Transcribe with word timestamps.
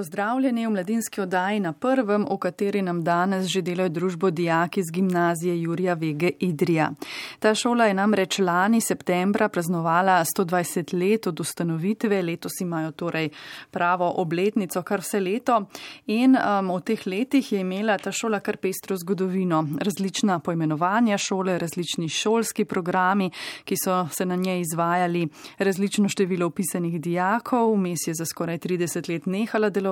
Pozdravljeni 0.00 0.66
v 0.66 0.70
mladinski 0.70 1.20
oddaji 1.20 1.60
na 1.60 1.72
prvem, 1.72 2.24
v 2.30 2.36
kateri 2.40 2.80
nam 2.82 3.02
danes 3.04 3.46
že 3.52 3.60
delajo 3.62 3.88
družbo 3.88 4.30
dijaki 4.30 4.82
z 4.82 4.92
gimnazije 4.92 5.60
Jurija 5.62 5.94
Vege 5.94 6.30
Idrija. 6.40 6.90
Ta 7.38 7.54
šola 7.54 7.84
je 7.84 7.94
namreč 7.94 8.38
lani 8.38 8.80
septembra 8.80 9.48
praznovala 9.48 10.24
120 10.24 10.94
let 10.96 11.26
od 11.26 11.40
ustanovitve, 11.40 12.22
letos 12.22 12.60
imajo 12.60 12.92
torej 12.92 13.28
pravo 13.70 14.08
obletnico 14.16 14.82
kar 14.82 15.00
vse 15.00 15.20
leto 15.20 15.66
in 16.06 16.36
um, 16.36 16.72
v 16.78 16.80
teh 16.80 17.06
letih 17.06 17.52
je 17.52 17.60
imela 17.60 17.98
ta 17.98 18.12
šola 18.12 18.40
kar 18.40 18.56
pestro 18.56 18.96
zgodovino. 18.96 19.66
Različna 19.80 20.38
poimenovanja 20.38 21.18
šole, 21.18 21.58
različni 21.58 22.08
šolski 22.08 22.64
programi, 22.64 23.30
ki 23.64 23.76
so 23.84 24.08
se 24.08 24.24
na 24.26 24.36
njej 24.36 24.60
izvajali, 24.60 25.28
različno 25.58 26.08
število 26.08 26.46
upisanih 26.46 27.00
dijakov, 27.00 27.74
vmes 27.74 28.06
je 28.06 28.14
za 28.14 28.24
skoraj 28.24 28.58
30 28.58 29.12
let 29.12 29.26
nehala 29.26 29.68
delovati. 29.68 29.89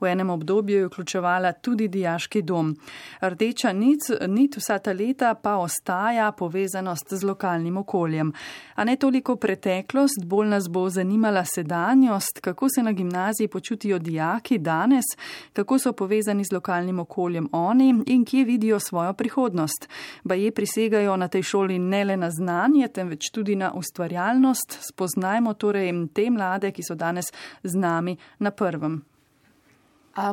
V 0.00 0.06
enem 0.06 0.30
obdobju 0.30 0.78
je 0.78 0.86
vključevala 0.86 1.52
tudi 1.52 1.88
dijaški 1.88 2.42
dom. 2.42 2.76
Rdeča 3.20 3.72
nit, 3.72 4.10
nit 4.28 4.56
vsa 4.56 4.78
ta 4.78 4.92
leta 4.92 5.34
pa 5.34 5.56
ostaja 5.56 6.32
povezanost 6.32 7.14
z 7.14 7.24
lokalnim 7.24 7.76
okoljem. 7.76 8.32
A 8.74 8.84
ne 8.84 8.96
toliko 8.96 9.36
preteklost, 9.36 10.24
bolj 10.24 10.48
nas 10.48 10.68
bo 10.68 10.88
zanimala 10.90 11.44
sedanjost, 11.44 12.40
kako 12.40 12.68
se 12.74 12.82
na 12.82 12.92
gimnaziji 12.92 13.48
počutijo 13.48 13.98
dijaki 13.98 14.58
danes, 14.58 15.04
kako 15.52 15.78
so 15.78 15.92
povezani 15.92 16.44
z 16.44 16.52
lokalnim 16.52 16.98
okoljem 16.98 17.48
oni 17.52 18.02
in 18.06 18.24
kje 18.24 18.44
vidijo 18.44 18.80
svojo 18.80 19.12
prihodnost. 19.12 19.88
Baje 20.24 20.52
prisegajo 20.52 21.16
na 21.16 21.28
tej 21.28 21.42
šoli 21.42 21.78
ne 21.78 22.04
le 22.04 22.16
na 22.16 22.30
znanje, 22.30 22.88
temveč 22.88 23.30
tudi 23.30 23.56
na 23.56 23.72
ustvarjalnost. 23.74 24.78
Spoznajmo 24.92 25.54
torej 25.54 25.92
te 26.14 26.30
mlade, 26.30 26.72
ki 26.72 26.82
so 26.82 26.94
danes 26.94 27.32
z 27.62 27.74
nami 27.74 28.16
na 28.38 28.50
prvem. 28.50 29.07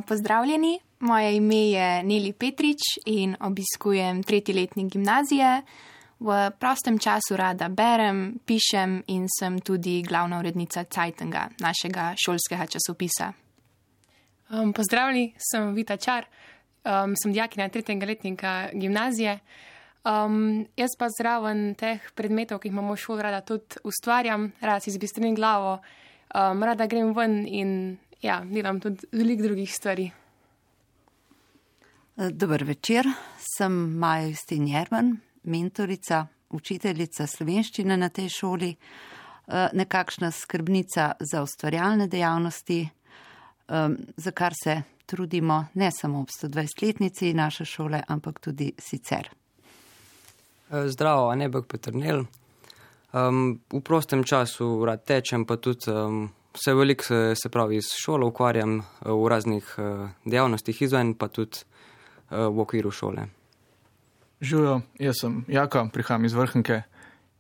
Pozdravljeni, 0.08 0.80
moje 1.00 1.36
ime 1.36 1.70
je 1.70 2.04
Neli 2.04 2.34
Petrič 2.34 2.80
in 3.06 3.36
obiskujem 3.40 4.24
tretji 4.24 4.56
letnik 4.56 4.92
gimnazije. 4.92 5.62
V 6.20 6.52
prostem 6.60 6.98
času 7.00 7.38
rada 7.38 7.68
berem, 7.70 8.40
pišem 8.46 9.04
in 9.08 9.28
sem 9.40 9.60
tudi 9.60 10.02
glavna 10.02 10.40
urednica 10.40 10.84
Cajtenga, 10.84 11.50
našega 11.60 12.14
šolskega 12.26 12.66
časopisa. 12.66 13.34
Um, 14.50 14.74
pozdravljeni, 14.74 15.34
sem 15.38 15.74
Vita 15.74 15.98
Čar, 15.98 16.26
um, 16.26 17.14
sem 17.16 17.34
dijakinja 17.34 17.70
tretjega 17.70 18.06
letnika 18.06 18.70
gimnazije. 18.74 19.40
Um, 20.06 20.66
jaz 20.78 20.98
pa 20.98 21.12
zraven 21.20 21.76
teh 21.76 22.02
predmetov, 22.16 22.60
ki 22.60 22.72
jih 22.72 22.74
imamo 22.74 22.94
v 22.94 23.04
šoli, 23.04 23.22
rada 23.22 23.42
tudi 23.42 23.84
ustvarjam, 23.84 24.52
rada 24.62 24.80
si 24.80 24.92
zbistrim 24.92 25.36
glavo, 25.36 25.78
um, 26.34 26.64
rada 26.64 26.88
grem 26.88 27.14
ven 27.14 27.44
in 27.48 27.98
ja, 28.26 28.42
delam 28.46 28.80
tudi 28.82 29.08
veliko 29.12 29.44
drugih 29.44 29.74
stvari. 29.74 30.10
Dober 32.16 32.64
večer, 32.64 33.06
sem 33.58 33.74
Maja 34.00 34.28
Justin 34.28 34.68
Jerman, 34.68 35.18
mentorica, 35.44 36.26
učiteljica 36.50 37.28
slovenščine 37.28 37.98
na 37.98 38.10
tej 38.10 38.30
šoli, 38.32 38.72
nekakšna 39.74 40.32
skrbnica 40.32 41.12
za 41.20 41.42
ustvarjalne 41.44 42.08
dejavnosti, 42.08 42.80
za 44.18 44.32
kar 44.32 44.56
se 44.64 44.82
trudimo 45.06 45.66
ne 45.74 45.92
samo 45.92 46.22
ob 46.24 46.32
120-letnici 46.32 47.34
naše 47.34 47.66
šole, 47.66 48.02
ampak 48.08 48.40
tudi 48.40 48.72
sicer. 48.80 49.30
Zdravo, 50.70 51.30
a 51.30 51.36
ne 51.36 51.50
bog 51.50 51.68
Petrnel. 51.68 52.24
Um, 53.14 53.60
v 53.72 53.80
prostem 53.80 54.24
času 54.24 54.86
rad 54.86 55.04
tečem, 55.06 55.46
pa 55.46 55.56
tudi 55.58 55.92
um, 55.92 56.26
vse 56.56 56.74
veliko 56.74 57.04
se, 57.04 57.34
se 57.36 57.50
pravi 57.50 57.82
s 57.82 57.96
šolo 58.00 58.28
ukvarjam 58.28 58.82
v 59.02 59.28
raznih 59.30 59.76
uh, 59.78 60.10
dejavnostih 60.26 60.82
izven, 60.82 61.14
pa 61.14 61.28
tudi 61.28 61.58
uh, 61.62 62.48
v 62.48 62.60
okviru 62.60 62.92
šole. 62.92 63.28
Živijo, 64.42 64.82
jaz 65.00 65.22
sem 65.22 65.44
Jaka, 65.48 65.88
prihajam 65.94 66.26
iz 66.26 66.34
Vrhnke 66.34 66.82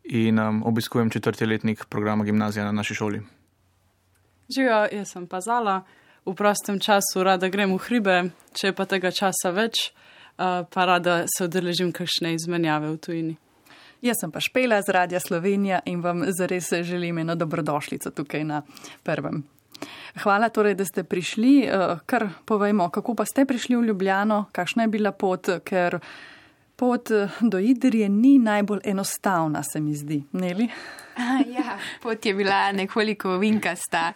in 0.03 0.39
um, 0.39 0.63
obiskujem 0.65 1.09
četrti 1.09 1.45
letnik 1.45 1.85
programa 1.85 2.23
gimnazija 2.23 2.65
na 2.65 2.71
naši 2.71 2.95
šoli. 2.95 3.21
Živijo, 4.55 4.87
jaz 4.91 5.11
sem 5.11 5.27
pa 5.27 5.41
Zala, 5.41 5.81
v 6.25 6.33
prostem 6.35 6.79
času 6.79 7.23
rada 7.23 7.49
grem 7.49 7.73
v 7.73 7.81
hribe, 7.87 8.17
če 8.53 8.73
pa 8.73 8.85
tega 8.85 9.11
časa 9.11 9.51
več, 9.51 9.89
uh, 10.37 10.65
pa 10.69 10.85
rada 10.85 11.23
se 11.37 11.45
odeležim 11.45 11.91
kakšne 11.91 12.33
izmenjave 12.33 12.91
v 12.93 12.97
tujini. 12.97 13.35
Jaz 14.01 14.17
sem 14.21 14.31
pa 14.31 14.39
Špela 14.39 14.81
z 14.81 14.89
Radia 14.89 15.19
Slovenija 15.19 15.79
in 15.85 16.01
vam 16.01 16.23
zares 16.27 16.73
želim 16.81 17.17
eno 17.17 17.35
dobrodošlico 17.35 18.11
tukaj 18.11 18.43
na 18.43 18.61
prvem. 19.03 19.43
Hvala 20.23 20.49
torej, 20.49 20.75
da 20.75 20.85
ste 20.85 21.03
prišli. 21.03 21.67
Kar 22.05 22.29
povejmo, 22.45 22.89
kako 22.89 23.15
pa 23.15 23.25
ste 23.25 23.45
prišli 23.45 23.75
v 23.75 23.83
Ljubljano, 23.91 24.45
kakšna 24.51 24.83
je 24.83 24.87
bila 24.87 25.11
pot, 25.11 25.49
ker 25.63 25.99
pot 26.75 27.09
do 27.41 27.59
Idrije 27.59 28.09
ni 28.09 28.39
najbolj 28.39 28.79
enostavna, 28.83 29.63
se 29.63 29.79
mi 29.79 29.95
zdi. 29.95 30.23
Neli? 30.31 30.69
Ja, 31.47 31.77
pot 32.03 32.25
je 32.25 32.33
bila 32.33 32.71
nekoliko 32.71 33.37
vinkasta, 33.37 34.13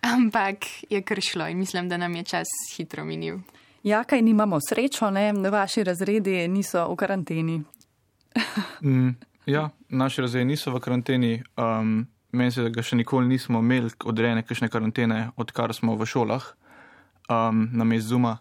ampak 0.00 0.56
je 0.90 1.02
kršlo 1.02 1.48
in 1.48 1.58
mislim, 1.58 1.88
da 1.88 1.96
nam 1.96 2.14
je 2.14 2.22
čas 2.22 2.46
hitro 2.76 3.04
minil. 3.04 3.38
Ja, 3.82 4.04
kaj 4.04 4.22
nimamo 4.22 4.58
srečo, 4.68 5.10
ne? 5.10 5.32
Vaši 5.32 5.84
razredi 5.84 6.48
niso 6.48 6.88
v 6.88 6.96
karanteni. 6.96 7.62
Mm, 8.82 9.10
ja, 9.46 9.70
naši 9.88 10.20
razredi 10.20 10.44
niso 10.44 10.72
v 10.72 10.80
karanteni. 10.80 11.42
Um, 11.56 12.06
Meni 12.32 12.48
se, 12.48 12.62
da 12.72 12.80
še 12.80 12.96
nikoli 12.96 13.28
nismo 13.28 13.60
imeli 13.60 13.90
odrejene 14.08 14.40
kakšne 14.40 14.70
karantene, 14.72 15.34
odkar 15.36 15.74
smo 15.76 15.98
v 16.00 16.06
šolah, 16.08 16.46
um, 17.28 17.66
na 17.76 17.84
mestu 17.84 18.14
Zuma. 18.14 18.38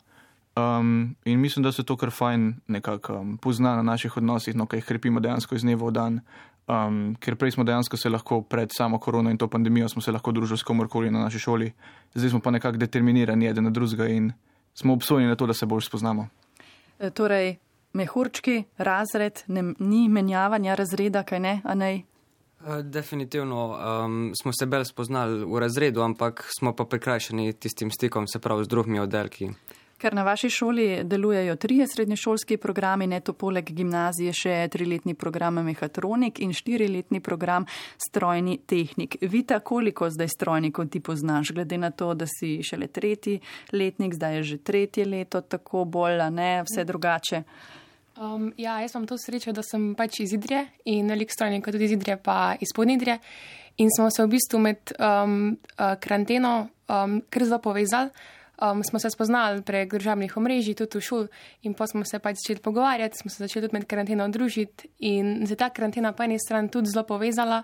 Um, 0.56 1.16
in 1.26 1.40
mislim, 1.40 1.64
da 1.64 1.72
se 1.72 1.84
to 1.84 1.98
kar 2.00 2.12
fajn 2.12 2.54
nekako 2.68 3.18
um, 3.20 3.38
pozna 3.38 3.76
na 3.76 3.84
naših 3.84 4.18
odnosih, 4.18 4.56
no, 4.56 4.66
kaj 4.66 4.82
krepimo 4.88 5.20
dejansko 5.20 5.56
iz 5.56 5.68
dneva 5.68 5.90
v 5.90 5.92
dan. 5.92 6.20
Um, 6.72 7.16
ker 7.20 7.36
prej 7.36 7.56
smo 7.58 7.64
dejansko 7.68 7.98
se 7.98 8.10
lahko 8.10 8.42
pred 8.48 8.72
samo 8.72 9.00
korono 9.00 9.32
in 9.32 9.38
to 9.38 9.48
pandemijo 9.48 9.90
smo 9.90 10.02
se 10.02 10.12
lahko 10.12 10.32
družili 10.32 10.58
s 10.58 10.64
komorkoli 10.64 11.12
na 11.12 11.24
naši 11.26 11.40
šoli, 11.40 11.72
zdaj 12.14 12.30
smo 12.30 12.40
pa 12.40 12.52
nekako 12.52 12.78
determinirani 12.78 13.48
eden 13.48 13.64
na 13.64 13.72
drugega 13.76 14.08
in 14.08 14.32
smo 14.74 14.94
obsojeni 14.94 15.28
na 15.28 15.36
to, 15.36 15.48
da 15.48 15.54
se 15.54 15.66
bolj 15.66 15.82
spoznamo. 15.82 16.28
E, 17.00 17.10
torej, 17.10 17.58
mehurčki, 17.94 18.64
razred, 18.78 19.44
ne, 19.48 19.74
ni 19.80 20.08
menjavanja 20.10 20.76
razreda, 20.76 21.24
kaj 21.24 21.40
ne, 21.40 21.62
a 21.64 21.76
ne? 21.76 21.92
Definitivno 22.84 23.62
um, 23.68 24.32
smo 24.42 24.54
se 24.54 24.66
bolj 24.66 24.86
spoznali 24.86 25.46
v 25.46 25.60
razredu, 25.60 26.02
ampak 26.02 26.46
smo 26.60 26.76
pa 26.76 26.86
prikrajšani 26.86 27.54
tistim 27.54 27.92
stikom, 27.92 28.28
se 28.28 28.40
pravi 28.40 28.66
z 28.66 28.68
drugimi 28.68 29.00
oddelki. 29.00 29.50
Ker 30.02 30.14
na 30.14 30.24
vaši 30.24 30.50
šoli 30.50 31.04
delujejo 31.04 31.56
trije 31.56 31.88
srednješolski 31.88 32.58
programi, 32.58 33.08
ne 33.08 33.20
to 33.20 33.34
poleg 33.34 33.70
gimnazije 33.70 34.34
še 34.34 34.54
triletni 34.74 35.14
program 35.14 35.60
mehatronik 35.62 36.40
in 36.42 36.54
štiriletni 36.54 37.20
program 37.22 37.68
strojni 37.98 38.58
tehnik. 38.66 39.20
Vita, 39.22 39.60
koliko 39.60 40.10
zdaj 40.10 40.28
strojnikov 40.34 40.90
ti 40.90 41.00
poznaš, 41.00 41.52
glede 41.54 41.78
na 41.78 41.92
to, 41.92 42.14
da 42.14 42.26
si 42.26 42.64
šele 42.66 42.88
tretji 42.88 43.40
letnik, 43.74 44.18
zdaj 44.18 44.36
je 44.36 44.44
že 44.44 44.58
tretje 44.58 45.06
leto, 45.06 45.42
tako 45.42 45.86
bolj, 45.86 46.18
ne, 46.34 46.64
vse 46.66 46.86
drugače. 46.86 47.44
Um, 48.18 48.52
ja, 48.58 48.82
jaz 48.82 48.96
imam 48.96 49.08
to 49.08 49.16
srečo, 49.18 49.54
da 49.56 49.64
sem 49.64 49.94
pač 49.96 50.20
iz 50.20 50.34
Idrije 50.34 50.66
in 50.86 51.08
velik 51.10 51.32
strojnik 51.32 51.66
tudi 51.66 51.86
iz 51.86 51.96
Idrije, 51.96 52.18
pa 52.18 52.56
iz 52.60 52.74
Podnidrije. 52.76 53.20
In 53.78 53.90
smo 53.96 54.10
se 54.12 54.24
v 54.24 54.28
bistvu 54.28 54.60
med 54.60 54.92
um, 55.00 55.58
uh, 55.80 55.96
karanteno 56.00 56.68
um, 56.90 57.22
kar 57.30 57.46
zelo 57.46 57.62
povezali. 57.64 58.10
Um, 58.62 58.84
smo 58.84 59.00
se 59.00 59.10
spoznali 59.10 59.64
prek 59.66 59.94
državnih 59.96 60.36
omrežij, 60.38 60.76
tudi 60.78 61.00
v 61.00 61.02
šoli, 61.02 61.28
in 61.66 61.74
pa 61.74 61.88
smo 61.88 62.06
se 62.06 62.20
pač 62.20 62.44
začeli 62.44 62.62
pogovarjati, 62.62 63.18
smo 63.18 63.32
se 63.32 63.42
začeli 63.42 63.66
tudi 63.66 63.80
med 63.80 63.88
karanteno 63.90 64.28
družiti. 64.30 64.92
In 65.00 65.48
za 65.50 65.56
ta 65.56 65.72
karantena 65.74 66.12
po 66.14 66.24
eni 66.24 66.38
strani 66.40 66.70
tudi 66.70 66.92
zelo 66.94 67.08
povezala. 67.08 67.64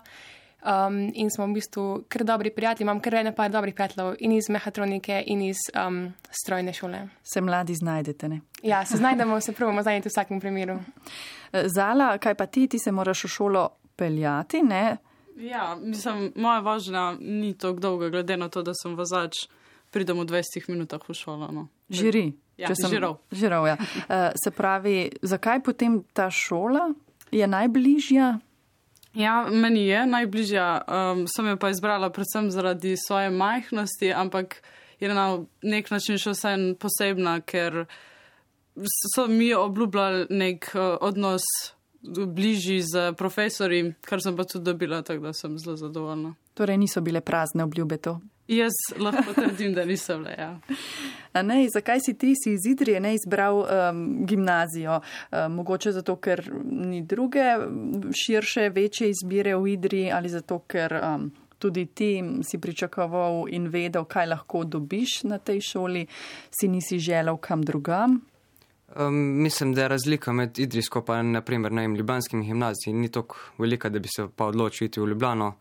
Um, 0.66 1.12
in 1.14 1.30
smo 1.30 1.46
v 1.46 1.54
bistvu 1.54 1.84
kar 2.10 2.24
dobri 2.26 2.50
prijatelji, 2.50 2.86
imam 2.86 3.00
kar 3.00 3.14
ene 3.14 3.36
par 3.36 3.52
dobrih 3.52 3.76
prijateljev 3.76 4.16
in 4.20 4.32
iz 4.32 4.50
mehatronike 4.50 5.24
in 5.28 5.42
iz 5.42 5.58
um, 5.88 6.14
strojne 6.32 6.74
šole. 6.74 7.08
Se 7.24 7.42
mladi 7.42 7.76
znajdete, 7.76 8.30
ne? 8.30 8.42
Ja, 8.64 8.86
se 8.86 8.98
znajdemo, 8.98 9.42
se 9.42 9.54
pravimo 9.54 9.84
znajti 9.84 10.10
v 10.10 10.12
vsakem 10.12 10.40
primeru. 10.40 10.80
Zala, 11.54 12.18
kaj 12.18 12.36
pa 12.36 12.46
ti, 12.46 12.68
ti 12.68 12.80
se 12.80 12.92
moraš 12.92 13.24
v 13.24 13.28
šolo 13.28 13.70
peljati, 13.96 14.62
ne? 14.64 14.98
Ja, 15.38 15.78
mislim, 15.82 16.32
moja 16.36 16.60
vožnja 16.60 17.16
ni 17.20 17.54
tako 17.54 17.80
dolga, 17.80 18.10
glede 18.10 18.38
na 18.38 18.50
to, 18.50 18.64
da 18.64 18.74
sem 18.74 18.96
vozač, 18.98 19.46
pridem 19.92 20.20
v 20.20 20.26
20 20.26 20.70
minutah 20.70 21.02
v 21.10 21.14
šolo. 21.14 21.52
No. 21.54 21.68
Žiri. 21.90 22.32
Ja, 22.58 22.74
sem 22.76 22.90
žirov. 22.90 23.20
Žirov, 23.32 23.68
ja. 23.68 23.78
uh, 23.78 24.32
se 24.44 24.52
pravi, 24.52 25.12
zakaj 25.22 25.62
potem 25.64 26.02
ta 26.14 26.32
šola 26.34 26.90
je 27.32 27.48
najbližja? 27.48 28.40
Ja, 29.18 29.48
meni 29.50 29.88
je 29.88 30.06
najbližja. 30.06 30.66
Um, 30.86 31.24
sem 31.26 31.48
jo 31.50 31.58
pa 31.58 31.72
izbrala 31.74 32.12
predvsem 32.14 32.52
zaradi 32.54 32.94
svoje 33.08 33.32
majhnosti, 33.34 34.12
ampak 34.14 34.62
je 35.00 35.10
na 35.14 35.40
nek 35.66 35.90
način 35.92 36.22
še 36.22 36.36
vsem 36.36 36.68
posebna, 36.78 37.40
ker 37.42 37.86
so 39.16 39.26
mi 39.28 39.50
obljubljali 39.58 40.28
nek 40.30 40.70
uh, 40.76 41.00
odnos 41.02 41.48
bližji 42.28 42.82
z 42.86 43.12
profesori, 43.18 43.82
kar 44.06 44.22
sem 44.22 44.38
pa 44.38 44.46
tudi 44.46 44.70
dobila, 44.70 45.02
tako 45.02 45.30
da 45.30 45.34
sem 45.34 45.58
zelo 45.58 45.76
zadovoljna. 45.82 46.36
Torej 46.54 46.78
niso 46.78 47.02
bile 47.02 47.22
prazne 47.22 47.66
obljube 47.66 47.98
to. 47.98 48.20
Jaz 48.48 48.74
lahko 49.00 49.34
trdim, 49.34 49.74
da 49.74 49.86
niso 49.86 50.18
bile. 50.18 50.36
Ja. 50.38 51.44
Ne, 51.44 51.68
zakaj 51.74 52.00
si 52.06 52.14
ti 52.18 52.34
si 52.36 52.54
iz 52.54 52.66
Idrije 52.66 53.00
ne 53.00 53.14
izbral 53.16 53.58
um, 53.60 54.26
gimnazijo? 54.26 55.02
Um, 55.32 55.54
mogoče 55.54 55.92
zato, 55.92 56.16
ker 56.16 56.42
ni 56.64 57.02
druge 57.02 57.44
širše, 58.16 58.70
večje 58.70 59.10
izbire 59.10 59.56
v 59.56 59.68
Idriji 59.68 60.12
ali 60.12 60.30
zato, 60.30 60.62
ker 60.68 60.96
um, 61.02 61.28
tudi 61.60 61.86
ti 61.86 62.24
si 62.44 62.58
pričakoval 62.58 63.46
in 63.50 63.68
vedel, 63.68 64.06
kaj 64.06 64.32
lahko 64.32 64.64
dobiš 64.64 65.24
na 65.24 65.38
tej 65.38 65.62
šoli, 65.62 66.08
si 66.52 66.68
nisi 66.68 67.00
želel 67.00 67.38
kam 67.38 67.62
drugam? 67.62 68.22
Um, 68.96 69.16
mislim, 69.44 69.74
da 69.74 69.82
je 69.82 69.88
razlika 69.88 70.34
med 70.34 70.60
Idrijsko 70.60 71.04
in 71.20 71.32
naprimer 71.32 71.72
na 71.72 71.86
Ljubljanskim 71.86 72.42
gimnazijam 72.42 73.00
ni 73.00 73.12
tako 73.12 73.38
velika, 73.58 73.90
da 73.90 74.00
bi 74.00 74.08
se 74.08 74.28
pa 74.36 74.46
odločil 74.46 74.86
iti 74.86 75.02
v 75.02 75.08
Ljubljano. 75.08 75.54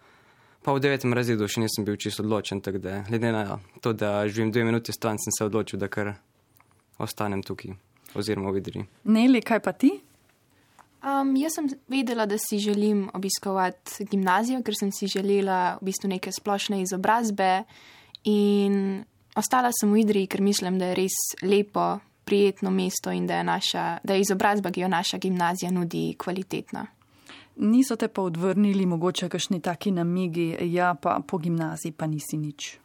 Pa 0.66 0.74
v 0.74 0.82
devetem 0.82 1.14
razredu 1.14 1.46
še 1.46 1.60
nisem 1.62 1.84
bil 1.86 1.94
čisto 1.94 2.24
odločen, 2.24 2.58
tako 2.58 2.80
da 2.82 3.04
glede 3.06 3.30
na 3.30 3.60
to, 3.78 3.92
da 3.94 4.26
živim 4.26 4.50
dve 4.50 4.64
minuti 4.66 4.90
stran, 4.90 5.14
sem 5.14 5.30
se 5.30 5.46
odločil, 5.46 5.78
da 5.78 5.86
kar 5.86 6.16
ostanem 6.98 7.44
tukaj 7.46 7.76
oziroma 8.18 8.50
v 8.50 8.58
Idriji. 8.58 8.86
Neli, 9.06 9.44
kaj 9.46 9.60
pa 9.62 9.70
ti? 9.78 9.92
Um, 11.06 11.30
jaz 11.38 11.54
sem 11.54 11.68
vedela, 11.86 12.26
da 12.26 12.34
si 12.34 12.58
želim 12.58 13.04
obiskovati 13.14 14.08
gimnazijo, 14.10 14.58
ker 14.66 14.74
sem 14.74 14.90
si 14.90 15.06
želela 15.06 15.76
v 15.78 15.86
bistvu 15.86 16.10
neke 16.10 16.34
splošne 16.34 16.80
izobrazbe 16.82 17.62
in 18.26 19.04
ostala 19.38 19.70
sem 19.70 19.94
v 19.94 20.02
Idriji, 20.02 20.32
ker 20.34 20.42
mislim, 20.42 20.80
da 20.82 20.90
je 20.90 20.98
res 20.98 21.20
lepo 21.46 22.00
prijetno 22.26 22.74
mesto 22.74 23.14
in 23.14 23.30
da 23.30 23.38
je, 23.38 23.46
naša, 23.46 23.86
da 24.02 24.18
je 24.18 24.26
izobrazba, 24.26 24.74
ki 24.74 24.82
jo 24.82 24.90
naša 24.90 25.22
gimnazija 25.22 25.70
nudi, 25.70 26.08
kvalitetna. 26.18 26.88
Niso 27.56 27.97
te 27.97 28.08
pa 28.08 28.23
odvrnili, 28.23 28.87
mogoče 28.87 29.29
kakšni 29.29 29.61
taki 29.61 29.91
namigi, 29.91 30.56
ja, 30.61 30.94
pa 30.94 31.20
po 31.26 31.38
gimnaziji 31.38 31.93
pa 31.93 32.06
nisi 32.06 32.37
nič. 32.37 32.76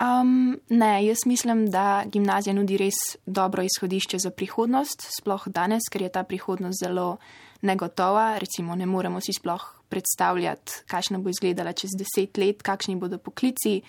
Um, 0.00 0.58
ne, 0.68 1.06
jaz 1.06 1.26
mislim, 1.26 1.66
da 1.70 2.04
gimnazija 2.06 2.54
nudi 2.54 2.76
res 2.76 2.94
dobro 3.26 3.62
izhodišče 3.62 4.18
za 4.18 4.30
prihodnost, 4.30 5.06
sploh 5.18 5.46
danes, 5.46 5.86
ker 5.90 6.02
je 6.02 6.12
ta 6.14 6.24
prihodnost 6.26 6.82
zelo 6.82 7.16
negotova. 7.62 8.38
Recimo, 8.38 8.74
ne 8.74 8.86
moremo 8.86 9.20
si 9.20 9.32
sploh 9.32 9.62
predstavljati, 9.88 10.82
kakšna 10.90 11.18
bo 11.18 11.30
izgledala 11.30 11.72
čez 11.72 11.94
deset 11.98 12.38
let, 12.38 12.62
kakšni 12.62 12.96
bodo 12.96 13.18
poklici. 13.18 13.80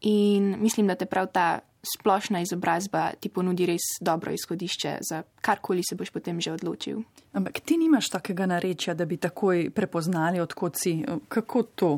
In 0.00 0.56
mislim, 0.60 0.86
da 0.86 0.94
te 0.94 1.06
prav 1.06 1.26
ta 1.32 1.58
splošna 1.98 2.40
izobrazba 2.40 3.10
ti 3.20 3.28
ponudi 3.28 3.66
res 3.66 3.84
dobro 4.00 4.32
izhodišče 4.32 4.98
za 5.00 5.22
karkoli 5.40 5.82
se 5.88 5.94
boš 5.94 6.10
potem 6.10 6.40
že 6.40 6.52
odločil. 6.52 7.02
Ampak 7.32 7.60
ti 7.60 7.76
nimaš 7.76 8.08
takega 8.10 8.46
narečja, 8.46 8.94
da 8.94 9.04
bi 9.04 9.16
takoj 9.16 9.70
prepoznali, 9.70 10.40
odkot 10.40 10.76
si. 10.82 11.04
Kako 11.28 11.62
to? 11.62 11.92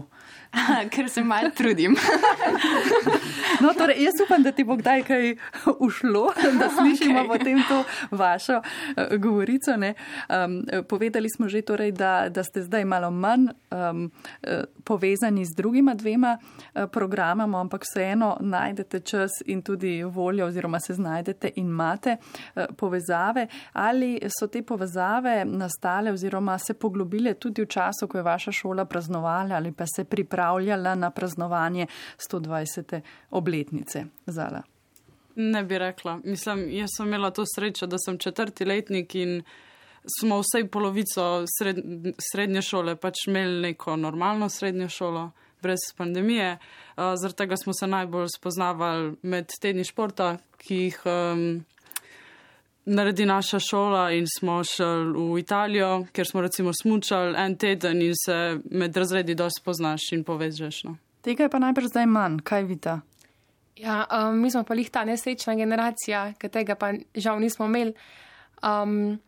Ker 0.92 1.08
se 1.08 1.24
malo 1.24 1.50
trudim. 1.56 1.96
no, 3.60 3.72
torej, 3.78 4.02
jaz 4.04 4.14
upam, 4.24 4.42
da 4.42 4.52
ti 4.52 4.64
bo 4.64 4.76
kdaj 4.76 5.02
kaj 5.02 5.34
ušlo, 5.78 6.32
da 6.60 6.68
slišimo 6.70 7.20
okay. 7.20 7.28
potem 7.28 7.62
to 7.68 7.84
vašo 8.10 8.60
uh, 8.60 9.16
govorico. 9.18 9.72
Um, 9.78 10.64
povedali 10.88 11.30
smo 11.30 11.48
že, 11.48 11.62
torej, 11.62 11.92
da, 11.92 12.28
da 12.28 12.44
ste 12.44 12.62
zdaj 12.62 12.84
malo 12.84 13.10
manj 13.10 13.48
um, 13.70 14.10
povezani 14.84 15.44
z 15.44 15.54
drugima 15.56 15.94
dvema 15.94 16.38
programama, 16.92 17.60
ampak 17.60 17.82
vseeno 17.84 18.36
najdete 18.40 19.00
čas 19.00 19.30
in 19.46 19.62
tudi 19.62 20.02
voljo, 20.02 20.46
oziroma 20.46 20.80
se 20.80 20.94
znajdete 20.94 21.50
in 21.56 21.66
imate 21.66 22.16
povezave. 22.76 23.46
Ali 23.72 24.18
so 24.38 24.46
te 24.46 24.62
povezave? 24.62 25.44
nastale 25.44 26.12
oziroma 26.12 26.58
se 26.58 26.74
poglobile 26.74 27.34
tudi 27.34 27.62
v 27.62 27.66
času, 27.66 28.08
ko 28.08 28.18
je 28.18 28.22
vaša 28.22 28.52
šola 28.52 28.84
praznovala 28.84 29.56
ali 29.56 29.72
pa 29.72 29.84
se 29.86 30.04
pripravljala 30.04 30.94
na 30.94 31.10
praznovanje 31.10 31.86
120. 32.30 33.00
obletnice 33.30 34.04
Zala? 34.26 34.62
Ne 35.36 35.62
bi 35.64 35.78
rekla. 35.78 36.20
Mislim, 36.24 36.70
jaz 36.70 36.90
sem 36.96 37.06
imela 37.06 37.30
to 37.30 37.44
srečo, 37.54 37.86
da 37.86 37.98
sem 37.98 38.18
četrti 38.18 38.64
letnik 38.64 39.14
in 39.14 39.42
smo 40.20 40.40
vsej 40.40 40.68
polovico 40.68 41.44
sred, 41.58 41.78
srednje 42.32 42.62
šole 42.62 42.96
pač 42.96 43.26
imeli 43.26 43.60
neko 43.60 43.96
normalno 43.96 44.48
srednjo 44.48 44.88
šolo. 44.88 45.30
Brez 45.62 45.78
pandemije, 45.96 46.52
uh, 46.52 47.04
zaradi 47.18 47.36
tega 47.36 47.56
smo 47.56 47.72
se 47.74 47.86
najbolj 47.86 48.28
spoznavali 48.36 49.16
med 49.22 49.50
tedni 49.60 49.84
športa, 49.84 50.36
ki 50.58 50.74
jih 50.74 51.00
um, 51.06 51.64
naredi 52.84 53.26
naša 53.26 53.58
šola 53.58 54.10
in 54.12 54.26
smo 54.38 54.64
šli 54.64 55.12
v 55.34 55.38
Italijo, 55.38 56.06
kjer 56.12 56.26
smo 56.26 56.40
recimo 56.40 56.72
smučali 56.82 57.34
en 57.38 57.56
teden 57.56 58.02
in 58.02 58.14
se 58.24 58.58
med 58.70 58.96
razredi 58.96 59.34
dosti 59.34 59.62
poznaš 59.64 60.12
in 60.12 60.24
povežeš. 60.24 60.84
No. 60.84 60.96
Tega 61.22 61.42
je 61.42 61.50
pa 61.50 61.58
najbrž 61.58 61.90
zdaj 61.90 62.06
manj, 62.06 62.38
kaj 62.44 62.62
vidite? 62.62 63.00
Ja, 63.78 64.04
um, 64.10 64.40
mi 64.42 64.50
smo 64.50 64.64
pa 64.66 64.74
jih 64.74 64.90
ta 64.90 65.04
nesrečna 65.06 65.54
generacija, 65.54 66.32
ki 66.38 66.50
tega 66.50 66.74
pa 66.74 66.92
žal 67.14 67.38
nismo 67.40 67.66
imeli. 67.70 67.94
Um, 68.62 69.18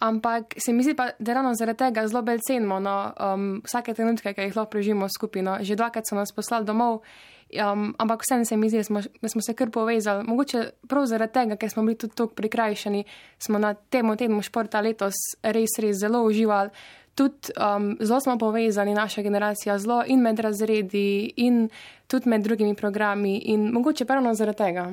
ampak 0.00 0.54
se 0.56 0.72
mi 0.72 0.82
zdi 0.82 0.94
pa, 0.96 1.10
da 1.18 1.34
ravno 1.36 1.52
zaradi 1.54 1.84
tega 1.84 2.06
zelo 2.08 2.22
bel 2.24 2.40
cenimo 2.40 2.80
no, 2.80 3.12
um, 3.20 3.50
vsake 3.66 3.94
trenutke, 3.94 4.32
ki 4.34 4.48
jih 4.48 4.56
lahko 4.56 4.70
preživimo 4.72 5.08
skupino. 5.08 5.58
Že 5.60 5.76
dvakrat 5.76 6.08
so 6.08 6.16
nas 6.16 6.32
poslali 6.32 6.64
domov 6.64 7.02
Um, 7.50 7.94
ampak 7.98 8.22
vseeno 8.22 8.44
se 8.44 8.56
mi 8.56 8.68
zdi, 8.68 8.78
da 8.78 8.84
smo, 8.84 9.00
da 9.22 9.28
smo 9.28 9.40
se 9.42 9.54
kar 9.54 9.70
povezali. 9.70 10.24
Mogoče 10.24 10.70
prav 10.88 11.06
zaradi 11.06 11.32
tega, 11.32 11.56
ker 11.56 11.70
smo 11.70 11.82
bili 11.82 11.98
tudi 11.98 12.14
tako 12.14 12.34
prikrajšani, 12.34 13.04
smo 13.38 13.58
na 13.58 13.74
tem 13.74 14.16
tednu 14.16 14.42
športa 14.42 14.80
letos 14.80 15.18
res, 15.42 15.74
res 15.82 15.98
zelo 15.98 16.22
uživali. 16.22 16.70
Tudi 17.14 17.52
um, 17.56 17.96
zelo 18.00 18.20
smo 18.20 18.38
povezani, 18.38 18.94
naša 18.94 19.22
generacija, 19.22 19.78
zelo 19.78 20.02
in 20.06 20.22
med 20.22 20.38
razredi, 20.40 21.32
in 21.36 21.68
tudi 22.06 22.28
med 22.28 22.42
drugimi 22.42 22.74
programi, 22.74 23.38
in 23.38 23.70
mogoče 23.72 24.04
pravno 24.04 24.34
zaradi 24.34 24.58
tega. 24.58 24.86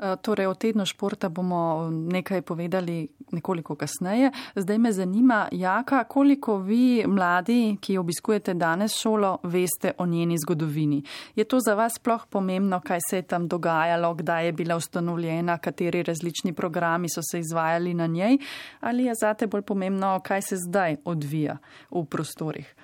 Eh, 0.00 0.16
torej, 0.22 0.46
o 0.46 0.54
tednu 0.54 0.86
športa 0.86 1.28
bomo 1.28 1.90
nekaj 1.92 2.42
povedali 2.42 3.08
nekoliko 3.32 3.74
kasneje. 3.76 4.30
Zdaj 4.56 4.78
me 4.78 4.92
zanima, 4.92 5.48
Jaka, 5.52 6.04
koliko 6.04 6.56
vi, 6.56 7.04
mladi, 7.06 7.76
ki 7.80 7.98
obiskujete 7.98 8.54
danes 8.54 8.96
šolo, 8.96 9.38
veste 9.42 9.92
o 9.98 10.06
njeni 10.06 10.38
zgodovini. 10.38 11.02
Je 11.36 11.44
to 11.44 11.60
za 11.60 11.74
vas 11.74 11.98
sploh 12.00 12.24
pomembno, 12.30 12.80
kaj 12.80 12.98
se 13.10 13.16
je 13.16 13.22
tam 13.22 13.48
dogajalo, 13.48 14.14
kdaj 14.14 14.46
je 14.46 14.52
bila 14.52 14.76
ustanovljena, 14.76 15.58
kateri 15.58 16.02
različni 16.02 16.52
programi 16.52 17.08
so 17.08 17.20
se 17.30 17.38
izvajali 17.38 17.94
na 17.94 18.06
njej, 18.06 18.38
ali 18.80 19.04
je 19.04 19.14
zate 19.20 19.46
bolj 19.46 19.62
pomembno, 19.62 20.20
kaj 20.24 20.42
se 20.42 20.56
zdaj 20.56 20.96
odvija 21.04 21.58
v 21.90 22.04
prostorih? 22.04 22.74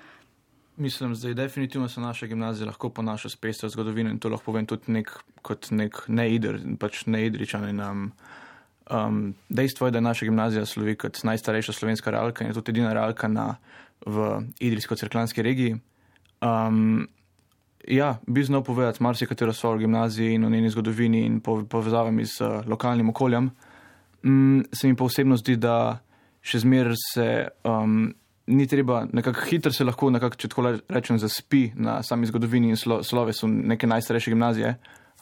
Mislim, 0.77 1.13
da 1.13 1.27
je 1.27 1.33
definitivno 1.33 1.89
se 1.89 2.01
naša 2.01 2.27
gimnazija 2.27 2.65
lahko 2.65 2.89
ponaša 2.89 3.29
s 3.29 3.35
pestro 3.35 3.69
zgodovino 3.69 4.09
in 4.09 4.19
to 4.19 4.29
lahko 4.29 4.45
povem 4.45 4.65
tudi 4.65 4.91
nek, 4.91 5.09
kot 5.41 5.71
nek 5.71 6.03
neidr, 6.07 6.59
pač 6.79 7.05
neidričan. 7.05 7.79
Um, 7.79 8.11
um, 8.91 9.33
dejstvo 9.49 9.87
je, 9.87 9.91
da 9.91 9.97
je 9.97 10.01
naša 10.01 10.25
gimnazija 10.25 10.65
slovi 10.65 10.95
kot 10.95 11.23
najstarejša 11.23 11.73
slovenska 11.73 12.11
realka 12.11 12.43
in 12.43 12.51
je 12.51 12.53
tudi 12.53 12.71
edina 12.71 12.93
realka 12.93 13.27
na, 13.27 13.55
v 14.05 14.41
idrijsko-crklanski 14.59 15.41
regiji. 15.41 15.79
Um, 16.41 17.07
ja, 17.87 18.19
bi 18.27 18.43
znal 18.43 18.63
povedati 18.63 19.03
marsikatero 19.03 19.53
svojo 19.53 19.75
o 19.75 19.79
gimnaziji 19.79 20.33
in 20.33 20.45
o 20.45 20.49
njeni 20.49 20.69
zgodovini 20.69 21.25
in 21.25 21.39
povezavami 21.69 22.25
z 22.25 22.41
uh, 22.41 22.67
lokalnim 22.67 23.09
okoljem. 23.09 23.49
Um, 24.23 24.65
se 24.73 24.87
mi 24.87 24.95
pa 24.95 25.03
osebno 25.03 25.37
zdi, 25.37 25.55
da 25.55 25.99
še 26.41 26.59
zmeraj 26.59 27.01
se. 27.13 27.47
Um, 27.63 28.13
ni 28.47 28.67
treba, 28.67 29.05
nekako 29.13 29.41
hitro 29.49 29.71
se 29.71 29.83
lahko, 29.83 30.09
nekako, 30.09 30.35
če 30.39 30.49
tako 30.51 30.71
rečem, 30.89 31.19
zaspi 31.19 31.71
na 31.75 31.99
sami 32.03 32.27
zgodovini 32.27 32.71
in 32.71 32.79
slo, 32.79 33.01
slovesu 33.03 33.47
neke 33.47 33.87
najstarejše 33.87 34.31
gimnazije, 34.31 34.75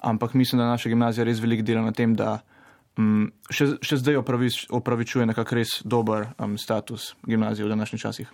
ampak 0.06 0.34
mislim, 0.34 0.62
da 0.62 0.70
naša 0.70 0.90
gimnazija 0.90 1.26
res 1.26 1.42
veliko 1.42 1.66
dela 1.66 1.82
na 1.82 1.92
tem, 1.92 2.14
da 2.16 2.40
um, 2.98 3.32
še, 3.50 3.76
še 3.82 4.00
zdaj 4.04 4.22
opravič, 4.22 4.66
opravičuje 4.70 5.26
nekako 5.32 5.58
res 5.58 5.80
dober 5.84 6.30
um, 6.38 6.58
status 6.62 7.14
gimnazije 7.26 7.66
v 7.66 7.74
današnjih 7.74 8.02
časih. 8.02 8.34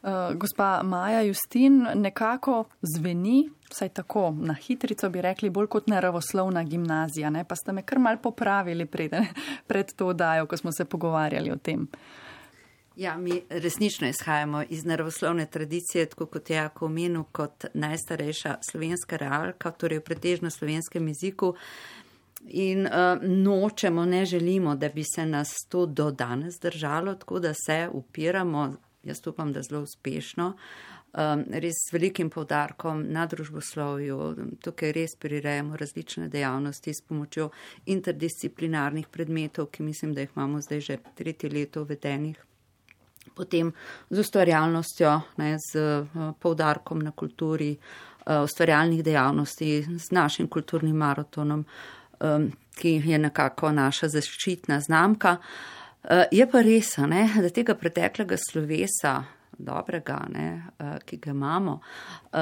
Uh, 0.00 0.30
gospa 0.40 0.78
Maja 0.86 1.20
Justin, 1.26 1.82
nekako 2.00 2.62
zveni, 2.94 3.50
vsaj 3.68 3.90
tako 3.98 4.30
na 4.32 4.54
hitrico 4.54 5.10
bi 5.12 5.20
rekli, 5.20 5.50
bolj 5.52 5.68
kot 5.74 5.90
naravoslovna 5.92 6.62
gimnazija, 6.64 7.34
ne? 7.34 7.44
pa 7.44 7.58
ste 7.58 7.74
me 7.76 7.82
kar 7.82 7.98
mal 7.98 8.16
popravili 8.22 8.86
pred, 8.86 9.18
pred 9.68 9.92
to 9.92 10.14
dajo, 10.14 10.46
ko 10.46 10.56
smo 10.56 10.72
se 10.72 10.86
pogovarjali 10.88 11.52
o 11.52 11.58
tem. 11.58 11.84
Uh, 11.84 12.29
Ja, 13.00 13.18
mi 13.18 13.42
resnično 13.48 14.08
izhajamo 14.08 14.62
iz 14.68 14.84
naravoslovne 14.84 15.46
tradicije, 15.46 16.06
tako 16.06 16.26
kot 16.26 16.50
je 16.50 16.56
jako 16.56 16.86
omenil, 16.86 17.22
kot 17.32 17.64
najstarejša 17.74 18.56
slovenska 18.70 19.16
realka, 19.16 19.70
torej 19.70 19.98
v 19.98 20.04
pretežno 20.04 20.50
slovenskem 20.50 21.08
jeziku. 21.08 21.54
In 22.48 22.84
uh, 22.86 22.92
nočemo, 23.22 24.04
ne 24.04 24.24
želimo, 24.24 24.74
da 24.76 24.88
bi 24.88 25.04
se 25.14 25.24
nas 25.26 25.54
to 25.68 25.86
do 25.86 26.10
danes 26.10 26.60
držalo, 26.60 27.14
tako 27.14 27.38
da 27.38 27.54
se 27.54 27.88
upiramo, 27.92 28.74
jaz 29.02 29.26
upam, 29.26 29.52
da 29.52 29.62
zelo 29.62 29.80
uspešno, 29.82 30.52
um, 30.52 31.44
res 31.50 31.80
z 31.88 31.92
velikim 31.92 32.30
povdarkom 32.30 33.06
na 33.08 33.24
družboslovju. 33.26 34.36
Tukaj 34.60 34.92
res 34.92 35.16
prirejamo 35.16 35.76
različne 35.76 36.28
dejavnosti 36.28 36.94
s 36.94 37.00
pomočjo 37.08 37.48
interdisciplinarnih 37.86 39.08
predmetov, 39.08 39.72
ki 39.72 39.82
mislim, 39.82 40.14
da 40.14 40.20
jih 40.20 40.36
imamo 40.36 40.60
zdaj 40.60 40.80
že 40.80 40.98
tretje 41.16 41.50
leto 41.50 41.88
uvedenih. 41.88 42.49
Potem 43.34 43.72
z 44.10 44.18
ustvarjalnostjo, 44.18 45.20
ne, 45.36 45.56
z 45.58 45.80
uh, 45.80 46.30
povdarkom 46.40 47.02
na 47.02 47.12
kulturi, 47.12 47.72
uh, 47.76 48.42
ustvarjalnih 48.44 49.02
dejavnosti, 49.04 49.70
z 49.98 50.10
našim 50.10 50.48
kulturnim 50.48 50.96
maratonom, 50.96 51.64
ki 52.76 52.90
je 53.04 53.18
nekako 53.18 53.70
naša 53.72 54.10
zaščitna 54.12 54.80
znamka. 54.80 55.36
Uh, 56.04 56.26
je 56.32 56.44
pa 56.50 56.60
res, 56.60 56.96
ne, 57.08 57.22
da 57.40 57.48
tega 57.48 57.74
preteklega 57.74 58.36
slovesa, 58.36 59.22
dobrega, 59.64 60.26
ne, 60.32 60.62
uh, 60.78 60.98
ki 61.04 61.16
ga 61.16 61.30
imamo, 61.30 61.80
uh, 62.32 62.38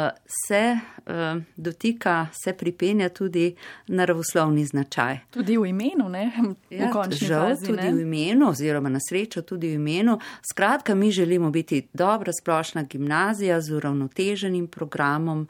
se 0.47 0.79
uh, 0.79 1.43
dotika, 1.57 2.27
se 2.33 2.53
pripenja 2.53 3.09
tudi 3.09 3.55
naravoslovni 3.87 4.65
značaj. 4.65 5.19
Tudi 5.31 5.57
v 5.59 5.67
imenu, 5.67 6.09
ne? 6.09 6.33
Ja, 6.71 6.93
žal, 7.11 7.49
fazi, 7.49 7.67
tudi 7.67 7.83
ne? 7.83 7.93
v 7.93 8.01
imenu, 8.01 8.49
oziroma 8.51 8.89
na 8.89 8.99
srečo 9.01 9.43
tudi 9.43 9.69
v 9.69 9.75
imenu. 9.75 10.19
Skratka, 10.51 10.95
mi 10.95 11.11
želimo 11.11 11.51
biti 11.51 11.87
dobra 11.93 12.33
splošna 12.33 12.83
gimnazija 12.83 13.61
z 13.61 13.75
uravnoteženim 13.75 14.67
programom, 14.67 15.49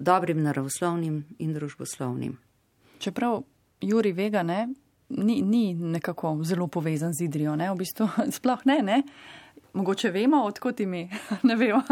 dobrim 0.00 0.42
naravoslovnim 0.42 1.24
in 1.38 1.54
družboslovnim. 1.54 2.38
Čeprav 2.98 3.42
Juri 3.80 4.12
Vega 4.12 4.42
ne, 4.42 4.68
ni, 5.08 5.42
ni 5.42 5.74
nekako 5.74 6.38
zelo 6.42 6.66
povezan 6.66 7.12
z 7.12 7.24
Idrijo, 7.24 7.56
ne? 7.56 7.70
v 7.70 7.76
bistvu 7.76 8.08
sploh 8.38 8.60
ne. 8.64 8.82
ne? 8.82 9.02
Mogoče 9.72 10.10
vemo, 10.10 10.42
odkot 10.44 10.80
imi. 10.80 11.10
ne 11.48 11.56
vemo. 11.56 11.82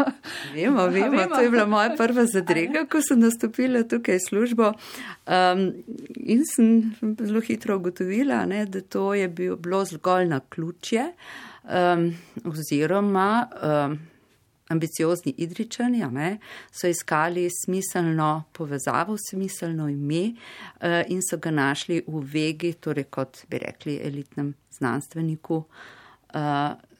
vemo. 0.53 0.85
Vemo, 0.87 0.87
vemo. 0.87 1.35
To 1.35 1.41
je 1.41 1.49
bila 1.49 1.65
moja 1.65 1.95
prva 1.97 2.25
zadrega, 2.25 2.85
ko 2.85 3.01
sem 3.01 3.19
nastopila 3.19 3.81
tukaj 3.83 4.19
službo. 4.27 4.73
Um, 5.25 5.63
in 6.15 6.45
sem 6.45 6.93
zelo 7.19 7.41
hitro 7.41 7.77
ugotovila, 7.77 8.45
ne, 8.45 8.65
da 8.65 8.81
to 8.81 9.13
je 9.13 9.27
bil, 9.27 9.55
bilo 9.55 9.85
zgolj 9.85 10.27
na 10.29 10.39
ključje 10.39 11.07
um, 11.63 12.13
oziroma 12.45 13.47
um, 13.49 13.97
ambiciozni 14.69 15.33
idričani 15.37 16.05
ne, 16.11 16.37
so 16.71 16.87
iskali 16.87 17.49
smiselno 17.65 18.43
povezavo, 18.53 19.17
smiselno 19.29 19.89
ime 19.89 20.29
uh, 20.29 21.01
in 21.07 21.21
so 21.29 21.37
ga 21.37 21.51
našli 21.51 22.03
v 22.07 22.21
vegi, 22.33 22.73
torej 22.73 23.09
kot 23.09 23.43
bi 23.49 23.57
rekli 23.57 23.99
elitnem 24.03 24.53
znanstveniku. 24.77 25.63
Uh, 26.33 26.90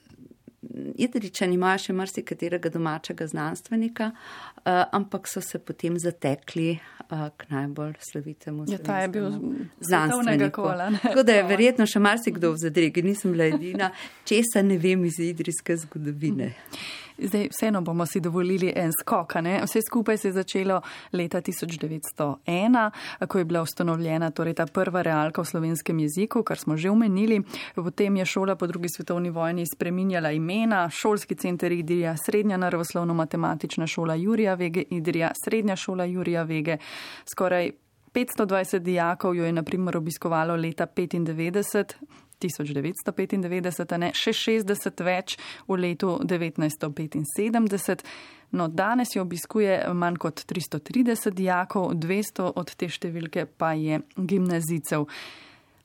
Idričani 0.95 1.55
imajo 1.57 1.79
še 1.87 1.93
marsikaterega 1.97 2.69
domačega 2.69 3.25
znanstvenika, 3.27 4.11
uh, 4.11 4.83
ampak 4.93 5.25
so 5.27 5.41
se 5.41 5.57
potem 5.59 5.97
zatekli 5.99 6.75
uh, 6.75 7.27
k 7.37 7.49
najbolj 7.49 7.95
slovitemu 8.11 8.65
ja, 8.69 8.77
ta 8.77 8.99
je 9.01 9.07
bil 9.07 9.31
znanstveniku. 9.79 10.67
Tako 11.01 11.23
da 11.23 11.39
je 11.39 11.47
verjetno 11.49 11.87
še 11.89 11.99
marsikdo 11.99 12.53
v 12.53 12.61
zadregi, 12.61 13.01
nisem 13.01 13.33
bila 13.33 13.49
edina, 13.49 13.89
česa 14.29 14.61
ne 14.61 14.77
vem 14.77 15.05
iz 15.09 15.17
idrijske 15.19 15.77
zgodovine. 15.81 16.53
Zdaj, 17.23 17.47
vseeno 17.51 17.81
bomo 17.81 18.05
si 18.05 18.19
dovolili 18.19 18.73
en 18.75 18.91
skok. 19.01 19.35
Ne? 19.35 19.61
Vse 19.63 19.81
skupaj 19.81 20.17
se 20.17 20.27
je 20.27 20.31
začelo 20.31 20.81
leta 21.13 21.41
1901, 21.41 22.91
ko 23.27 23.37
je 23.37 23.45
bila 23.45 23.61
ustanovljena 23.61 24.31
torej 24.31 24.53
ta 24.53 24.65
prva 24.65 25.01
realka 25.01 25.41
v 25.41 25.45
slovenskem 25.45 25.99
jeziku, 25.99 26.43
kar 26.43 26.57
smo 26.57 26.77
že 26.77 26.89
omenili. 26.89 27.41
Potem 27.75 28.17
je 28.17 28.25
šola 28.25 28.55
po 28.55 28.67
drugi 28.67 28.89
svetovni 28.89 29.29
vojni 29.29 29.65
spreminjala 29.65 30.31
imena, 30.31 30.89
šolski 30.89 31.35
center 31.35 31.71
Idrija, 31.71 32.15
srednja 32.25 32.57
naravoslovno-matematična 32.57 33.87
šola 33.87 34.15
Jurija 34.15 34.53
Vege 34.53 34.83
Idrija, 34.89 35.31
srednja 35.43 35.75
šola 35.75 36.05
Jurija 36.05 36.43
Vege. 36.43 36.77
Skoraj 37.25 37.71
520 38.13 38.79
dijakov 38.79 39.35
jo 39.35 39.45
je 39.45 39.51
naprimer 39.51 39.97
obiskovalo 39.97 40.55
leta 40.55 40.85
1995. 40.85 41.93
1995, 42.41 43.97
ne, 44.01 44.11
še 44.17 44.33
60 44.33 45.03
več 45.05 45.37
v 45.67 45.77
letu 45.79 46.17
1975. 46.25 48.03
No, 48.51 48.67
danes 48.67 49.15
jo 49.15 49.21
obiskuje 49.23 49.77
manj 49.95 50.17
kot 50.19 50.43
330 50.49 51.31
dijakov, 51.37 51.93
200 51.95 52.49
od 52.59 52.73
te 52.75 52.89
številke 52.91 53.45
pa 53.45 53.71
je 53.79 54.01
gimnazicev. 54.17 55.07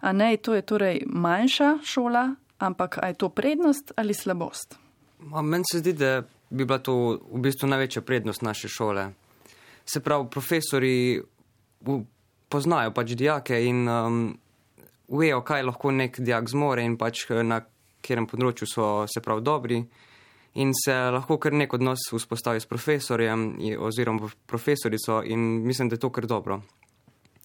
A 0.03 0.13
ne, 0.13 0.37
to 0.37 0.55
je 0.57 0.63
torej 0.67 1.05
manjša 1.07 1.79
šola, 1.87 2.35
ampak 2.59 2.99
je 3.03 3.15
to 3.15 3.31
prednost 3.31 3.93
ali 3.97 4.15
slabost? 4.15 4.77
Meni 5.21 5.65
se 5.71 5.79
zdi, 5.81 5.93
da 5.97 6.23
bi 6.51 6.65
bila 6.65 6.79
to 6.79 7.19
v 7.33 7.41
bistvu 7.43 7.71
največja 7.71 8.03
prednost 8.03 8.43
naše 8.43 8.69
šole. 8.69 9.09
Se 9.87 10.01
pravi, 10.03 10.27
profesori 10.31 11.23
poznajo 12.49 12.91
pač 12.95 13.15
dijake 13.15 13.59
in 13.67 13.89
um, 13.89 14.39
vejo, 15.09 15.41
kaj 15.45 15.63
lahko 15.63 15.91
nek 15.91 16.21
dijak 16.21 16.49
zmore 16.51 16.85
in 16.85 16.97
pač 16.99 17.27
eh, 17.31 17.43
na 17.43 17.63
katerem 18.07 18.29
področju 18.31 18.69
so 18.71 18.87
se 19.11 19.23
prav 19.25 19.43
dobri. 19.43 19.81
In 20.57 20.73
se 20.73 20.95
lahko 21.13 21.37
kar 21.37 21.53
nek 21.53 21.75
odnos 21.77 22.07
vzpostavi 22.09 22.63
s 22.63 22.69
profesorjem 22.71 23.59
oziroma 23.77 24.31
profesorico 24.49 25.21
in 25.25 25.67
mislim, 25.67 25.91
da 25.91 25.99
je 25.99 26.05
to 26.07 26.11
kar 26.11 26.25
dobro. 26.27 26.63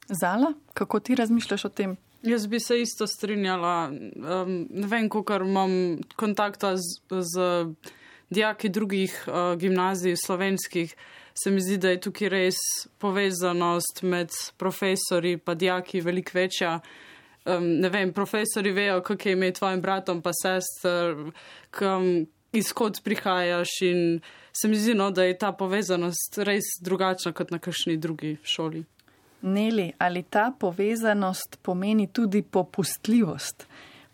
Zala, 0.08 0.54
kako 0.74 1.00
ti 1.00 1.16
razmišljaš 1.16 1.66
o 1.66 1.70
tem? 1.76 1.98
Jaz 2.24 2.46
bi 2.48 2.60
se 2.60 2.78
isto 2.82 3.08
strinjala. 3.08 3.90
Um, 3.90 4.54
ne 4.70 4.88
vem, 4.88 5.10
koliko 5.10 5.42
imam 5.44 5.74
kontakta 6.16 6.76
z, 6.78 7.02
z 7.10 7.50
dijaki 8.30 8.70
drugih 8.70 9.16
uh, 9.28 9.58
gimnazij, 9.60 10.16
slovenskih, 10.16 10.96
se 11.44 11.52
mi 11.52 11.62
zdi, 11.62 11.78
da 11.78 11.92
je 11.92 12.02
tukaj 12.08 12.30
res 12.30 12.60
povezanost 13.00 14.04
med 14.04 14.32
profesori 14.58 15.36
in 15.36 15.58
dijaki 15.58 16.02
veliko 16.02 16.32
večja 16.34 16.80
um, 17.46 17.66
ne 17.80 17.90
vem, 17.90 18.14
profesori 18.14 18.72
vejo, 18.72 19.02
kako 19.02 19.30
je 19.30 19.34
imeti 19.34 19.60
tvojim 19.60 19.82
bratom, 19.82 20.22
pa 20.22 20.32
sester, 20.34 21.16
kam, 21.70 22.26
izkot 22.52 23.04
prihajaš 23.04 23.70
in 23.82 24.20
se 24.62 24.68
mi 24.68 24.76
zdi, 24.76 24.94
no, 24.94 25.12
da 25.12 25.24
je 25.24 25.38
ta 25.38 25.52
povezanost 25.52 26.38
res 26.38 26.76
drugačna 26.82 27.32
kot 27.32 27.52
na 27.52 27.60
kakšni 27.60 27.98
drugi 27.98 28.38
šoli. 28.44 28.84
Neli, 29.42 29.92
ali 29.98 30.24
ta 30.24 30.52
povezanost 30.60 31.58
pomeni 31.62 32.08
tudi 32.08 32.42
popustljivost 32.42 33.66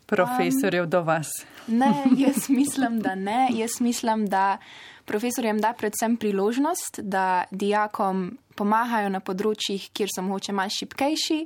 profesorjev 0.05 0.84
um, 0.84 0.89
do 0.89 1.01
vas? 1.03 1.27
Ne, 1.67 1.91
jaz 2.25 2.50
mislim, 2.50 3.00
da 3.01 3.15
ne. 3.15 3.48
Jaz 3.51 3.81
mislim, 3.81 4.27
da 4.27 4.57
profesorjem 5.05 5.60
da 5.60 5.74
predvsem 5.77 6.17
priložnost, 6.17 7.00
da 7.03 7.43
dijakom 7.51 8.38
pomagajo 8.55 9.10
na 9.10 9.19
področjih, 9.19 9.89
kjer 9.93 10.12
so 10.12 10.24
mogoče 10.24 10.55
malce 10.55 10.81
šipkejši 10.81 11.41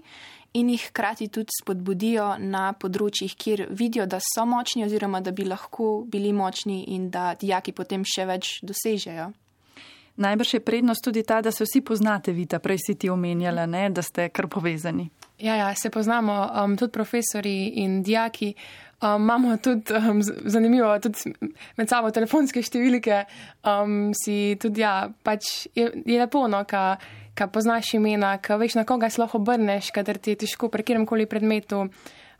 in 0.54 0.70
jih 0.70 0.88
hkrati 0.90 1.28
tudi 1.32 1.54
spodbudijo 1.62 2.36
na 2.40 2.72
področjih, 2.74 3.36
kjer 3.38 3.68
vidijo, 3.70 4.06
da 4.06 4.20
so 4.20 4.46
močni 4.46 4.84
oziroma 4.86 5.22
da 5.22 5.32
bi 5.32 5.46
lahko 5.48 6.04
bili 6.08 6.34
močni 6.34 6.84
in 6.96 7.10
da 7.10 7.34
dijaki 7.40 7.72
potem 7.72 8.04
še 8.04 8.28
več 8.28 8.60
dosežejo. 8.64 9.32
Najbrž 10.22 10.54
je 10.54 10.60
prednost 10.60 11.04
tudi 11.04 11.24
ta, 11.24 11.40
da 11.42 11.52
se 11.52 11.64
vsi 11.64 11.82
poznate, 11.82 12.34
Vita, 12.36 12.60
prej 12.60 12.78
si 12.84 12.96
ti 13.00 13.10
omenjala, 13.10 13.66
ne, 13.66 13.90
da 13.90 14.04
ste 14.04 14.28
kar 14.30 14.50
povezani. 14.52 15.08
Ja, 15.40 15.56
ja 15.56 15.76
se 15.76 15.90
poznamo, 15.90 16.36
um, 16.64 16.78
tudi 16.78 16.92
profesori 16.92 17.82
in 17.82 18.04
dijaki. 18.04 18.54
Um, 19.02 19.24
imamo 19.24 19.58
tudi 19.58 19.94
um, 19.94 20.22
zanimivo, 20.22 21.00
tudi 21.00 21.34
med 21.78 21.90
sabo 21.90 22.12
telefonske 22.14 22.62
številke. 22.62 23.24
Um, 23.66 24.12
si 24.14 24.58
tudi, 24.62 24.84
ja, 24.84 25.08
pač 25.24 25.66
je, 25.74 25.88
je 26.06 26.20
lepo, 26.20 26.44
no, 26.52 26.62
ka, 26.70 27.00
ka 27.36 27.48
poznaš 27.48 27.94
imena, 27.94 28.38
ka 28.38 28.56
veš, 28.56 28.76
na 28.76 28.84
koga 28.84 29.10
se 29.10 29.22
lahko 29.22 29.38
obrneš, 29.38 29.92
kadar 29.92 30.18
ti 30.18 30.36
je 30.36 30.44
težko 30.46 30.70
pri 30.70 30.84
kjerem 30.84 31.06
koli 31.06 31.26
predmetu. 31.26 31.88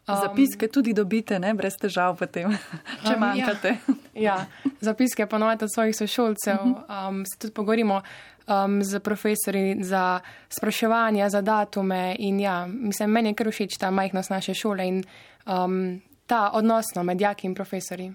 Um, 0.08 0.18
zapiske 0.18 0.68
tudi 0.68 0.94
dobite, 0.94 1.40
ne, 1.40 1.54
brez 1.54 1.78
težav 1.78 2.18
potem, 2.18 2.56
če 3.06 3.14
um, 3.14 3.20
manjkate. 3.22 3.76
Ja, 4.14 4.22
ja, 4.28 4.38
zapiske 4.82 5.28
ponovite 5.30 5.66
od 5.66 5.74
svojih 5.74 5.96
sošolcev, 5.96 6.60
mhm. 6.66 6.76
um, 6.90 7.24
se 7.26 7.40
tudi 7.40 7.54
pogovorimo 7.54 8.02
um, 8.02 8.84
z 8.84 9.00
profesori 9.00 9.84
za 9.84 10.20
spraševanja, 10.50 11.30
za 11.30 11.42
datume 11.42 12.16
in 12.20 12.40
ja, 12.40 12.66
mislim, 12.68 13.12
meni 13.12 13.30
je 13.30 13.36
kar 13.36 13.52
všeč 13.52 13.78
ta 13.78 13.92
majhnost 13.92 14.30
naše 14.30 14.54
šole 14.54 14.88
in 14.88 15.04
um, 15.46 16.02
ta 16.26 16.50
odnosno 16.54 17.04
med 17.04 17.22
jaki 17.22 17.48
in 17.48 17.56
profesori. 17.56 18.12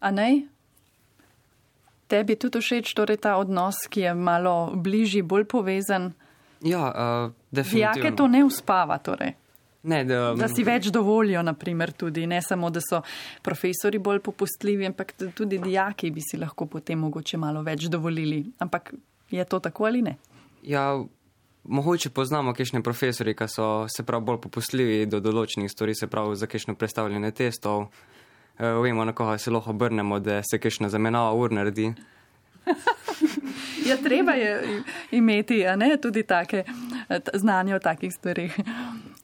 A 0.00 0.10
ne, 0.10 0.42
Tebi 2.06 2.36
tudi 2.38 2.60
všeč 2.62 2.94
torej 2.94 3.18
ta 3.24 3.36
odnos, 3.40 3.80
ki 3.90 4.06
je 4.06 4.14
malo 4.14 4.72
bližji, 4.74 5.22
bolj 5.26 5.48
povezan? 5.50 6.12
Ja, 6.62 6.86
uh, 6.86 7.32
definitivno. 7.50 7.92
Dijake 7.94 8.16
to 8.16 8.28
ne 8.28 8.44
uspava 8.44 8.98
torej. 8.98 9.34
Ne, 9.86 10.04
da, 10.04 10.32
da 10.34 10.48
si 10.50 10.64
več 10.66 10.88
dovolijo, 10.90 11.44
naprimer, 11.46 11.92
tudi 11.94 12.24
ne 12.26 12.40
samo, 12.42 12.72
da 12.74 12.80
so 12.82 13.04
profesori 13.46 14.00
bolj 14.02 14.18
popustljivi, 14.26 14.86
ampak 14.88 15.12
tudi 15.34 15.60
dijaki 15.62 16.10
bi 16.10 16.24
si 16.24 16.40
lahko 16.42 16.66
potem 16.66 16.98
mogoče 17.06 17.38
malo 17.38 17.62
več 17.62 17.86
dovolili. 17.92 18.40
Ampak 18.58 18.90
je 19.30 19.44
to 19.44 19.60
tako 19.62 19.86
ali 19.86 20.02
ne? 20.02 20.16
Ja, 20.66 20.88
mogoče 21.62 22.10
poznamo 22.10 22.54
kakšne 22.54 22.82
profesori, 22.82 23.36
ki 23.38 23.46
so 23.50 23.68
se 23.86 24.02
prav 24.02 24.26
bolj 24.26 24.40
popustljivi 24.48 25.06
do 25.06 25.22
določenih 25.22 25.70
stvari, 25.70 25.94
se 25.94 26.10
prav 26.10 26.34
za 26.34 26.50
kakšno 26.50 26.74
predstavljanje 26.74 27.30
testov. 27.30 27.86
Uh, 28.58 28.82
vemo, 28.82 29.04
na 29.04 29.12
koga 29.12 29.38
se 29.38 29.50
lahko 29.50 29.70
obrnemo, 29.70 30.18
da 30.18 30.42
se 30.42 30.58
kakšna 30.58 30.88
zamenjava 30.88 31.34
ur 31.34 31.52
naredi. 31.52 31.92
ja, 33.88 33.96
treba 33.96 34.32
je 34.32 34.82
imeti 35.10 35.64
ne, 35.76 35.96
tudi 36.02 36.22
take 36.22 36.64
znanje 37.34 37.74
o 37.74 37.78
takih 37.78 38.12
stvarih. 38.12 38.56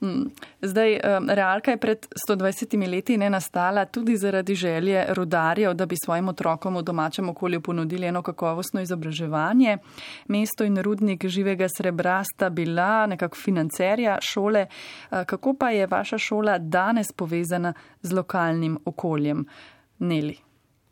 Mm. 0.03 0.31
Zdaj, 0.63 1.01
realka 1.29 1.71
je 1.71 1.77
pred 1.77 2.07
120 2.29 2.89
leti 2.91 3.17
ne 3.17 3.31
nastala 3.31 3.85
tudi 3.85 4.17
zaradi 4.17 4.55
želje 4.55 5.05
rudarjev, 5.09 5.75
da 5.75 5.87
bi 5.87 5.97
svojim 6.05 6.29
otrokom 6.29 6.77
v 6.77 6.83
domačem 6.83 7.29
okolju 7.29 7.61
ponudili 7.61 8.07
eno 8.07 8.23
kakovostno 8.23 8.81
izobraževanje. 8.81 9.79
Mesto 10.29 10.65
in 10.65 10.77
rudnik 10.83 11.27
živega 11.27 11.69
srebra 11.77 12.23
sta 12.25 12.51
bila 12.51 13.07
nekako 13.07 13.37
financerja 13.37 14.19
šole. 14.21 14.67
Kako 15.11 15.55
pa 15.55 15.71
je 15.71 15.87
vaša 15.87 16.19
šola 16.19 16.59
danes 16.59 17.13
povezana 17.13 17.73
z 18.03 18.13
lokalnim 18.13 18.79
okoljem? 18.85 19.47
Neli, 19.99 20.37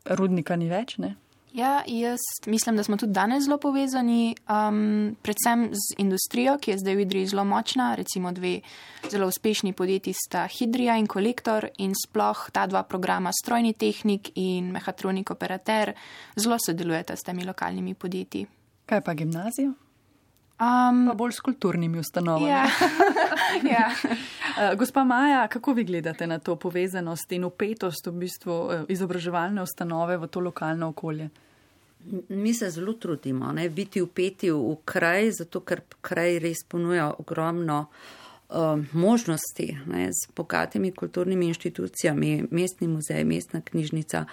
rudnika 0.04 0.56
ni 0.56 0.68
več, 0.70 0.98
ne? 0.98 1.16
Ja, 1.52 1.82
jaz 1.86 2.18
mislim, 2.46 2.76
da 2.76 2.82
smo 2.82 2.96
tudi 2.96 3.12
danes 3.12 3.44
zelo 3.44 3.58
povezani, 3.58 4.36
um, 4.48 5.16
predvsem 5.22 5.68
z 5.72 5.98
industrijo, 5.98 6.58
ki 6.58 6.70
je 6.70 6.78
zdaj 6.78 6.94
v 6.94 7.00
Idriji 7.00 7.26
zelo 7.26 7.44
močna. 7.44 7.94
Recimo 7.94 8.32
dve 8.32 8.60
zelo 9.10 9.26
uspešni 9.26 9.72
podjetji 9.72 10.14
sta 10.26 10.46
Hidrija 10.46 10.96
in 10.96 11.06
Kolektor 11.06 11.68
in 11.78 11.94
sploh 12.06 12.50
ta 12.52 12.66
dva 12.66 12.82
programa 12.82 13.32
Strojni 13.32 13.72
tehnik 13.72 14.30
in 14.34 14.70
Mehatronik 14.70 15.30
operater 15.30 15.92
zelo 16.36 16.58
sodelujeta 16.66 17.16
s 17.16 17.22
temi 17.22 17.44
lokalnimi 17.44 17.94
podjetji. 17.94 18.46
Kaj 18.86 19.00
pa 19.00 19.14
gimnazijo? 19.14 19.72
Um, 20.60 21.06
pa 21.08 21.14
bolj 21.16 21.32
s 21.32 21.40
kulturnimi 21.40 21.98
ustanovami. 21.98 22.50
Ja. 22.50 22.66
ja. 23.74 23.86
Eh, 24.60 24.74
gospa 24.76 25.04
Maja, 25.04 25.48
kako 25.48 25.72
vi 25.72 25.84
gledate 25.84 26.26
na 26.26 26.38
to 26.38 26.56
povezanost 26.56 27.32
in 27.32 27.44
upetost 27.44 28.06
v 28.06 28.12
bistvu 28.12 28.56
eh, 28.72 28.84
izobraževalne 28.92 29.62
ustanove 29.62 30.18
v 30.20 30.28
to 30.28 30.40
lokalno 30.40 30.92
okolje? 30.92 31.30
Mi 32.28 32.54
se 32.54 32.70
zelo 32.70 32.92
trudimo 32.92 33.52
ne, 33.52 33.68
biti 33.68 34.00
upeti 34.02 34.50
v 34.50 34.76
kraj, 34.84 35.30
zato 35.30 35.60
ker 35.60 35.80
kraj 36.00 36.38
res 36.40 36.64
ponuja 36.68 37.10
ogromno 37.18 37.80
uh, 37.80 38.20
možnosti 38.92 39.76
ne, 39.86 40.08
z 40.12 40.32
bogatimi 40.36 40.92
kulturnimi 40.92 41.46
inštitucijami, 41.46 42.44
mestni 42.50 42.88
muzej, 42.88 43.24
mestna 43.24 43.60
knjižnica. 43.60 44.24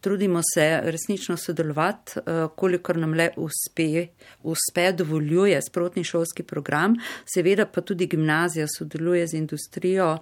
Trudimo 0.00 0.40
se 0.54 0.80
resnično 0.82 1.36
sodelovati, 1.36 2.12
uh, 2.18 2.50
kolikor 2.56 2.96
nam 2.96 3.14
le 3.14 3.30
uspe, 3.36 4.06
uspe 4.42 4.92
dovoljuje 4.92 5.60
sprotni 5.62 6.04
šolski 6.04 6.42
program. 6.42 6.94
Seveda 7.34 7.66
pa 7.66 7.80
tudi 7.80 8.06
gimnazija 8.06 8.66
sodeluje 8.78 9.26
z 9.26 9.34
industrijo 9.34 10.12
uh, 10.12 10.20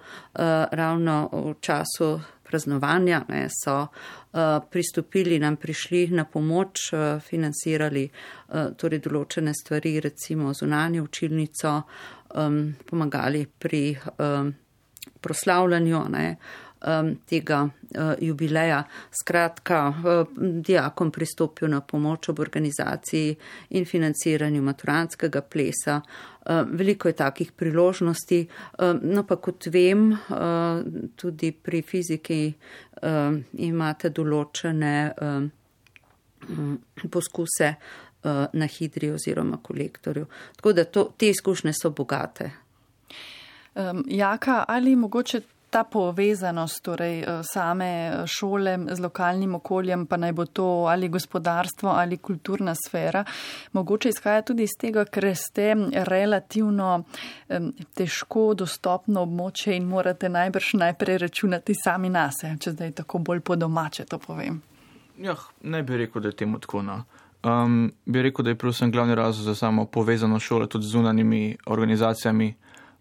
ravno 0.71 1.29
v 1.33 1.53
času 1.61 2.19
praznovanja. 2.43 3.21
Ne, 3.29 3.47
so 3.63 3.81
uh, 3.81 3.89
pristopili 4.71 5.39
nam, 5.39 5.55
prišli 5.55 6.07
na 6.07 6.25
pomoč, 6.25 6.91
financirali 7.21 8.09
torej 8.77 8.99
določene 9.01 9.53
stvari, 9.57 9.99
recimo 10.03 10.53
zunanjo 10.53 11.03
učilnico, 11.07 11.71
um, 12.33 12.75
pomagali 12.89 13.45
pri 13.45 13.97
um, 14.17 14.53
proslavljanju 15.21 16.01
ne, 16.09 16.35
um, 16.85 17.15
tega 17.25 17.63
uh, 17.63 18.13
jubileja. 18.19 18.83
Skratka, 19.11 19.87
uh, 19.89 20.27
dijakom 20.37 21.11
pristopil 21.11 21.69
na 21.69 21.81
pomoč 21.81 22.29
ob 22.29 22.39
organizaciji 22.39 23.35
in 23.69 23.85
financiranju 23.85 24.61
maturantskega 24.61 25.41
plesa. 25.41 26.01
Uh, 26.45 26.61
veliko 26.71 27.07
je 27.07 27.13
takih 27.13 27.51
priložnosti, 27.51 28.47
uh, 28.79 28.95
no 29.01 29.25
pa 29.25 29.35
kot 29.35 29.67
vem, 29.73 30.11
uh, 30.11 30.81
tudi 31.15 31.51
pri 31.51 31.81
fiziki 31.81 32.41
uh, 33.01 33.37
imate 33.53 34.09
določene 34.09 34.97
uh, 35.09 35.45
poskuse 37.09 37.75
na 38.53 38.65
hidri 38.65 39.11
oziroma 39.11 39.57
kolektorju. 39.61 40.25
Tako 40.55 40.73
da 40.73 40.85
to, 40.85 41.09
te 41.17 41.29
izkušnje 41.29 41.73
so 41.73 41.89
bogate. 41.89 42.51
Um, 43.75 44.03
jaka 44.07 44.63
ali 44.67 44.95
mogoče 44.95 45.41
ta 45.75 45.83
povezanost 45.83 46.83
torej, 46.83 47.19
eh, 47.19 47.41
same 47.43 48.11
šole 48.25 48.77
z 48.91 48.99
lokalnim 48.99 49.55
okoljem, 49.55 50.05
pa 50.07 50.17
naj 50.17 50.31
bo 50.31 50.45
to 50.45 50.65
ali 50.87 51.09
gospodarstvo 51.09 51.89
ali 51.89 52.17
kulturna 52.17 52.75
sfera, 52.87 53.23
mogoče 53.73 54.09
izhaja 54.09 54.41
tudi 54.41 54.63
iz 54.63 54.77
tega, 54.79 55.03
ker 55.05 55.27
ste 55.35 55.75
relativno 55.91 57.03
um, 57.49 57.73
težko 57.93 58.53
dostopno 58.53 59.25
območje 59.27 59.75
in 59.75 59.89
morate 59.91 60.29
najbrž 60.29 60.73
najprej 60.79 61.17
računati 61.27 61.75
sami 61.83 62.09
na 62.09 62.29
se, 62.31 62.55
če 62.59 62.71
zdaj 62.71 62.95
tako 63.01 63.19
bolj 63.19 63.43
po 63.43 63.55
domače 63.55 64.05
to 64.05 64.19
povem. 64.19 64.61
Ja, 65.19 65.35
ne 65.63 65.83
bi 65.83 65.97
rekel, 65.97 66.21
da 66.21 66.31
je 66.31 66.39
temu 66.43 66.59
tako. 66.59 66.81
No. 66.81 67.03
Um, 67.45 67.91
bi 68.05 68.21
rekel, 68.21 68.43
da 68.43 68.49
je 68.49 68.57
predvsem 68.57 68.91
glavni 68.91 69.15
razlog 69.15 69.45
za 69.45 69.55
samo 69.55 69.85
povezano 69.85 70.39
šole 70.39 70.67
tudi 70.67 70.85
z 70.85 70.89
zunanimi 70.89 71.57
organizacijami. 71.65 72.53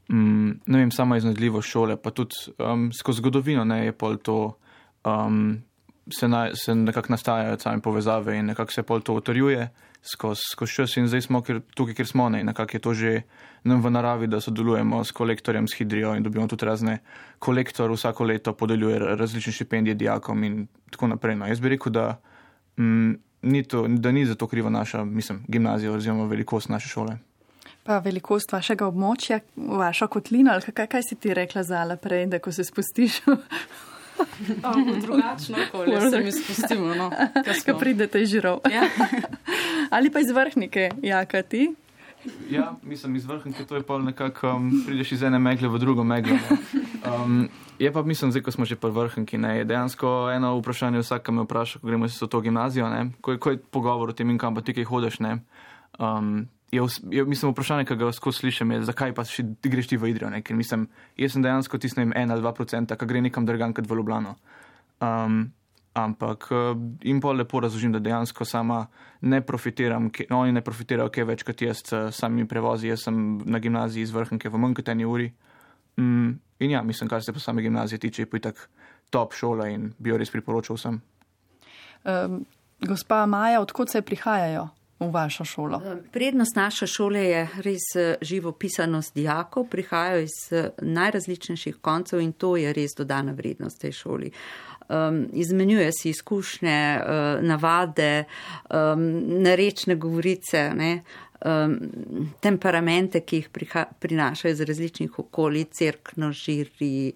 Um, 0.08 0.60
ne 0.66 0.78
vem, 0.78 0.90
sama 0.90 1.16
iznadljivo 1.16 1.62
šole, 1.62 1.96
pa 1.96 2.10
tudi 2.10 2.34
um, 2.58 2.90
skozi 2.92 3.18
zgodovino 3.18 3.64
ne 3.64 3.86
je 3.86 3.92
pol 3.92 4.16
to, 4.16 4.58
um, 5.04 5.62
se, 6.12 6.28
na, 6.28 6.50
se 6.54 6.74
nekako 6.74 7.12
nastajajo 7.12 7.58
same 7.58 7.80
povezave 7.80 8.38
in 8.38 8.46
nekako 8.46 8.72
se 8.72 8.82
pol 8.82 9.00
to 9.00 9.14
utrjuje 9.14 9.70
skozi 10.04 10.40
skoz 10.52 10.70
čas 10.70 10.96
in 10.96 11.08
zdaj 11.08 11.20
smo 11.20 11.40
kjer, 11.42 11.60
tukaj, 11.74 11.94
kjer 11.94 12.06
smo 12.06 12.28
ne 12.28 12.40
in 12.40 12.46
nekako 12.46 12.76
je 12.76 12.80
to 12.80 12.94
že 12.94 13.22
nam 13.64 13.80
v 13.80 13.90
naravi, 13.90 14.26
da 14.26 14.40
sodelujemo 14.40 15.04
s 15.04 15.12
kolektorjem, 15.12 15.68
s 15.68 15.78
hidrijo 15.78 16.14
in 16.14 16.22
dobimo 16.22 16.46
tudi 16.48 16.66
razne 16.66 16.98
kolektor 17.38 17.90
vsako 17.90 18.24
leto 18.24 18.52
podeljuje 18.52 18.98
različne 18.98 19.52
štipendije 19.52 19.94
dijakom 19.94 20.44
in 20.44 20.66
tako 20.90 21.06
naprej. 21.06 21.36
No, 21.36 21.46
jaz 21.46 21.60
bi 21.60 21.68
rekel, 21.68 21.92
da. 21.92 22.20
Ni 23.44 23.62
to, 23.62 23.86
da 23.88 24.12
ni 24.12 24.26
za 24.26 24.34
to 24.34 24.46
kriva 24.46 24.70
naša, 24.70 25.04
mislim, 25.04 25.44
gimnazija 25.48 25.92
oziroma 25.92 26.24
velikost 26.24 26.68
naše 26.68 26.88
šole. 26.88 27.18
Pa 27.84 27.98
velikost 27.98 28.52
vašega 28.52 28.86
območja, 28.88 29.40
vaša 29.56 30.06
kotlina, 30.06 30.54
ali 30.56 30.72
kaj, 30.72 30.86
kaj 30.86 31.02
si 31.08 31.18
ti 31.20 31.34
rekla 31.34 31.62
zala 31.62 31.96
prej, 31.96 32.26
da 32.32 32.38
ko 32.38 32.52
se 32.52 32.64
spustiš? 32.64 33.20
Drugačno 35.04 35.56
okolje, 35.68 36.00
se 36.10 36.20
mi 36.20 36.32
spustimo, 36.32 36.94
no. 36.94 37.10
Kaj 37.44 37.78
pridete 37.78 38.22
iz 38.22 38.30
žirov? 38.30 38.60
Ja. 38.72 38.86
ali 39.96 40.10
pa 40.10 40.20
iz 40.20 40.30
vrhnike, 40.30 40.90
jaka 41.02 41.42
ti? 41.42 41.74
Ja, 42.50 42.72
mislim, 42.82 43.16
iz 43.16 43.24
vrhnike 43.24 43.64
to 43.64 43.76
je 43.76 43.82
pa 43.82 43.98
nekako, 43.98 44.50
um, 44.56 44.70
prideš 44.86 45.12
iz 45.12 45.22
ene 45.22 45.38
megle 45.38 45.68
v 45.68 45.78
drugo 45.78 46.04
meglo. 46.04 46.38
Um, 47.04 47.48
Je 47.78 47.92
pa, 47.92 48.02
mislim, 48.02 48.30
zdaj, 48.30 48.42
ko 48.42 48.50
smo 48.54 48.64
že 48.64 48.76
pri 48.78 48.90
vrhunki, 48.90 49.38
ne, 49.38 49.58
je 49.58 49.64
dejansko 49.66 50.30
eno 50.30 50.54
vprašanje, 50.60 51.02
vsak 51.02 51.28
me 51.34 51.42
vpraša, 51.42 51.80
ko 51.82 51.86
gremo 51.86 52.06
v 52.06 52.28
to 52.30 52.40
gimnazijo, 52.40 52.86
ne, 52.88 53.10
ko, 53.20 53.34
ko 53.38 53.50
je 53.50 53.58
pogovor 53.58 54.10
o 54.10 54.14
tem 54.14 54.30
in 54.30 54.38
kam 54.38 54.54
pa 54.54 54.62
ti 54.62 54.74
kaj 54.74 54.86
hodiš, 54.86 55.18
ne. 55.18 55.42
Um, 55.98 56.46
je, 56.70 56.82
je, 57.10 57.24
mislim, 57.24 57.50
vprašanje, 57.50 57.84
ki 57.84 57.96
ga 57.98 58.12
skozi 58.12 58.38
slišim, 58.38 58.70
je, 58.70 58.86
zakaj 58.86 59.14
pa 59.14 59.26
še 59.26 59.42
greš 59.62 59.90
ti 59.90 59.98
v 59.98 60.14
Idrijo, 60.14 60.30
ne, 60.30 60.42
ker 60.42 60.54
mislim, 60.54 60.86
jaz 61.18 61.34
sem 61.34 61.42
dejansko 61.42 61.78
tisnem 61.82 62.14
en 62.14 62.30
ali 62.30 62.42
dva 62.42 62.54
procenta, 62.54 62.96
ki 62.96 63.10
gre 63.10 63.22
nekam 63.26 63.46
drugam 63.46 63.74
kot 63.74 63.90
v 63.90 63.98
Ljubljano. 63.98 64.36
Um, 65.02 65.50
ampak 65.94 66.46
jim 67.02 67.20
pa 67.22 67.32
lepo 67.34 67.60
razložim, 67.62 67.92
da 67.94 67.98
dejansko 67.98 68.46
sama 68.46 68.86
ne 69.22 69.40
profitiram, 69.42 70.10
no, 70.30 70.40
oni 70.42 70.54
ne 70.54 70.62
profitirajo 70.62 71.10
kaj 71.10 71.26
več 71.26 71.42
kot 71.46 71.62
jaz 71.62 71.82
s 71.86 72.18
samimi 72.18 72.46
prevozi, 72.50 72.90
jaz 72.90 73.06
sem 73.06 73.18
na 73.46 73.58
gimnaziji 73.58 74.06
iz 74.06 74.14
vrhunke 74.14 74.50
v 74.50 74.62
manj 74.62 74.78
kot 74.78 74.90
eni 74.94 75.06
uri. 75.06 75.32
Mm, 75.96 76.30
in 76.58 76.70
ja, 76.70 76.82
mislim, 76.82 77.08
kar 77.08 77.22
se 77.22 77.32
pa 77.32 77.38
same 77.38 77.62
gimnazije 77.62 77.98
tiče, 77.98 78.22
je 78.22 78.30
pitak 78.30 78.68
top 79.10 79.34
šola 79.34 79.68
in 79.68 79.92
bi 79.98 80.10
jo 80.10 80.18
res 80.18 80.30
priporočal 80.30 80.76
vsem. 80.76 81.00
Um, 82.04 82.44
gospa 82.80 83.26
Maja, 83.26 83.60
odkot 83.60 83.90
se 83.90 84.02
prihajajo 84.02 84.68
v 85.00 85.10
vašo 85.10 85.44
šolo? 85.44 85.80
Prednost 86.12 86.56
naše 86.56 86.86
šole 86.86 87.24
je 87.24 87.48
res 87.64 87.86
eh, 87.96 88.14
živo 88.22 88.52
pisanost 88.52 89.14
dijakov, 89.14 89.68
prihajajo 89.70 90.20
iz 90.20 90.36
eh, 90.52 90.70
najrazličnejših 90.78 91.76
koncev 91.80 92.20
in 92.20 92.32
to 92.32 92.56
je 92.56 92.72
res 92.72 92.96
dodana 92.98 93.32
vrednost 93.32 93.80
tej 93.80 93.92
šoli. 93.92 94.32
Um, 94.88 95.24
izmenjuje 95.32 95.90
si 95.96 96.10
izkušnje, 96.10 97.00
uh, 97.00 97.40
navade, 97.40 98.24
um, 98.68 99.06
narečne 99.40 99.96
govorice. 99.96 100.70
Ne? 100.76 101.02
Um, 101.44 101.76
temperamente, 102.40 103.20
ki 103.20 103.42
jih 103.42 103.48
priha, 103.52 103.84
prinašajo 104.00 104.52
iz 104.52 104.60
različnih 104.60 105.18
okolij, 105.18 105.64
crkno 105.70 106.32
žiri. 106.32 107.12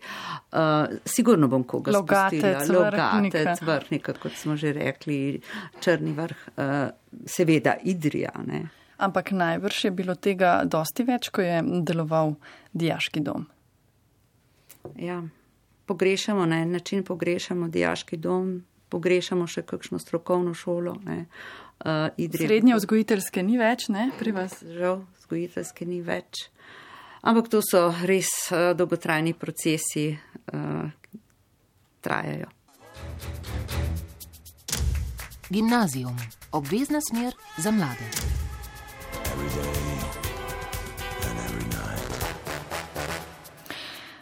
Uh, 0.53 0.99
sigurno 1.05 1.49
bom 1.49 1.65
koga 1.65 1.93
spustila. 1.93 2.65
Logatec, 2.69 3.63
vrhnika, 3.63 4.15
kot 4.23 4.37
smo 4.37 4.57
že 4.57 4.73
rekli, 4.77 5.41
črni 5.81 6.13
vrh, 6.17 6.49
uh, 6.57 6.75
seveda 7.27 7.79
Idrija. 7.85 8.33
Ne. 8.47 8.69
Ampak 8.99 9.31
najbrž 9.31 9.85
je 9.85 9.91
bilo 9.91 10.15
tega 10.15 10.63
dosti 10.67 11.07
več, 11.07 11.31
ko 11.31 11.43
je 11.43 11.63
deloval 11.87 12.35
dijaški 12.75 13.23
dom. 13.23 13.47
Ja, 14.99 15.23
pogrešamo 15.87 16.47
na 16.47 16.63
en 16.63 16.73
način, 16.73 17.05
pogrešamo 17.05 17.69
dijaški 17.69 18.17
dom, 18.17 18.65
pogrešamo 18.89 19.47
še 19.47 19.63
kakšno 19.69 20.01
strokovno 20.03 20.55
šolo. 20.55 20.97
Ne. 21.05 21.27
Uh, 21.79 22.11
Srednje 22.35 22.75
vzgojiteljske 22.75 23.43
ni 23.47 23.59
več, 23.61 23.87
ne, 23.95 24.09
pri 24.19 24.35
vas? 24.35 24.59
Žal, 24.63 25.05
vzgojiteljske 25.23 25.87
ni 25.87 26.01
več. 26.03 26.49
Ampak 27.23 27.51
to 27.53 27.63
so 27.63 27.89
res 28.09 28.31
uh, 28.51 28.73
dolgotrajni 28.79 29.37
procesi, 29.39 30.11
uh, 30.53 30.91
trajajo. 32.03 32.51
Gimnazijum, 35.49 36.17
obvezna 36.53 37.01
smer 37.01 37.33
za 37.57 37.73
mlade. 37.73 38.05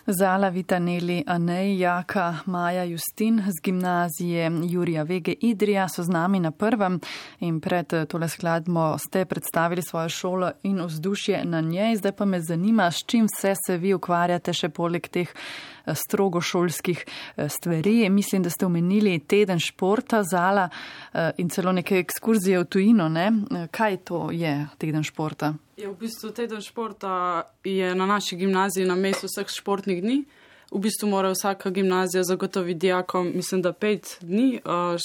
Zala 0.09 0.49
Vitaneli, 0.49 1.25
Anej, 1.27 1.79
Jaka, 1.79 2.35
Maja 2.47 2.85
Justin 2.85 3.43
z 3.47 3.63
gimnazije 3.63 4.51
Jurija 4.63 5.03
Vege 5.03 5.35
Idrija 5.41 5.89
so 5.89 6.03
z 6.03 6.09
nami 6.09 6.41
na 6.41 6.51
prvem 6.51 7.01
in 7.41 7.61
pred 7.61 8.09
tole 8.09 8.29
skladbo 8.29 8.99
ste 8.99 9.25
predstavili 9.25 9.83
svojo 9.83 10.09
šolo 10.09 10.51
in 10.63 10.81
vzdušje 10.83 11.45
na 11.45 11.61
njej. 11.61 11.97
Zdaj 11.97 12.13
pa 12.13 12.25
me 12.25 12.41
zanima, 12.41 12.91
s 12.91 13.03
čim 13.07 13.27
vse 13.27 13.55
se 13.67 13.77
vi 13.77 13.95
ukvarjate 13.95 14.53
še 14.53 14.69
poleg 14.69 15.09
teh 15.09 15.27
eh, 15.29 15.76
strogo 15.95 16.41
šolskih 16.41 17.05
eh, 17.37 17.49
stvari. 17.49 18.11
Mislim, 18.11 18.43
da 18.43 18.51
ste 18.51 18.67
omenili 18.67 19.19
teden 19.19 19.59
športa 19.59 20.23
Zala 20.23 20.69
eh, 21.13 21.31
in 21.37 21.49
celo 21.49 21.73
neke 21.73 21.99
ekskurzije 21.99 22.59
v 22.59 22.65
tujino. 22.65 23.09
Ne? 23.09 23.33
Kaj 23.71 23.97
to 23.97 24.31
je 24.31 24.67
teden 24.79 25.03
športa? 25.03 25.55
Je 25.77 25.89
v 25.89 25.95
bistvu 26.01 26.31
teden 26.31 26.61
športa 26.61 27.43
je 27.65 27.95
na 27.95 28.07
naši 28.07 28.37
gimnaziji 28.37 28.87
na 28.87 28.95
mestu 28.95 29.27
vseh 29.27 29.47
športnih 29.49 30.03
dni. 30.03 30.25
V 30.71 30.79
bistvu 30.83 31.09
mora 31.09 31.31
vsaka 31.31 31.71
gimnazija 31.71 32.25
zagotoviti 32.25 32.79
dijakom, 32.79 33.31
mislim, 33.35 33.63
da 33.63 33.73
pet 33.73 34.19
dni 34.21 34.61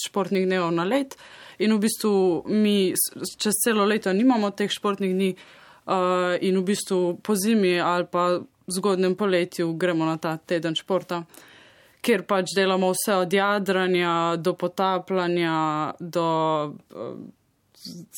športnih 0.06 0.48
dnev 0.48 0.72
na 0.72 0.84
let. 0.84 1.18
In 1.60 1.76
v 1.76 1.80
bistvu 1.80 2.44
mi 2.48 2.94
čez 3.38 3.54
celo 3.64 3.86
leto 3.86 4.14
nimamo 4.14 4.50
teh 4.52 4.72
športnih 4.72 5.14
dni 5.14 5.36
in 6.42 6.58
v 6.58 6.64
bistvu 6.66 7.20
po 7.24 7.36
zimi 7.36 7.80
ali 7.80 8.06
pa 8.12 8.40
zgodnem 8.72 9.16
poletju 9.16 9.74
gremo 9.74 10.06
na 10.06 10.18
ta 10.18 10.38
teden 10.38 10.76
športa, 10.76 11.24
kjer 12.02 12.24
pač 12.28 12.56
delamo 12.56 12.92
vse 12.94 13.16
od 13.16 13.34
jadranja 13.34 14.36
do 14.38 14.54
potapljanja 14.54 15.94
do. 16.00 16.26
Uh, 16.90 17.20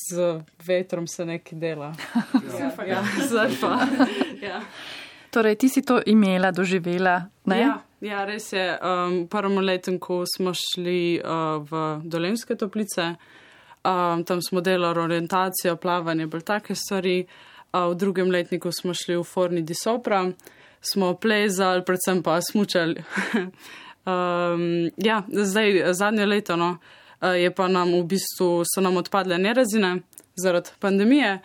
z 0.09 0.41
vetrom 0.65 1.07
se 1.07 1.25
nekaj 1.25 1.59
dela. 1.59 1.93
Ja, 2.59 2.85
ja, 2.91 3.03
zdaj 3.27 3.51
pa. 3.61 3.77
Ja. 4.47 4.59
Torej, 5.31 5.55
ti 5.55 5.69
si 5.69 5.81
to 5.81 6.01
imela, 6.05 6.51
doživela? 6.51 7.29
Ja, 7.47 7.77
ja, 8.01 8.25
res 8.27 8.51
je. 8.53 8.65
Um, 8.75 9.23
prvem 9.31 9.57
letniku 9.63 10.25
smo 10.27 10.51
šli 10.51 11.21
uh, 11.23 11.63
v 11.63 12.03
Dolenske 12.03 12.59
toplice, 12.59 13.15
um, 13.87 14.25
tam 14.27 14.41
smo 14.43 14.61
delali 14.61 14.99
orientacijo, 14.99 15.77
plavanje, 15.79 16.27
bolj 16.27 16.43
take 16.43 16.75
stvari. 16.75 17.23
Uh, 17.23 17.52
v 17.73 17.95
drugem 17.95 18.31
letniku 18.31 18.71
smo 18.71 18.93
šli 18.93 19.17
v 19.17 19.23
Forni 19.23 19.62
di 19.62 19.73
Sopra, 19.73 20.31
smo 20.81 21.15
plezali, 21.15 21.81
predvsem 21.86 22.23
pa 22.23 22.39
smučali. 22.41 23.03
um, 24.05 24.89
ja, 25.09 25.23
zdaj 25.27 25.93
zadnje 25.93 26.25
leto. 26.25 26.55
No, 26.55 26.77
uh, 27.21 27.33
je 27.33 27.51
pa 27.55 27.67
nam 27.67 27.93
v 27.93 28.03
bistvu 28.03 28.62
so 28.67 28.81
nam 28.81 28.97
odpadle 28.97 29.38
nerezine 29.38 29.99
zaradi 30.36 30.69
pandemije. 30.79 31.39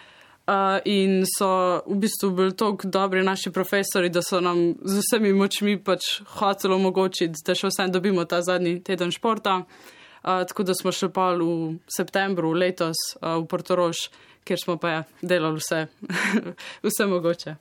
Uh, 0.49 0.81
in 0.85 1.25
so 1.29 1.83
v 1.87 1.97
bistvu 2.01 2.31
bili 2.31 2.57
tako 2.57 2.89
dobri 2.89 3.23
naši 3.23 3.51
profesori, 3.53 4.09
da 4.09 4.23
so 4.23 4.41
nam 4.41 4.75
z 4.85 5.01
vsemi 5.01 5.33
močmi 5.33 5.77
pač 5.77 6.23
hoteli 6.41 6.75
omogočiti, 6.75 7.45
da 7.45 7.55
še 7.55 7.69
vsem 7.69 7.93
dobimo 7.93 8.25
ta 8.25 8.41
zadnji 8.43 8.79
teden 8.81 9.13
športa. 9.13 9.59
Uh, 9.59 10.45
tako 10.49 10.65
da 10.65 10.75
smo 10.75 10.93
šli 10.93 11.09
pa 11.13 11.35
v 11.37 11.77
septembru 11.93 12.53
letos 12.53 12.97
uh, 13.21 13.37
v 13.37 13.45
Portorož, 13.45 14.09
kjer 14.49 14.61
smo 14.65 14.77
pa 14.81 14.91
ja, 14.97 15.05
delali 15.23 15.61
vse, 15.61 15.87
vse 16.87 17.07
mogoče. 17.07 17.55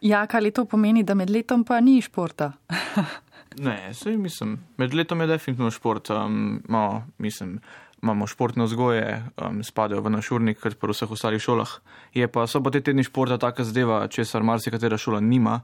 Ja, 0.00 0.26
ali 0.32 0.50
to 0.50 0.64
pomeni, 0.64 1.04
da 1.04 1.14
med 1.14 1.30
letom 1.30 1.64
pa 1.64 1.80
ni 1.80 2.00
športa? 2.02 2.52
Ne, 3.58 3.90
sej 3.98 4.14
mislim, 4.16 4.60
med 4.78 4.92
letom 4.94 5.20
je 5.20 5.26
definitivno 5.26 5.70
šport. 5.74 6.10
Um, 6.14 6.62
malo, 6.68 7.02
mislim, 7.18 7.56
imamo 8.02 8.26
športne 8.26 8.64
vzgoje, 8.64 9.24
um, 9.42 9.64
spadajo 9.66 10.04
v 10.06 10.12
naš 10.14 10.30
urnik, 10.30 10.60
kot 10.62 10.76
pri 10.78 10.94
vseh 10.94 11.10
ostalih 11.10 11.42
šolah. 11.42 11.72
Je 12.14 12.28
pa 12.30 12.46
so 12.46 12.62
pa 12.62 12.70
te 12.70 12.80
tedni 12.80 13.02
športa 13.04 13.40
taka 13.42 13.66
zadeva, 13.66 14.04
česar 14.08 14.46
marsikatera 14.46 14.98
šola 14.98 15.20
nima. 15.20 15.60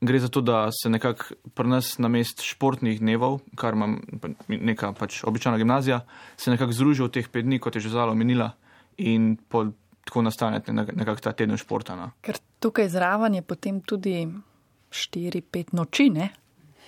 Gre 0.00 0.18
za 0.18 0.28
to, 0.28 0.40
da 0.42 0.68
se 0.74 0.90
nekako 0.90 1.38
pri 1.54 1.68
nas 1.68 1.98
na 1.98 2.10
mest 2.10 2.42
športnih 2.42 2.98
dnevov, 3.00 3.40
kar 3.54 3.74
ima 3.74 3.96
neka 4.48 4.92
pač 4.98 5.22
običajna 5.24 5.58
gimnazija, 5.58 6.00
se 6.36 6.50
nekako 6.50 6.74
združijo 6.74 7.06
v 7.06 7.16
teh 7.18 7.30
pet 7.30 7.46
dni, 7.46 7.58
kot 7.58 7.78
je 7.78 7.86
že 7.86 7.94
zalo 7.94 8.14
menila, 8.14 8.52
in 8.98 9.36
pol, 9.48 9.72
tako 10.08 10.22
nastane 10.24 10.62
nekako 10.72 11.20
ta 11.20 11.32
teden 11.36 11.56
športa. 11.60 11.96
No. 11.96 12.10
Ker 12.24 12.40
tukaj 12.64 12.88
zraven 12.88 13.36
je 13.38 13.42
potem 13.44 13.80
tudi 13.84 14.24
4-5 14.90 15.74
noči, 15.76 16.08
ne? 16.10 16.30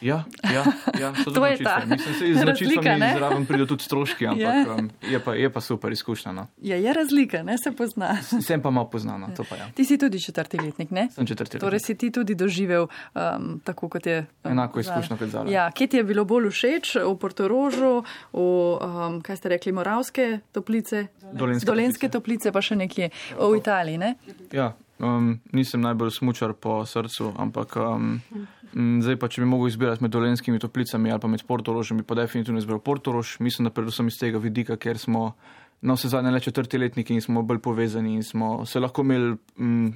Ja, 0.01 0.25
ja, 0.45 0.65
ja 1.01 1.13
to 1.35 1.47
je 1.47 1.59
ta. 1.59 1.83
Mislim, 1.87 2.15
se 2.15 2.29
iz 2.29 2.43
razlika, 2.43 2.97
zraven 3.17 3.47
pridejo 3.47 3.67
tudi 3.67 3.85
stroški, 3.85 4.27
ampak 4.33 4.41
je. 4.41 4.65
Ja. 4.67 4.75
Um, 4.79 4.91
je, 5.11 5.21
pa, 5.21 5.35
je 5.35 5.51
pa 5.53 5.61
super 5.61 5.93
izkušnja. 5.93 6.33
No. 6.33 6.47
Ja, 6.63 6.77
je 6.77 6.93
razlika, 6.93 7.43
ne 7.43 7.59
se 7.59 7.73
pozna. 7.73 8.17
Sem 8.23 8.63
pa 8.63 8.71
malo 8.71 8.91
poznana, 8.91 9.29
to 9.37 9.45
pa 9.45 9.55
je. 9.55 9.61
Ja. 9.61 9.69
Ti 9.75 9.85
si 9.85 9.99
tudi 9.99 10.21
četrti 10.21 10.59
letnik, 10.61 10.91
ne? 10.91 11.09
Sem 11.13 11.27
četrti 11.27 11.57
letnik. 11.57 11.61
Torej 11.61 11.81
si 11.81 11.95
ti 11.95 12.11
tudi 12.11 12.35
doživel 12.35 12.87
um, 13.15 13.61
tako, 13.65 13.89
kot 13.89 14.07
je. 14.07 14.27
Um, 14.45 14.53
Enako 14.53 14.81
izkušnjo 14.81 15.17
kot 15.17 15.29
zdaj. 15.29 15.53
Ja, 15.53 15.71
kje 15.71 15.87
ti 15.87 15.97
je 15.97 16.05
bilo 16.05 16.25
bolj 16.25 16.51
všeč? 16.51 16.95
V 17.05 17.17
Portorožu, 17.21 18.03
v, 18.33 18.41
um, 18.41 19.21
kaj 19.21 19.37
ste 19.37 19.49
rekli, 19.49 19.73
Moravske 19.73 20.41
toplice? 20.53 21.07
Dolenske, 21.33 21.67
Dolenske 21.67 22.09
toplice. 22.09 22.21
toplice, 22.21 22.53
pa 22.53 22.63
še 22.63 22.77
nekje 22.77 23.11
v 23.37 23.57
Italiji, 23.59 23.99
ne? 23.99 24.15
Ja, 24.53 24.73
um, 24.99 25.41
nisem 25.53 25.81
najbolj 25.81 26.11
smučar 26.21 26.55
po 26.57 26.81
srcu, 26.87 27.35
ampak. 27.37 27.77
Um, 27.77 28.21
Mm, 28.31 28.47
zdaj 28.75 29.17
pa, 29.19 29.29
če 29.29 29.43
bi 29.43 29.49
mogel 29.51 29.71
izbirati 29.71 30.05
med 30.05 30.13
dolenskimi 30.15 30.61
toplicami 30.63 31.11
ali 31.11 31.21
pa 31.21 31.29
med 31.29 31.43
portorožami, 31.47 32.05
pa 32.07 32.15
definitivno 32.19 32.61
izbiral 32.61 32.81
portorož. 32.85 33.39
Mislim, 33.41 33.69
da 33.69 33.75
predvsem 33.75 34.09
iz 34.09 34.19
tega 34.21 34.39
vidika, 34.39 34.77
ker 34.77 34.99
smo 34.99 35.33
na 35.81 35.97
vse 35.97 36.11
zadnje 36.13 36.31
le 36.31 36.41
četrti 36.41 36.79
letniki 36.79 37.15
in 37.15 37.25
smo 37.25 37.43
bolj 37.43 37.59
povezani 37.65 38.15
in 38.15 38.23
smo 38.23 38.67
se 38.67 38.81
lahko 38.81 39.03
imeli 39.03 39.37
mm, 39.59 39.89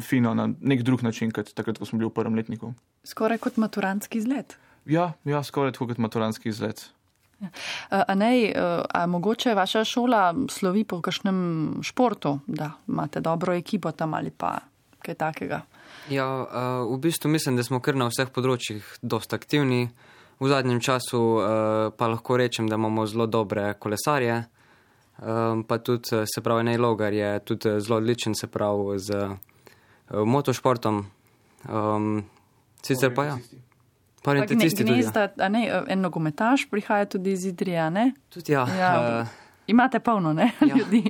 fino 0.00 0.34
na 0.34 0.48
nek 0.60 0.82
drug 0.82 1.02
način, 1.02 1.30
kot 1.30 1.54
takrat, 1.54 1.78
ko 1.78 1.88
smo 1.88 1.98
bili 1.98 2.10
v 2.10 2.14
prvem 2.14 2.34
letniku. 2.38 2.72
Skoraj 3.04 3.38
kot 3.42 3.56
maturantski 3.56 4.18
izlet. 4.18 4.56
Ja, 4.86 5.12
ja 5.24 5.42
skoraj 5.42 5.72
kot 5.78 5.98
maturantski 5.98 6.48
izlet. 6.48 6.90
Ja. 7.40 7.50
A 7.90 8.14
ne, 8.14 8.52
a 8.94 9.06
mogoče 9.06 9.54
vaša 9.54 9.84
šola 9.84 10.34
slovi 10.50 10.84
po 10.84 11.00
kakšnem 11.02 11.82
športu, 11.82 12.38
da 12.46 12.70
imate 12.88 13.20
dobro 13.20 13.54
ekipo 13.54 13.90
tam 13.92 14.14
ali 14.14 14.30
pa 14.30 14.58
kaj 15.02 15.14
takega? 15.14 15.60
Ja, 16.10 16.26
uh, 16.42 16.94
v 16.94 16.98
bistvu 17.00 17.30
mislim, 17.30 17.56
da 17.56 17.62
smo 17.62 17.80
kar 17.80 17.96
na 17.96 18.08
vseh 18.10 18.30
področjih 18.34 18.86
dosta 19.02 19.38
aktivni. 19.38 19.88
V 20.42 20.50
zadnjem 20.50 20.80
času 20.82 21.20
uh, 21.20 21.44
pa 21.94 22.08
lahko 22.10 22.36
rečem, 22.40 22.66
da 22.68 22.78
imamo 22.80 23.06
zelo 23.06 23.28
dobre 23.30 23.74
kolesarje, 23.78 24.42
um, 25.22 25.62
pa 25.62 25.78
tudi 25.78 26.24
se 26.26 26.42
pravi 26.42 26.66
Nejlogar 26.66 27.14
je 27.14 27.32
tudi 27.46 27.76
zelo 27.80 28.00
odličen 28.02 28.34
se 28.34 28.50
pravi 28.50 28.98
z 28.98 29.28
motošportom. 30.12 31.04
Sicer 32.82 33.14
pa 33.14 33.24
ja. 33.24 33.36
Tudi. 34.22 35.02
Ja. 35.02 35.48
Ne, 35.48 35.62
en 35.88 36.02
nogometaš 36.02 36.66
prihaja 36.70 37.06
tudi 37.10 37.32
iz 37.32 37.46
Idrija, 37.46 37.88
ne? 37.90 38.12
Tudi 38.30 38.52
ja. 38.52 38.66
ja. 38.78 38.90
Uh, 39.22 39.41
Imate 39.66 40.00
polno, 40.00 40.32
ne, 40.32 40.52
ja. 40.60 40.76
ljudi. 40.76 41.04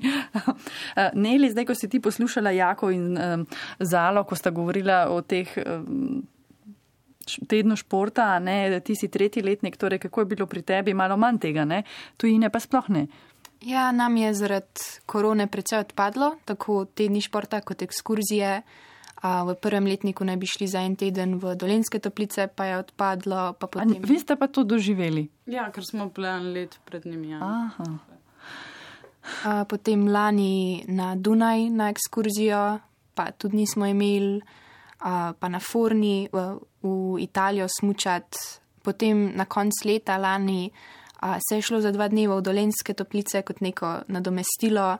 Eh, 0.96 1.10
Neli, 1.14 1.50
zdaj, 1.50 1.64
ko 1.66 1.74
si 1.74 1.88
ti 1.88 2.00
poslušala 2.00 2.50
Jako 2.50 2.90
in 2.90 3.18
um, 3.18 3.46
Zalo, 3.80 4.24
ko 4.24 4.36
sta 4.36 4.50
govorila 4.50 5.06
o 5.10 5.22
teh 5.22 5.48
um, 5.56 6.22
tednu 7.48 7.76
športa, 7.76 8.38
ne, 8.38 8.80
ti 8.80 8.94
si 8.98 9.08
tretji 9.08 9.42
letnik, 9.42 9.76
torej 9.76 9.98
kako 9.98 10.20
je 10.20 10.26
bilo 10.34 10.46
pri 10.46 10.62
tebi, 10.62 10.94
malo 10.94 11.16
manj 11.16 11.38
tega, 11.46 11.64
ne, 11.64 11.82
tujine 12.16 12.50
pa 12.50 12.60
sploh 12.60 12.90
ne. 12.92 13.06
Ja, 13.62 13.92
nam 13.92 14.16
je 14.16 14.34
zaradi 14.34 14.86
korone 15.06 15.46
precej 15.46 15.84
odpadlo, 15.86 16.34
tako 16.44 16.84
tedni 16.84 17.22
športa 17.22 17.60
kot 17.60 17.82
ekskurzije. 17.82 18.62
A 19.22 19.44
v 19.46 19.54
prvem 19.54 19.86
letniku 19.86 20.26
naj 20.26 20.34
bi 20.36 20.48
šli 20.50 20.66
za 20.66 20.80
en 20.82 20.96
teden 20.98 21.36
v 21.38 21.54
Dolenske 21.54 22.00
toplice, 22.02 22.48
pa 22.50 22.64
je 22.66 22.80
odpadlo. 22.82 23.52
Pa 23.54 23.70
potem... 23.70 24.02
Vi 24.02 24.18
ste 24.18 24.34
pa 24.34 24.50
to 24.50 24.66
doživeli? 24.66 25.28
Ja, 25.46 25.70
ker 25.70 25.86
smo 25.86 26.08
plan 26.10 26.50
let 26.50 26.80
pred 26.82 27.06
njimi. 27.06 27.30
Ja. 27.30 27.38
Aha 27.38 28.11
potem 29.68 30.08
lani 30.08 30.84
na 30.88 31.14
Dunaj 31.16 31.70
na 31.70 31.90
ekskurzijo, 31.90 32.78
pa 33.14 33.30
tudi 33.32 33.56
nismo 33.56 33.86
imeli, 33.86 34.40
pa 35.38 35.48
na 35.48 35.60
Forni 35.60 36.28
v, 36.32 36.58
Italijo 37.20 37.68
smučati. 37.68 38.38
Potem 38.82 39.30
na 39.36 39.44
konc 39.44 39.84
leta 39.84 40.16
lani 40.18 40.70
se 41.48 41.56
je 41.56 41.62
šlo 41.62 41.80
za 41.80 41.92
dva 41.92 42.08
dneva 42.08 42.36
v 42.36 42.42
Dolenske 42.42 42.94
toplice 42.94 43.42
kot 43.42 43.60
neko 43.60 44.02
nadomestilo. 44.08 44.96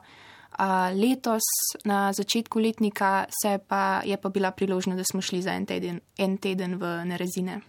Letos, 0.93 1.43
na 1.83 2.13
začetku 2.13 2.59
letnika, 2.59 3.25
pa, 3.67 4.01
je 4.05 4.17
pa 4.17 4.29
bila 4.29 4.51
priložnost, 4.51 4.97
da 4.97 5.03
smo 5.03 5.21
šli 5.21 5.41
za 5.41 5.51
en 5.51 5.65
teden, 5.65 5.99
en 6.17 6.37
teden 6.37 6.77
v 6.79 7.05
Nerezine. 7.05 7.59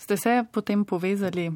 Ste 0.00 0.16
se 0.16 0.44
potem 0.52 0.84
povezali 0.84 1.50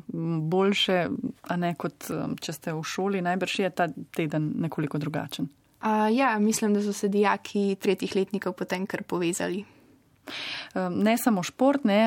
boljše, 0.53 1.09
a 1.49 1.57
ne 1.57 1.71
kot 1.81 2.11
če 2.41 2.53
ste 2.53 2.75
v 2.77 2.83
šoli, 2.85 3.23
najbrž 3.25 3.59
je 3.59 3.71
ta 3.73 3.87
teden 4.13 4.51
nekoliko 4.61 5.01
drugačen? 5.01 5.49
Uh, 5.85 6.09
ja, 6.13 6.35
mislim, 6.39 6.75
da 6.75 6.83
so 6.83 6.93
se 6.93 7.09
dijaki 7.09 7.77
tretjih 7.81 8.17
letnikov 8.17 8.53
potem 8.53 8.87
kar 8.87 9.03
povezali. 9.03 9.65
Ne 10.75 11.15
samo 11.19 11.43
športne, 11.43 11.99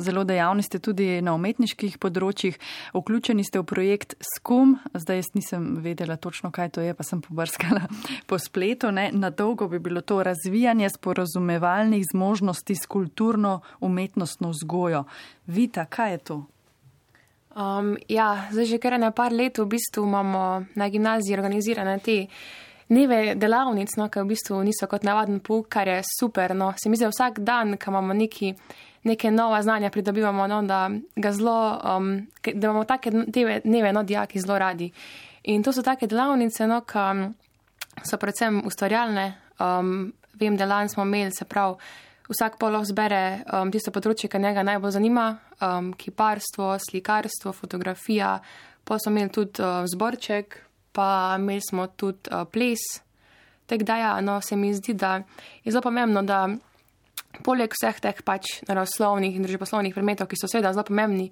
zelo 0.00 0.24
dejavni 0.24 0.62
ste 0.62 0.78
tudi 0.82 1.20
na 1.22 1.34
umetniških 1.36 1.98
področjih. 2.02 2.58
Vključeni 2.96 3.44
ste 3.46 3.60
v 3.62 3.68
projekt 3.68 4.16
SKUM, 4.20 4.76
zdaj 4.96 5.20
jaz 5.22 5.30
nisem 5.36 5.68
vedela 5.84 6.16
točno, 6.16 6.50
kaj 6.50 6.74
to 6.76 6.84
je, 6.84 6.96
pa 6.96 7.06
sem 7.06 7.22
pobrskala 7.24 7.86
po 8.28 8.40
spletu. 8.42 8.90
Ne. 8.90 9.10
Na 9.12 9.30
dolgo 9.30 9.68
bi 9.68 9.78
bilo 9.82 10.00
to 10.00 10.22
razvijanje 10.26 10.90
sporozumevalnih 10.96 12.04
zmožnosti 12.12 12.74
s 12.74 12.90
kulturno 12.90 13.60
umetnostno 13.80 14.50
vzgojo. 14.50 15.04
Vita, 15.46 15.86
kaj 15.86 16.12
je 16.12 16.18
to? 16.18 16.42
Um, 17.56 17.96
ja, 18.08 18.48
zdaj 18.52 18.66
že 18.68 18.78
kar 18.78 18.98
nekaj 19.00 19.32
let 19.32 19.58
v 19.58 19.64
bistvu 19.64 20.04
imamo 20.04 20.66
na 20.76 20.88
gimnaziji 20.92 21.32
organizirane 21.32 21.98
te 22.04 22.26
dneve 22.88 23.34
delavnic, 23.34 23.96
no, 23.96 24.08
ki 24.08 24.22
v 24.22 24.30
bistvu 24.30 24.60
niso 24.64 24.88
kot 24.90 25.06
navaden 25.06 25.40
pouk, 25.40 25.68
kar 25.72 25.88
je 25.88 26.00
super. 26.06 26.54
No. 26.56 26.72
Se 26.78 26.90
mi 26.90 26.98
zdi, 26.98 27.08
vsak 27.10 27.40
dan, 27.44 27.76
ko 27.78 27.90
imamo 27.90 28.14
neki, 28.14 28.52
neke 29.08 29.30
nova 29.30 29.62
znanja, 29.62 29.90
pridobivamo, 29.90 30.46
no, 30.46 30.62
da, 30.66 30.88
zlo, 31.32 31.56
um, 31.82 32.12
da 32.44 32.68
imamo 32.70 32.84
take 32.84 33.10
dneve, 33.10 33.92
no, 33.92 34.02
dijaki 34.02 34.40
zelo 34.40 34.58
radi. 34.58 34.90
In 35.44 35.62
to 35.62 35.72
so 35.72 35.82
take 35.82 36.06
delavnice, 36.06 36.66
no, 36.66 36.82
ki 36.86 38.04
so 38.06 38.18
predvsem 38.18 38.62
ustvarjalne. 38.66 39.32
Um, 39.58 40.12
vem, 40.38 40.56
da 40.56 40.66
lani 40.66 40.88
smo 40.88 41.02
imeli, 41.06 41.32
se 41.32 41.44
pravi, 41.44 41.78
vsak 42.28 42.58
poloh 42.58 42.84
zbere 42.84 43.42
um, 43.54 43.70
tisto 43.72 43.92
področje, 43.94 44.28
ki 44.30 44.40
njega 44.42 44.64
najbolj 44.66 44.96
zanima, 44.98 45.26
um, 45.62 45.92
kiparstvo, 45.96 46.74
slikarstvo, 46.82 47.54
fotografija, 47.54 48.36
pa 48.86 48.98
smo 48.98 49.14
imeli 49.14 49.32
tudi 49.32 49.62
uh, 49.62 49.86
zborček, 49.88 50.58
pa 50.96 51.36
imeli 51.36 51.60
smo 51.60 51.86
tudi 51.92 52.32
uh, 52.32 52.46
ples. 52.48 52.80
Tako 53.66 53.84
da, 53.84 53.96
ja, 53.96 54.14
no, 54.20 54.40
se 54.40 54.56
mi 54.56 54.72
zdi, 54.74 54.94
da 54.94 55.20
je 55.64 55.72
zelo 55.72 55.82
pomembno, 55.82 56.22
da 56.22 56.46
poleg 57.44 57.74
vseh 57.74 58.00
teh 58.00 58.22
pač 58.24 58.60
naravoslovnih 58.68 59.36
in 59.36 59.44
družboslovnih 59.44 59.94
predmetov, 59.94 60.30
ki 60.30 60.38
so 60.40 60.48
seveda 60.48 60.72
zelo 60.72 60.86
pomembni, 60.88 61.28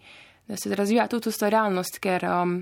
da 0.51 0.59
se 0.61 0.75
razvija 0.75 1.07
tudi 1.09 1.31
ustvarjalnost, 1.31 2.01
ker 2.05 2.27
um, 2.29 2.59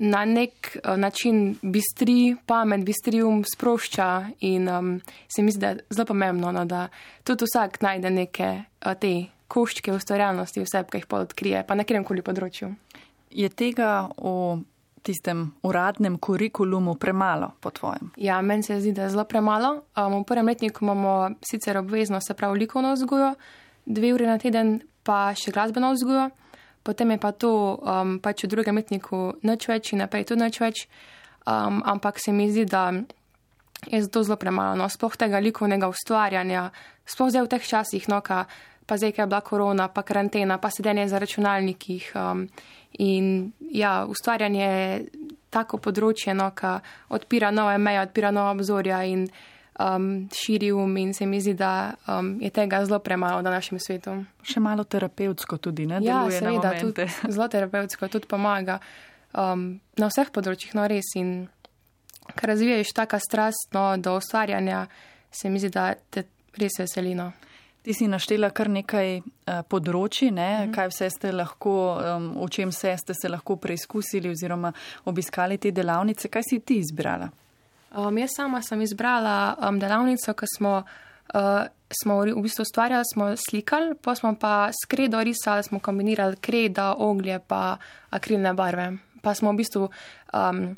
na 0.00 0.22
nek 0.24 0.70
uh, 0.78 0.94
način 0.96 1.58
bistri 1.60 2.36
pamet, 2.46 2.86
bistri 2.86 3.20
um 3.26 3.42
sprošča 3.44 4.08
in 4.46 4.70
um, 4.70 4.94
se 5.28 5.44
mi 5.44 5.52
zdi, 5.52 5.60
da 5.60 5.74
je 5.74 5.82
zelo 5.90 6.06
pomembno, 6.14 6.54
no, 6.54 6.64
da 6.64 6.86
tudi 7.26 7.44
vsak 7.50 7.82
najde 7.84 8.14
neke 8.14 8.50
uh, 8.56 8.94
te 8.94 9.14
koščke 9.50 9.92
ustvarjalnosti, 9.92 10.62
vse, 10.62 10.84
ki 10.88 11.02
jih 11.02 11.10
pa 11.10 11.24
odkrije, 11.26 11.64
pa 11.66 11.76
na 11.76 11.84
katerem 11.84 12.06
koli 12.06 12.22
področju. 12.24 12.70
Je 13.34 13.50
tega 13.50 14.08
v 14.16 14.62
tistem 15.02 15.52
uradnem 15.62 16.18
kurikulumu 16.18 16.94
premalo, 16.94 17.52
po 17.60 17.70
tvojem? 17.70 18.10
Ja, 18.16 18.40
meni 18.42 18.62
se 18.62 18.80
zdi, 18.80 18.92
da 18.92 19.02
je 19.02 19.14
zelo 19.14 19.24
premalo. 19.24 19.82
Um, 19.96 20.20
v 20.20 20.24
prvem 20.28 20.46
letniku 20.46 20.84
imamo 20.84 21.30
sicer 21.42 21.78
obvezno, 21.78 22.20
se 22.20 22.34
pravi, 22.34 22.58
likovno 22.58 22.92
vzgojo, 22.92 23.34
dve 23.86 24.14
uri 24.14 24.26
na 24.26 24.38
teden, 24.38 24.80
pa 25.02 25.30
še 25.34 25.52
glasbeno 25.52 25.92
vzgojo, 25.94 26.28
potem 26.82 27.10
je 27.10 27.18
pa 27.20 27.32
to 27.32 27.52
um, 27.80 28.18
pač 28.22 28.44
v 28.44 28.52
drugem 28.52 28.76
letniku 28.76 29.34
noč 29.42 29.68
več 29.68 29.92
in 29.94 30.04
naprej 30.04 30.28
tudi 30.30 30.44
noč 30.44 30.60
več. 30.60 30.84
Um, 31.48 31.80
ampak 31.88 32.20
se 32.20 32.32
mi 32.32 32.50
zdi, 32.52 32.66
da 32.68 32.90
je 33.88 34.02
zato 34.02 34.22
zelo 34.22 34.36
premalo. 34.36 34.76
No, 34.76 34.88
sploh 34.92 35.16
tega 35.16 35.40
likovnega 35.40 35.88
ustvarjanja, 35.88 36.68
sploh 37.08 37.32
zdaj 37.32 37.46
v 37.46 37.52
teh 37.56 37.64
časih, 37.64 38.08
no, 38.12 38.20
ka, 38.20 38.44
pa 38.84 38.98
zdaj, 39.00 39.14
ker 39.16 39.24
je 39.24 39.30
bila 39.32 39.40
korona, 39.40 39.88
pa 39.88 40.04
karantena, 40.04 40.60
pa 40.60 40.68
sedenje 40.68 41.08
za 41.08 41.18
računalnikih. 41.22 42.12
Um, 42.14 42.44
In 42.98 43.52
ja, 43.70 44.04
ustvarjanje 44.08 44.64
je 44.64 45.04
tako 45.50 45.78
področje, 45.82 46.34
no, 46.34 46.50
ki 46.54 46.78
odpira 47.14 47.50
nove 47.54 47.78
meje, 47.78 48.02
odpira 48.02 48.30
nove 48.34 48.58
obzorja 48.58 49.02
in 49.06 49.26
um, 49.80 50.28
širi 50.34 50.72
um, 50.72 50.96
in 50.96 51.14
se 51.14 51.26
mi 51.26 51.40
zdi, 51.40 51.54
da 51.54 51.94
um, 52.06 52.36
je 52.42 52.50
tega 52.50 52.84
zelo 52.84 52.98
premalo 52.98 53.40
v 53.40 53.50
našem 53.50 53.78
svetu. 53.78 54.16
Še 54.42 54.62
malo 54.62 54.84
terapevtsko 54.84 55.58
tudi, 55.58 55.86
ne? 55.90 56.00
Ja, 56.04 56.22
seveda, 56.30 56.74
tudi 56.80 57.06
zelo 57.34 57.48
terapevtsko, 57.50 58.10
tudi 58.12 58.30
pomaga 58.30 58.80
um, 59.32 59.80
na 59.98 60.10
vseh 60.10 60.32
področjih, 60.34 60.74
no 60.78 60.86
res. 60.90 61.14
In 61.20 61.48
kar 62.34 62.52
razviješ 62.52 62.94
taka 62.96 63.20
strast 63.22 63.74
no, 63.76 63.94
do 63.98 64.18
ustvarjanja, 64.20 64.84
se 65.30 65.50
mi 65.50 65.62
zdi, 65.62 65.72
da 65.74 65.92
te 65.94 66.26
res 66.58 66.78
veselino. 66.82 67.30
Ti 67.80 67.94
si 67.96 68.08
naštela 68.08 68.50
kar 68.52 68.68
nekaj 68.68 69.20
uh, 69.20 69.60
področji, 69.64 70.28
ne? 70.36 70.66
mm. 70.66 70.72
kaj 70.74 70.90
vse 70.92 71.10
ste 71.14 71.32
lahko, 71.32 71.74
v 72.36 72.48
čem 72.52 72.72
vse 72.74 72.92
ste 73.00 73.16
se 73.16 73.30
lahko 73.32 73.56
preizkusili 73.56 74.28
oziroma 74.28 74.72
obiskali 75.08 75.56
te 75.56 75.72
delavnice. 75.72 76.28
Kaj 76.28 76.44
si 76.44 76.60
ti 76.60 76.80
izbrala? 76.82 77.30
Um, 77.90 78.18
jaz 78.20 78.36
sama 78.36 78.60
sem 78.62 78.84
izbrala 78.84 79.56
um, 79.56 79.80
delavnico, 79.80 80.34
ki 80.36 80.50
smo, 80.52 80.74
uh, 81.34 81.64
smo 82.02 82.18
v 82.28 82.44
bistvu 82.44 82.68
ustvarjali, 82.68 83.08
smo 83.08 83.30
slikali, 83.34 83.96
pa 83.96 84.14
smo 84.14 84.36
pa 84.38 84.68
skredo 84.76 85.22
risali, 85.24 85.64
smo 85.66 85.80
kombinirali 85.80 86.38
kreda, 86.38 86.92
oglje 87.00 87.40
pa 87.48 87.80
akrilne 88.14 88.52
barve. 88.54 88.92
Pa 89.24 89.34
smo 89.34 89.50
v 89.56 89.62
bistvu. 89.64 89.88
Um, 90.36 90.76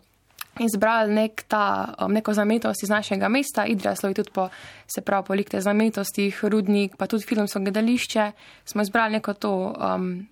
izbrali 0.61 1.15
nek 1.15 1.43
ta, 1.49 1.95
um, 1.99 2.13
neko 2.13 2.35
znamenitost 2.35 2.83
iz 2.83 2.91
našega 2.91 3.29
mesta, 3.29 3.67
Idrija 3.67 3.97
slovi 3.97 4.15
tudi 4.15 4.31
po, 4.31 4.49
se 4.87 5.01
pravi, 5.01 5.25
po 5.27 5.35
likte 5.35 5.61
znamenitostih, 5.61 6.45
rudnik, 6.45 6.97
pa 6.97 7.07
tudi 7.07 7.25
filmsko 7.25 7.61
gledališče, 7.61 8.33
smo 8.65 8.83
izbrali 8.83 9.13
neko 9.13 9.35
to 9.35 9.53
um, 9.73 10.29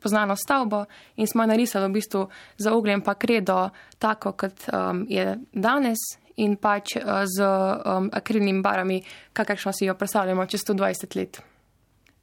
poznano 0.00 0.36
stavbo 0.36 0.84
in 1.16 1.26
smo 1.26 1.46
narisali 1.46 1.88
v 1.88 1.92
bistvu 1.92 2.28
za 2.56 2.74
ogljem 2.74 3.00
pa 3.00 3.14
kredo 3.14 3.70
tako, 3.98 4.32
kot 4.32 4.52
um, 4.72 5.06
je 5.08 5.38
danes 5.52 5.98
in 6.36 6.56
pač 6.56 6.96
uh, 6.96 7.02
z 7.26 7.44
um, 7.44 8.10
akrilnimi 8.12 8.62
barami, 8.62 9.02
kakršno 9.32 9.72
si 9.72 9.84
jo 9.84 9.94
predstavljamo 9.94 10.46
čez 10.46 10.60
120 10.64 11.16
let. 11.16 11.42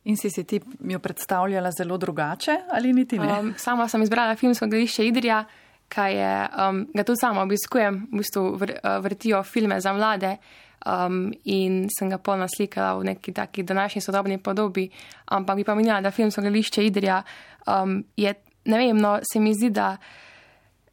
In 0.04 0.18
si 0.18 0.30
si 0.30 0.44
ti 0.44 0.62
jo 0.80 1.00
predstavljala 1.00 1.72
zelo 1.72 1.98
drugače 1.98 2.56
ali 2.72 2.94
niti 2.94 3.20
ne? 3.20 3.39
Um, 3.39 3.54
sama 3.58 3.88
sem 3.88 4.02
izbrala 4.02 4.36
filmsko 4.36 4.65
gledališče 4.65 5.08
Idrija 5.08 5.46
kaj 5.89 6.15
je, 6.15 6.34
um, 6.69 6.82
ga 6.93 7.04
tudi 7.04 7.21
sama 7.21 7.43
obiskujem, 7.43 8.08
v 8.12 8.21
bistvu 8.21 8.43
vr, 8.62 8.73
uh, 8.78 8.97
vrtijo 9.04 9.43
filme 9.43 9.82
za 9.82 9.93
mlade 9.93 10.38
um, 10.86 11.34
in 11.43 11.88
sem 11.91 12.10
ga 12.10 12.17
polna 12.17 12.47
slikala 12.47 12.97
v 12.99 13.10
neki 13.12 13.34
taki 13.34 13.63
današnji 13.63 14.02
sodobni 14.02 14.38
podobi, 14.38 14.89
ampak 15.25 15.56
bi 15.56 15.63
pa 15.63 15.75
menila, 15.75 16.02
da 16.02 16.12
filmsko 16.12 16.41
gledališče 16.41 16.86
Idrija 16.86 17.23
um, 17.67 18.04
je, 18.17 18.34
ne 18.65 18.78
vem, 18.78 18.97
no, 18.97 19.19
se 19.34 19.39
mi 19.39 19.54
zdi, 19.54 19.69
da, 19.69 19.97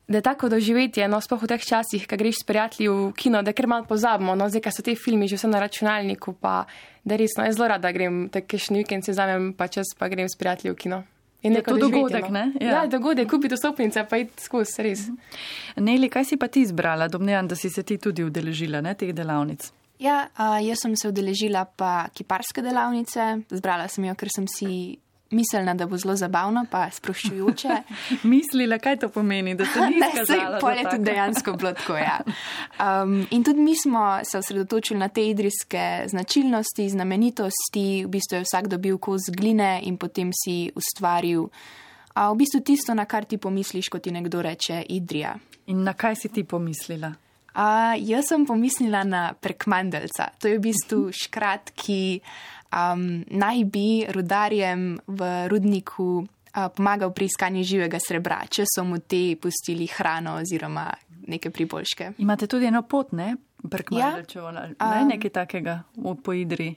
da 0.09 0.19
je 0.19 0.23
tako 0.23 0.49
doživetje, 0.49 1.09
no, 1.09 1.21
spoh 1.21 1.43
v 1.43 1.51
teh 1.55 1.65
časih, 1.65 2.07
ko 2.09 2.17
greš 2.17 2.43
s 2.43 2.47
prijatelji 2.47 2.89
v 2.89 3.11
kino, 3.17 3.43
da 3.43 3.53
ker 3.53 3.67
malo 3.67 3.87
pozabimo, 3.89 4.35
no, 4.35 4.49
zdaj, 4.49 4.65
ker 4.65 4.75
so 4.75 4.83
te 4.87 4.95
filmi 4.95 5.29
že 5.29 5.39
vse 5.39 5.51
na 5.51 5.61
računalniku, 5.63 6.37
pa 6.41 6.65
da 7.05 7.17
resno, 7.17 7.45
jaz 7.45 7.59
zelo 7.59 7.69
rada 7.75 7.93
grem, 7.93 8.29
tako 8.33 8.59
še 8.59 8.81
vikend 8.81 9.05
si 9.05 9.15
vzamem, 9.15 9.53
pa 9.59 9.69
čas 9.69 9.95
pa 9.99 10.09
grem 10.09 10.29
s 10.29 10.39
prijatelji 10.39 10.75
v 10.75 10.81
kino. 10.81 11.05
In 11.47 11.57
je 11.59 11.63
to 11.63 11.79
dogodek, 11.81 12.29
ne? 12.35 12.45
Ja, 12.61 12.71
ja 12.71 12.85
dogodek, 12.91 13.31
kupiti 13.31 13.57
stopnice, 13.57 14.05
pa 14.11 14.19
iti 14.21 14.43
skozi, 14.43 14.83
res. 14.87 15.07
Neli, 15.79 16.11
kaj 16.13 16.33
si 16.33 16.39
pa 16.41 16.51
ti 16.51 16.67
izbrala? 16.67 17.09
Domnevam, 17.13 17.49
da 17.49 17.59
si 17.59 17.71
se 17.71 17.87
ti 17.87 18.01
tudi 18.03 18.27
udeležila, 18.27 18.83
ne, 18.85 18.97
teh 18.99 19.15
delavnic. 19.15 19.71
Ja, 20.03 20.27
jaz 20.61 20.83
sem 20.83 20.97
se 20.99 21.09
udeležila 21.09 21.65
pa 21.65 22.09
kiparske 22.13 22.65
delavnice. 22.65 23.31
Zbrala 23.55 23.89
sem 23.89 24.05
jo, 24.11 24.17
ker 24.19 24.33
sem 24.35 24.49
si 24.51 24.99
mislila, 25.37 25.75
da 25.75 25.87
bo 25.87 25.99
zelo 26.01 26.17
zabavno, 26.17 26.65
pa 26.71 26.87
sproščujoče. 26.91 27.77
mislila, 28.33 28.79
kaj 28.83 28.97
to 29.05 29.11
pomeni, 29.13 29.55
da 29.55 29.67
se 29.69 29.87
ni 29.87 29.99
izkazalo? 30.01 30.61
Pol 30.61 30.81
je 30.81 30.85
tudi 30.91 31.05
dejansko 31.11 31.57
bilo 31.61 31.73
tako, 31.77 31.99
ja. 32.01 32.19
Um, 32.77 33.23
in 33.31 33.45
tudi 33.45 33.61
mi 33.61 33.73
smo 33.77 34.19
se 34.25 34.39
osredotočili 34.39 35.01
na 35.01 35.09
te 35.09 35.29
idrijske 35.29 36.05
značilnosti, 36.07 36.89
znamenitosti, 36.91 38.05
v 38.05 38.09
bistvu 38.09 38.37
je 38.37 38.45
vsak 38.45 38.69
dobil 38.69 38.99
kos 38.99 39.31
gline 39.33 39.81
in 39.83 39.97
potem 39.97 40.31
si 40.45 40.71
ustvaril. 40.77 41.49
A 42.15 42.31
v 42.33 42.37
bistvu 42.41 42.61
tisto, 42.61 42.95
na 42.95 43.05
kar 43.05 43.25
ti 43.25 43.39
pomisliš, 43.39 43.89
ko 43.89 43.99
ti 43.99 44.11
nekdo 44.13 44.43
reče 44.43 44.83
Idrija. 44.89 45.35
In 45.73 45.85
na 45.85 45.93
kaj 45.93 46.17
si 46.17 46.29
ti 46.29 46.45
pomislila? 46.45 47.13
A, 47.57 47.97
jaz 47.97 48.29
sem 48.29 48.45
pomislila 48.45 49.01
na 49.05 49.33
prekmandelca. 49.33 50.29
To 50.41 50.49
je 50.49 50.59
v 50.59 50.65
bistvu 50.69 51.09
škrat, 51.13 51.73
ki 51.73 52.21
um, 52.73 53.25
naj 53.31 53.65
bi 53.73 54.07
rudarjem 54.09 54.99
v 55.07 55.49
rudniku 55.49 56.23
uh, 56.23 56.69
pomagal 56.77 57.13
pri 57.13 57.29
iskanju 57.31 57.65
živega 57.65 58.01
srebra, 58.03 58.43
če 58.49 58.67
so 58.69 58.85
mu 58.85 58.99
te 58.99 59.37
pustili 59.41 59.89
hrano 59.91 60.39
oziroma 60.41 60.89
neke 61.27 61.51
priboljške. 61.51 62.13
Imate 62.23 62.47
tudi 62.47 62.67
eno 62.71 62.83
pot, 62.83 63.13
ne? 63.13 63.35
Prekmandelčevo, 63.71 64.51
ja? 64.55 64.67
ne 64.71 65.03
um, 65.03 65.09
nekaj 65.09 65.31
takega 65.43 65.81
v 65.97 66.15
poidri. 66.23 66.71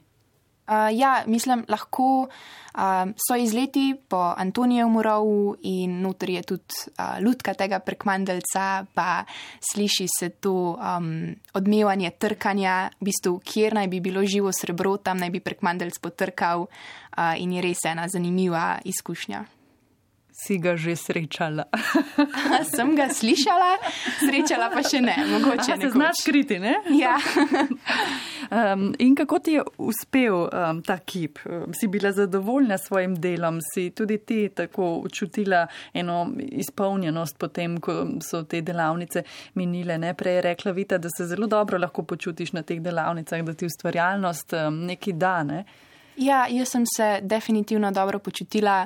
Uh, 0.70 0.94
ja, 0.94 1.24
mislim, 1.26 1.64
lahko 1.68 2.28
uh, 2.30 3.10
so 3.18 3.36
izleti 3.36 3.96
po 4.08 4.34
Antonijevu 4.38 4.90
morovu 4.90 5.56
in 5.62 6.02
notor 6.02 6.30
je 6.30 6.44
tudi 6.44 6.78
uh, 6.94 7.18
lutka 7.26 7.54
tega 7.54 7.80
prekmandelca, 7.80 8.86
pa 8.94 9.24
sliši 9.74 10.06
se 10.20 10.30
to 10.30 10.78
um, 10.78 11.36
odmevanje 11.54 12.12
trkanja, 12.12 12.92
v 13.02 13.10
bistvu, 13.10 13.40
kjer 13.42 13.74
naj 13.74 13.88
bi 13.88 14.00
bilo 14.00 14.22
živo 14.26 14.54
srebro, 14.54 14.98
tam 14.98 15.18
naj 15.18 15.34
bi 15.34 15.42
prekmandelc 15.42 15.98
potrkal 15.98 16.68
uh, 16.70 17.34
in 17.42 17.58
je 17.58 17.66
res 17.66 17.86
ena 17.90 18.06
zanimiva 18.08 18.78
izkušnja. 18.86 19.59
Si 20.40 20.58
ga 20.58 20.76
že 20.78 20.96
srečala? 20.96 21.68
Sem 22.76 22.96
ga 22.96 23.10
slišala, 23.12 23.76
srečala 24.20 24.70
pa 24.72 24.84
še 24.86 25.02
ne, 25.04 25.16
mogoče 25.28 25.76
ne. 25.76 25.90
Znaš 25.92 26.24
kriti, 26.26 26.60
ne? 26.64 26.78
Ja. 26.96 27.18
um, 28.56 28.90
in 29.00 29.16
kako 29.20 29.40
ti 29.44 29.58
je 29.58 29.66
uspel 29.78 30.48
um, 30.48 30.82
ta 30.86 31.00
kip? 31.04 31.42
Si 31.76 31.88
bila 31.92 32.12
zadovoljna 32.16 32.78
s 32.78 32.88
svojim 32.88 33.18
delom, 33.20 33.60
si 33.74 33.90
tudi 33.92 34.18
ti 34.24 34.40
tako 34.56 35.04
čutila 35.12 35.66
eno 35.94 36.32
izpolnjenost 36.40 37.38
potem, 37.38 37.80
ko 37.84 38.06
so 38.24 38.44
te 38.48 38.64
delavnice 38.64 39.26
minile. 39.60 40.00
Ne? 40.00 40.14
Prej 40.16 40.40
je 40.40 40.48
rekla 40.50 40.72
Vita, 40.72 40.98
da 40.98 41.12
se 41.12 41.28
zelo 41.28 41.48
dobro 41.48 41.78
lahko 41.78 42.04
počutiš 42.08 42.56
na 42.56 42.64
teh 42.64 42.80
delavnicah, 42.82 43.44
da 43.44 43.54
ti 43.54 43.68
ustvarjalnost 43.68 44.56
um, 44.56 44.84
neki 44.88 45.14
da. 45.14 45.44
Ne? 45.44 45.64
Ja, 46.20 46.46
jaz 46.52 46.72
sem 46.76 46.86
se 46.88 47.20
definitivno 47.24 47.92
dobro 47.92 48.20
počutila. 48.20 48.86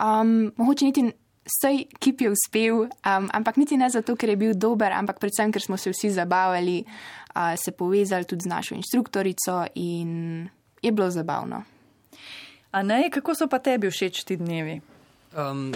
Um, 0.00 0.52
mogoče 0.56 0.84
niti 0.84 1.04
vsej 1.44 1.84
kip 1.98 2.20
je 2.20 2.30
uspel, 2.30 2.74
um, 2.74 3.28
ampak 3.32 3.56
niti 3.56 3.76
ne 3.76 3.90
zato, 3.90 4.16
ker 4.16 4.32
je 4.32 4.36
bil 4.36 4.54
dober, 4.54 4.92
ampak 4.92 5.20
predvsem, 5.20 5.52
ker 5.52 5.62
smo 5.62 5.76
se 5.76 5.92
vsi 5.92 6.10
zabavali, 6.14 6.84
uh, 7.34 7.54
se 7.56 7.72
povezali 7.72 8.24
tudi 8.24 8.46
z 8.46 8.52
našo 8.52 8.74
inštruktorico 8.74 9.64
in 9.74 10.48
je 10.82 10.92
bilo 10.92 11.10
zabavno. 11.10 11.62
A 12.70 12.82
ne, 12.82 13.10
kako 13.10 13.34
so 13.34 13.48
pa 13.50 13.58
tebi 13.58 13.90
všeč 13.90 14.24
ti 14.24 14.36
dnevi? 14.36 14.80
Um, 15.36 15.74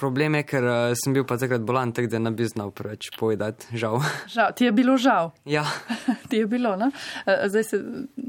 Problem 0.00 0.38
je, 0.38 0.44
ker 0.48 0.64
uh, 0.64 0.74
sem 0.96 1.12
bil 1.12 1.26
pa 1.28 1.36
takrat 1.36 1.64
bolan, 1.66 1.92
tako 1.92 2.08
da 2.14 2.18
ne 2.22 2.30
bi 2.32 2.46
znal 2.48 2.70
preveč 2.72 3.10
povedati. 3.18 3.76
Žal. 3.76 3.98
žal. 4.36 4.54
Ti 4.56 4.70
je 4.70 4.72
bilo 4.72 4.96
žal. 4.96 5.32
Ja. 5.44 5.66
ti 6.30 6.40
je 6.40 6.46
bilo, 6.48 6.72
no? 6.80 6.88
Uh, 6.88 7.44
zdaj 7.52 7.66
se 7.68 7.80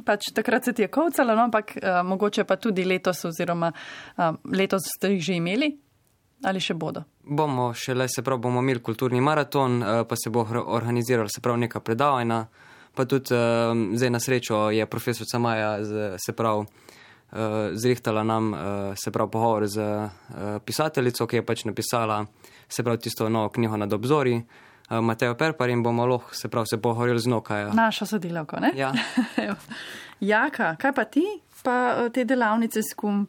pač 0.06 0.34
takrat 0.36 0.68
se 0.68 0.74
ti 0.76 0.84
je 0.84 0.90
kovcalo, 0.92 1.36
no? 1.38 1.48
ampak 1.48 1.78
uh, 1.78 2.02
mogoče 2.04 2.44
pa 2.44 2.60
tudi 2.60 2.84
letos, 2.84 3.24
oziroma 3.30 3.72
uh, 3.72 4.36
letos 4.52 4.90
ste 4.98 5.14
jih 5.16 5.24
že 5.30 5.40
imeli 5.40 5.72
ali 6.44 6.60
še 6.60 6.74
bodo. 6.74 7.06
Bomo 7.22 7.70
šele, 7.78 8.08
se 8.10 8.24
pravi, 8.26 8.42
bomo 8.42 8.64
imeli 8.66 8.82
kulturni 8.82 9.22
maraton, 9.22 9.76
pa 10.10 10.16
se 10.18 10.32
bo 10.34 10.42
organiziral, 10.42 11.30
se 11.30 11.38
pravi, 11.38 11.68
neka 11.68 11.80
predavanja. 11.86 12.40
Pa 12.98 13.06
tudi 13.06 13.38
zdaj 13.94 14.10
na 14.10 14.20
srečo 14.20 14.64
je 14.74 14.88
profesor 14.90 15.30
Samaja, 15.30 15.76
se 16.18 16.34
pravi 16.34 16.66
zrihtala 17.74 18.24
nam, 18.24 18.54
uh, 18.54 18.60
se 18.96 19.12
pravi, 19.12 19.32
pogovor 19.32 19.68
z 19.68 19.80
uh, 19.80 20.10
pisateljico, 20.66 21.28
ki 21.28 21.36
je 21.36 21.46
pač 21.46 21.64
napisala, 21.66 22.26
se 22.68 22.84
pravi, 22.84 23.00
tisto 23.00 23.30
novo 23.30 23.50
knjigo 23.50 23.78
nad 23.78 23.94
obzori, 23.94 24.36
uh, 24.36 25.00
Matejo 25.00 25.36
Perpar 25.36 25.70
in 25.70 25.84
bomo 25.84 26.06
lahko, 26.06 26.36
se 26.36 26.50
pravi, 26.50 26.68
se 26.68 26.82
pogovorili 26.82 27.20
z 27.20 27.28
nokajo. 27.28 27.74
Naša 27.74 28.06
sodelavka, 28.06 28.60
ne? 28.60 28.72
Ja. 28.76 28.92
Jaka, 30.20 30.76
kaj 30.76 30.94
pa 30.94 31.04
ti, 31.04 31.24
pa 31.64 32.10
te 32.14 32.26
delavnice 32.26 32.84
s 32.84 32.94
kum? 32.96 33.28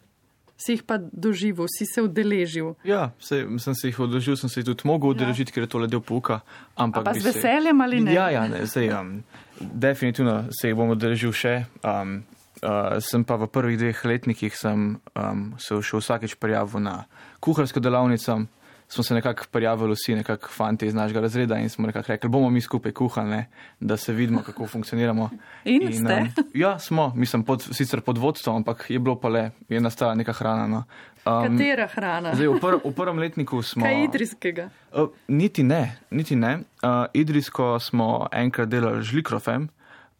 Si 0.56 0.76
jih 0.76 0.82
pa 0.86 0.98
doživel, 0.98 1.66
si 1.66 1.86
se 1.86 2.02
udeležil. 2.02 2.74
Ja, 2.84 3.10
se, 3.18 3.40
sem 3.58 3.74
se 3.74 3.88
jih 3.88 4.00
udeležil, 4.00 4.36
sem 4.36 4.50
se 4.50 4.60
jih 4.60 4.66
tudi 4.66 4.86
mogel 4.86 5.10
ja. 5.10 5.16
udeležiti, 5.16 5.50
ja. 5.50 5.54
ker 5.54 5.64
je 5.64 5.70
to 5.70 5.78
le 5.82 5.88
del 5.90 6.02
pouka. 6.02 6.40
Ampak 6.76 7.04
pa 7.04 7.14
z 7.14 7.24
veseljem 7.24 7.80
ali 7.80 8.02
ne? 8.04 8.14
Ja, 8.14 8.28
ja, 8.30 8.44
ne, 8.48 8.66
zdaj, 8.66 8.92
um, 9.00 9.16
definitivno 9.58 10.44
se 10.54 10.70
jih 10.70 10.76
bom 10.78 10.92
udeležil 10.94 11.34
še. 11.34 11.56
Um, 11.82 12.20
uh, 12.62 12.98
sem 13.02 13.24
pa 13.24 13.36
v 13.36 13.50
prvih 13.50 13.78
dveh 13.78 14.04
letnikih 14.04 14.56
sem, 14.56 14.96
um, 15.18 15.44
se 15.58 15.78
še 15.82 15.98
vsakeč 15.98 16.38
prijavil 16.40 16.82
na 16.82 17.04
kuharsko 17.40 17.80
delavnico. 17.82 18.44
Smo 18.92 19.00
se 19.00 19.14
nekako 19.14 19.46
prijavili 19.48 19.94
vsi, 19.96 20.14
nekako 20.18 20.50
fanti 20.52 20.84
iz 20.86 20.94
našega 20.94 21.20
razreda 21.24 21.56
in 21.56 21.70
smo 21.72 21.86
nekako 21.86 22.12
rekli, 22.12 22.28
bomo 22.28 22.50
mi 22.50 22.60
skupaj 22.60 22.92
kuhali, 22.92 23.44
da 23.80 23.96
se 23.96 24.12
vidimo, 24.12 24.42
kako 24.44 24.66
funkcioniramo. 24.66 25.30
In, 25.64 25.82
in 25.82 25.94
ste? 25.94 26.18
Um, 26.20 26.50
ja, 26.54 26.78
smo, 26.78 27.12
mislim, 27.16 27.44
pod, 27.44 27.64
sicer 27.72 28.00
pod 28.04 28.18
vodstvom, 28.18 28.56
ampak 28.56 28.84
je 28.90 28.98
bilo 28.98 29.16
pa 29.16 29.28
le, 29.28 29.50
je 29.68 29.80
nastala 29.80 30.14
neka 30.14 30.32
hrana. 30.36 30.66
No. 30.66 30.84
Um, 31.24 31.56
Katera 31.56 31.86
hrana? 31.88 32.34
Zdaj, 32.34 32.48
v, 32.52 32.60
pr, 32.60 32.76
v 32.84 32.92
prvem 32.92 33.18
letniku 33.18 33.62
smo. 33.62 33.86
Kaj 33.86 34.04
idrijskega? 34.04 34.68
Uh, 34.92 35.08
niti 35.28 35.64
ne, 35.64 35.96
niti 36.10 36.36
ne. 36.36 36.58
Uh, 36.82 37.06
idrijsko 37.14 37.78
smo 37.80 38.26
enkrat 38.28 38.68
delali 38.68 39.00
žlikrofem. 39.02 39.70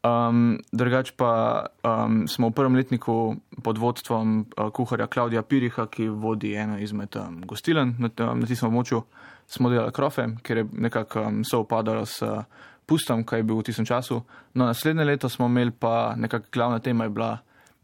Um, 0.03 0.59
drugač 0.75 1.13
pa 1.15 1.63
um, 1.87 2.27
smo 2.27 2.51
v 2.51 2.57
prvem 2.59 2.75
letniku 2.75 3.39
pod 3.63 3.79
vodstvom 3.79 4.51
uh, 4.51 4.71
kuharja 4.75 5.07
Klaudija 5.07 5.45
Piriha, 5.47 5.87
ki 5.87 6.09
vodi 6.11 6.57
eno 6.59 6.75
izmed 6.83 7.15
um, 7.15 7.37
gostilen 7.47 7.95
na, 8.03 8.11
um, 8.11 8.41
na 8.43 8.49
tistem 8.51 8.67
območju, 8.67 8.99
smo 9.47 9.71
delali 9.71 9.95
krofe, 9.95 10.25
ker 10.43 10.59
je 10.59 10.65
nekako 10.75 11.23
um, 11.23 11.37
so 11.47 11.61
upadalo 11.63 12.03
s 12.03 12.19
uh, 12.27 12.43
pustom, 12.83 13.23
kaj 13.23 13.45
je 13.45 13.47
bil 13.47 13.61
v 13.61 13.67
tistem 13.69 13.87
času. 13.87 14.19
No, 14.59 14.67
naslednje 14.67 15.07
leto 15.07 15.31
smo 15.31 15.47
imeli 15.47 15.71
pa 15.71 16.17
nekako 16.19 16.51
glavna 16.51 16.81
tema 16.83 17.07
je 17.07 17.13
bila 17.15 17.31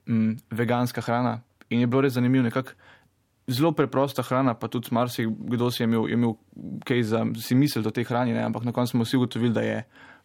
um, 0.09 0.33
veganska 0.51 1.05
hrana 1.07 1.37
in 1.71 1.85
je 1.85 1.87
bilo 1.87 2.03
res 2.03 2.17
zanimivo, 2.19 2.49
nekako 2.49 2.75
zelo 3.47 3.71
preprosta 3.73 4.25
hrana, 4.27 4.57
pa 4.59 4.67
tudi 4.67 4.91
marsikdo 4.91 5.71
si 5.71 5.85
je 5.85 5.87
imel, 5.87 6.09
je 6.11 6.19
imel 6.19 6.35
kaj 6.83 7.03
za 7.03 7.23
si 7.39 7.55
misliti 7.55 7.87
o 7.87 7.95
tej 7.95 8.11
hrani, 8.11 8.35
ne? 8.35 8.43
ampak 8.43 8.67
na 8.67 8.75
koncu 8.75 8.99
smo 8.99 9.07
vsi 9.07 9.23
ugotovili, 9.23 9.55
da 9.55 9.63
je 9.63 9.79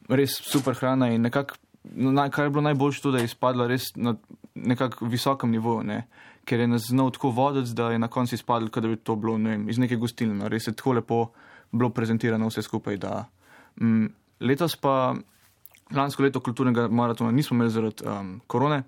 res 0.10 0.42
super 0.42 0.74
hrana 0.74 1.12
in 1.14 1.22
nekako 1.22 1.62
naj, 1.84 2.30
kar 2.30 2.46
je 2.46 2.50
bilo 2.50 2.62
najboljše, 2.62 3.02
tudi, 3.02 3.18
da 3.18 3.20
je 3.20 3.26
izpadlo 3.26 3.68
res 3.68 3.96
na 3.96 4.16
nekako 4.56 5.06
visokem 5.06 5.52
nivoju, 5.52 5.84
ne? 5.84 6.08
ker 6.46 6.60
je 6.60 6.68
nas 6.68 6.88
znal 6.90 7.12
tako 7.12 7.30
voditi, 7.30 7.74
da 7.74 7.92
je 7.92 8.00
na 8.00 8.08
koncu 8.08 8.36
izpadlo, 8.36 8.68
da 8.68 8.88
bi 8.88 8.96
to 8.96 9.16
bilo 9.16 9.38
ne 9.38 9.50
vem, 9.50 9.70
iz 9.70 9.78
neke 9.80 9.96
gostilne. 9.96 10.36
No? 10.36 10.50
Res 10.52 10.68
je 10.68 10.74
tako 10.76 10.94
lepo 10.94 11.20
bilo 11.72 11.90
prezentirano 11.90 12.48
vse 12.48 12.62
skupaj. 12.62 12.98
Da, 12.98 13.26
mm, 13.82 14.06
letos 14.40 14.76
pa, 14.76 15.16
lansko 15.92 16.24
leto 16.24 16.40
kulturnega 16.44 16.88
maratona 16.88 17.32
nismo 17.32 17.56
imeli 17.56 17.72
zaradi 17.72 18.04
um, 18.06 18.42
korone. 18.48 18.84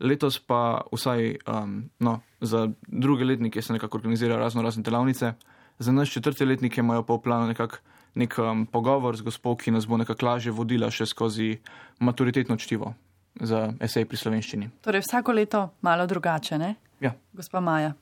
Letos 0.00 0.38
pa 0.38 0.80
vsaj 0.92 1.36
um, 1.46 1.90
no, 1.98 2.20
za 2.40 2.68
druge 2.86 3.24
letnike 3.24 3.62
se 3.62 3.72
nekako 3.72 3.98
organizirajo 3.98 4.38
razno 4.38 4.62
razne 4.62 4.82
delavnice, 4.82 5.32
za 5.78 5.92
nas 5.92 6.08
četrte 6.08 6.44
letnike 6.44 6.80
imajo 6.80 7.02
pa 7.02 7.14
v 7.14 7.22
planu 7.22 7.46
nekako 7.46 7.78
nek 8.14 8.38
um, 8.38 8.66
pogovor 8.66 9.16
z 9.16 9.26
gospod, 9.26 9.62
ki 9.62 9.74
nas 9.74 9.86
bo 9.86 9.98
nekako 9.98 10.26
lažje 10.26 10.52
vodila 10.54 10.90
še 10.90 11.06
skozi 11.06 11.56
maturitetno 11.98 12.56
čtivo 12.56 12.94
za 13.40 13.72
esej 13.82 14.06
pri 14.06 14.16
slovenščini. 14.20 14.70
Torej 14.84 15.02
vsako 15.02 15.34
leto 15.34 15.62
malo 15.82 16.06
drugače, 16.06 16.58
ne? 16.58 16.74
Ja. 17.02 17.14
Gospa 17.34 17.60
Maja. 17.60 17.94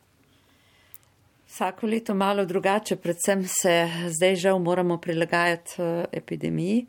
Vsako 1.48 1.86
leto 1.86 2.14
malo 2.14 2.44
drugače, 2.44 2.96
predvsem 2.96 3.44
se 3.48 3.76
zdaj 4.12 4.36
žal 4.36 4.60
moramo 4.60 4.98
prilagajati 5.00 5.80
uh, 5.80 6.04
epidemiji. 6.12 6.86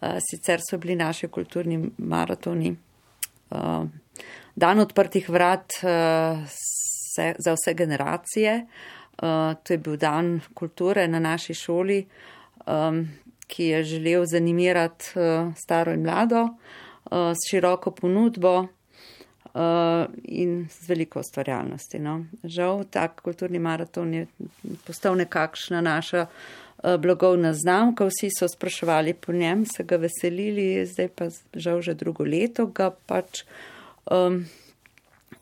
Uh, 0.00 0.18
sicer 0.20 0.60
so 0.60 0.76
bili 0.78 0.96
naši 0.96 1.28
kulturni 1.32 1.80
maratoni 1.98 2.74
uh, 2.76 3.88
dan 4.56 4.80
odprtih 4.80 5.28
vrat 5.28 5.72
za 7.38 7.52
vse 7.52 7.74
generacije. 7.74 8.66
To 9.16 9.72
je 9.72 9.78
bil 9.78 9.96
dan 9.96 10.40
kulture 10.54 11.08
na 11.08 11.18
naši 11.20 11.54
šoli. 11.54 12.06
Um, 12.66 13.06
ki 13.46 13.64
je 13.64 13.84
želel 13.84 14.24
zanimirati 14.26 15.04
uh, 15.14 15.54
staro 15.54 15.92
in 15.92 16.02
mlado 16.02 16.42
uh, 16.42 17.32
s 17.32 17.50
široko 17.50 17.90
ponudbo 17.90 18.66
uh, 19.56 20.06
in 20.24 20.68
z 20.70 20.88
veliko 20.88 21.20
ustvarjalnosti. 21.20 21.98
No. 21.98 22.24
Žal, 22.44 22.84
tak 22.90 23.20
kulturni 23.22 23.58
maraton 23.58 24.14
je 24.14 24.26
postal 24.86 25.16
nekakšna 25.16 25.80
naša 25.80 26.26
uh, 26.26 26.96
blagovna 26.98 27.52
znamka, 27.54 28.04
vsi 28.04 28.30
so 28.38 28.48
spraševali 28.48 29.14
po 29.14 29.32
njem, 29.32 29.64
se 29.66 29.84
ga 29.84 29.96
veselili, 29.96 30.86
zdaj 30.86 31.08
pa 31.08 31.28
žal 31.54 31.82
že 31.82 31.94
drugo 31.94 32.24
leto 32.24 32.66
ga 32.66 32.90
pač 32.90 33.44
um, 34.10 34.44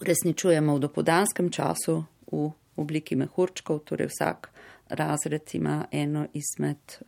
resničujemo 0.00 0.76
v 0.76 0.80
dopodanskem 0.80 1.50
času 1.50 2.04
v 2.32 2.50
obliki 2.76 3.16
mehurčkov, 3.16 3.84
torej 3.88 4.10
vsak 4.10 4.50
razred 4.88 5.48
ima 5.54 5.84
eno 5.90 6.26
izmed 6.32 6.98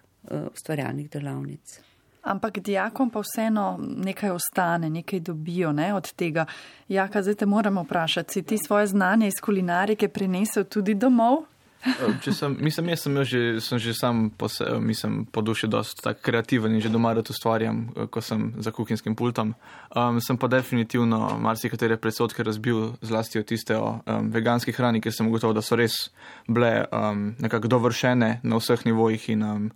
ustvarjalnih 0.52 1.10
delavnic. 1.10 1.80
Ampak 2.26 2.58
dijakom 2.58 3.10
pa 3.10 3.20
vseeno 3.22 3.76
nekaj 3.80 4.30
ostane, 4.30 4.90
nekaj 4.90 5.20
dobijo 5.20 5.72
ne, 5.72 5.92
od 5.94 6.12
tega. 6.12 6.46
Ja, 6.88 7.08
kaj 7.08 7.22
zdaj 7.22 7.34
te 7.34 7.46
moramo 7.46 7.82
vprašati, 7.82 8.32
si 8.32 8.42
ti 8.42 8.58
svoje 8.58 8.86
znanje 8.86 9.28
iz 9.28 9.38
kulinarike 9.42 10.08
prinesel 10.08 10.64
tudi 10.64 10.94
domov? 10.94 11.44
Eh, 11.86 12.32
sem, 12.32 12.56
mislim, 12.60 12.88
jaz 12.88 13.00
sem, 13.00 13.24
že, 13.24 13.60
sem 13.60 13.78
že 13.78 13.94
sam 13.94 14.30
po, 14.30 14.48
se, 14.48 14.64
mislim, 14.80 15.24
po 15.24 15.40
duši 15.40 15.66
dosti 15.66 16.14
kreativen 16.22 16.74
in 16.74 16.80
že 16.80 16.88
doma 16.88 17.12
rad 17.12 17.30
ustvarjam, 17.30 17.88
eh, 17.96 18.06
ko 18.10 18.20
sem 18.20 18.52
za 18.58 18.70
kuhinskim 18.70 19.14
pultom. 19.14 19.54
Um, 19.94 20.20
sem 20.20 20.36
pa 20.36 20.48
definitivno 20.48 21.38
marsikatere 21.38 21.96
predsotke 21.96 22.42
razbil, 22.42 22.92
zlasti 23.02 23.38
od 23.38 23.46
tiste 23.46 23.76
o 23.76 24.00
um, 24.06 24.30
veganski 24.30 24.72
hrani, 24.72 25.00
ker 25.00 25.12
sem 25.12 25.28
ugotovil, 25.28 25.54
da 25.54 25.62
so 25.62 25.76
res 25.76 26.10
bile 26.48 26.86
um, 26.90 27.34
nekako 27.38 27.68
dovršene 27.68 28.40
na 28.42 28.56
vseh 28.56 28.86
nivojih 28.86 29.30
in 29.30 29.42
um, 29.42 29.70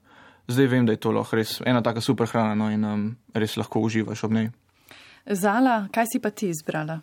zdaj 0.48 0.66
vem, 0.66 0.86
da 0.86 0.92
je 0.92 1.00
to 1.00 1.12
lahko 1.12 1.36
res 1.36 1.60
ena 1.66 1.82
taka 1.82 2.00
super 2.00 2.26
hrana 2.26 2.54
no, 2.54 2.70
in 2.70 2.84
um, 2.84 3.06
res 3.34 3.56
lahko 3.56 3.80
uživaš 3.80 4.24
ob 4.24 4.32
njej. 4.32 4.50
Zala, 5.26 5.88
kaj 5.92 6.06
si 6.12 6.20
pa 6.20 6.30
ti 6.30 6.48
izbrala? 6.48 7.00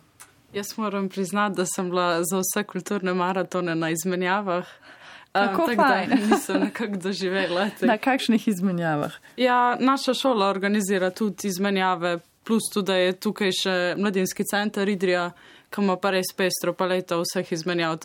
Jaz 0.52 0.78
moram 0.78 1.08
priznati, 1.08 1.56
da 1.56 1.66
sem 1.66 1.90
bila 1.90 2.22
za 2.24 2.40
vse 2.40 2.64
kulturne 2.64 3.14
maratone 3.14 3.74
na 3.74 3.90
izmenjavah. 3.90 4.66
Tako 5.32 5.62
um, 5.62 5.68
tak, 5.68 5.78
da 6.08 6.16
nisem 6.30 6.60
nekako 6.60 6.96
doživela. 6.96 7.68
Te. 7.80 7.86
Na 7.86 7.98
kakšnih 7.98 8.48
izmenjavah? 8.48 9.12
Ja, 9.36 9.76
naša 9.80 10.14
šola 10.14 10.48
organizira 10.48 11.10
tudi 11.10 11.48
izmenjave, 11.48 12.18
plus 12.44 12.62
tudi 12.74 12.92
je 12.92 13.12
tukaj 13.12 13.52
še 13.52 13.76
mladinski 13.98 14.44
center 14.50 14.88
Idrija, 14.88 15.30
ki 15.70 15.84
ima 15.84 15.98
pa 16.00 16.14
res 16.16 16.32
pestro 16.36 16.72
paleto 16.72 17.20
vseh 17.20 17.52
izmenjav. 17.52 17.98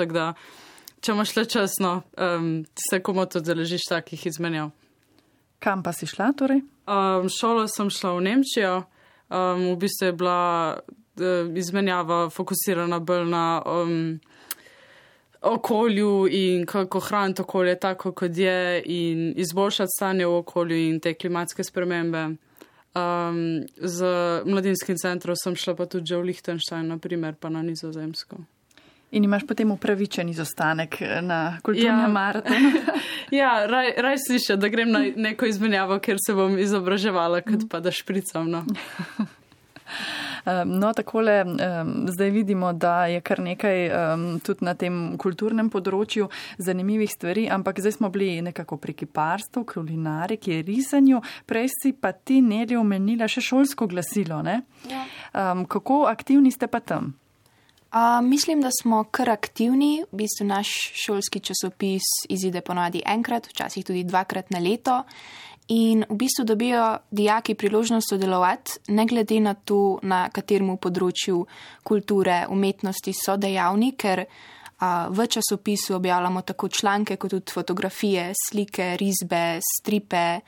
če 1.02 1.12
imaš 1.12 1.36
le 1.36 1.46
časno, 1.46 2.02
um, 2.18 2.66
se 2.90 3.00
komu 3.00 3.26
to 3.26 3.40
deležiš 3.40 3.88
takih 3.90 4.26
izmenjav. 4.26 4.72
Kam 5.64 5.84
pa 5.84 5.94
si 5.96 6.08
šla 6.08 6.34
torej? 6.36 6.60
Um, 6.88 7.30
šolo 7.32 7.68
sem 7.72 7.88
šla 7.90 8.18
v 8.18 8.22
Nemčijo, 8.28 8.76
um, 9.32 9.62
v 9.72 9.78
bistvu 9.80 10.10
je 10.10 10.14
bila 10.20 10.76
uh, 10.76 11.58
izmenjava 11.58 12.28
fokusirana 12.30 13.00
bolj 13.00 13.30
na 13.32 13.62
um, 13.66 14.20
okolju 15.42 16.28
in 16.32 16.66
kako 16.66 17.00
hraniti 17.00 17.42
okolje 17.42 17.80
tako, 17.80 18.12
kot 18.12 18.38
je 18.38 18.82
in 18.86 19.34
izboljšati 19.38 19.96
stanje 19.96 20.28
v 20.28 20.36
okolju 20.44 20.78
in 20.78 21.00
te 21.00 21.14
klimatske 21.14 21.64
spremembe. 21.64 22.26
Um, 22.94 23.64
z 23.78 24.06
mladinskim 24.46 24.98
centrom 24.98 25.36
sem 25.36 25.56
šla 25.56 25.76
pa 25.76 25.86
tudi 25.86 26.16
v 26.16 26.28
Liechtenstein, 26.28 26.92
naprimer 26.92 27.40
pa 27.40 27.50
na 27.50 27.64
nizozemsko. 27.64 28.44
In 29.14 29.24
imaš 29.24 29.44
potem 29.48 29.72
upravičen 29.72 30.30
izostanek 30.30 30.98
na 31.22 31.58
kulturnem 31.64 32.00
ja. 32.00 32.08
maratonu? 32.08 32.72
ja, 33.42 33.52
raj, 33.70 33.94
raj 33.98 34.18
slišati, 34.28 34.62
da 34.62 34.72
grem 34.74 34.92
na 34.92 35.04
neko 35.16 35.46
izmenjavo, 35.46 36.00
ker 36.02 36.18
se 36.18 36.34
bom 36.34 36.58
izobraževala, 36.60 37.44
kot 37.46 37.68
pa 37.70 37.80
da 37.84 37.94
špricam. 37.94 38.50
No. 38.50 38.66
No, 40.66 40.90
takole 40.94 41.46
zdaj 42.08 42.30
vidimo, 42.30 42.74
da 42.74 43.06
je 43.06 43.22
kar 43.22 43.40
nekaj 43.40 43.90
tudi 44.44 44.66
na 44.66 44.74
tem 44.76 45.16
kulturnem 45.22 45.70
področju 45.72 46.28
zanimivih 46.60 47.12
stvari, 47.12 47.46
ampak 47.48 47.80
zdaj 47.80 47.96
smo 47.96 48.10
bili 48.12 48.42
nekako 48.44 48.76
pri 48.82 48.96
kiparstvu, 49.04 49.64
kulinariki, 49.72 50.60
risanju, 50.68 51.22
prej 51.48 51.70
si 51.78 51.94
pa 51.96 52.12
ti 52.12 52.42
neli 52.44 52.76
omenila 52.76 53.30
še 53.32 53.44
šolsko 53.46 53.88
glasilo. 53.88 54.42
Ja. 54.90 55.06
Kako 55.70 56.04
aktivni 56.12 56.52
ste 56.52 56.68
pa 56.68 56.84
tam? 56.84 57.14
Uh, 57.94 58.26
mislim, 58.26 58.62
da 58.62 58.70
smo 58.82 59.04
kar 59.04 59.30
aktivni. 59.30 60.04
V 60.12 60.18
bistvu 60.18 60.48
naš 60.48 60.68
šolski 60.94 61.40
časopis 61.40 62.02
izide 62.30 62.62
ponadi 62.62 63.04
enkrat, 63.06 63.48
včasih 63.48 63.86
tudi 63.86 64.04
dvakrat 64.04 64.50
na 64.50 64.60
leto. 64.60 65.04
In 65.68 66.02
v 66.10 66.16
bistvu 66.16 66.44
dobijo 66.46 66.98
dijaki 67.12 67.54
priložnost 67.56 68.10
sodelovati, 68.10 68.72
ne 68.88 69.06
glede 69.06 69.40
na 69.40 69.54
to, 69.54 70.00
na 70.02 70.26
katerem 70.34 70.74
področju 70.78 71.46
kulture, 71.84 72.48
umetnosti 72.50 73.14
so 73.14 73.38
dejavni, 73.38 73.92
ker 73.94 74.26
v 75.10 75.28
časopisu 75.28 75.96
objavljamo 75.96 76.42
tako 76.42 76.68
članke, 76.68 77.16
kot 77.16 77.32
tudi 77.32 77.52
fotografije, 77.52 78.34
slike, 78.50 78.98
risbe, 78.98 79.60
stripe, 79.62 80.40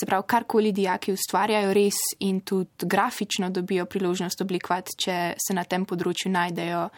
se 0.00 0.06
pravi, 0.06 0.24
karkoli 0.26 0.72
dijaki 0.72 1.12
ustvarjajo 1.12 1.72
res 1.74 2.00
in 2.18 2.40
tudi 2.40 2.70
grafično 2.82 3.50
dobijo 3.50 3.86
priložnost 3.86 4.40
oblikovati, 4.40 4.96
če 5.04 5.16
se 5.46 5.54
na 5.54 5.64
tem 5.64 5.84
področju 5.84 6.32
najdejo. 6.32 6.88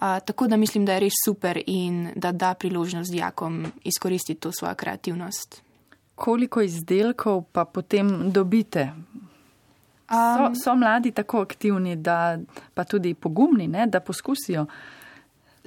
Tako 0.00 0.46
da 0.46 0.56
mislim, 0.56 0.84
da 0.84 0.96
je 0.96 1.06
res 1.06 1.20
super 1.24 1.62
in 1.66 2.10
da 2.16 2.32
da 2.32 2.54
priložnost 2.54 3.12
dijakom 3.12 3.64
izkoristiti 3.84 4.40
to 4.40 4.52
svojo 4.52 4.74
kreativnost 4.74 5.62
koliko 6.16 6.60
izdelkov 6.60 7.44
pa 7.52 7.64
potem 7.64 8.32
dobite? 8.32 8.92
So, 10.08 10.50
so 10.64 10.74
mladi 10.74 11.10
tako 11.10 11.40
aktivni, 11.42 11.96
da 11.96 12.38
pa 12.74 12.84
tudi 12.84 13.14
pogumni, 13.14 13.66
ne, 13.68 13.86
da 13.86 14.00
poskusijo? 14.00 14.66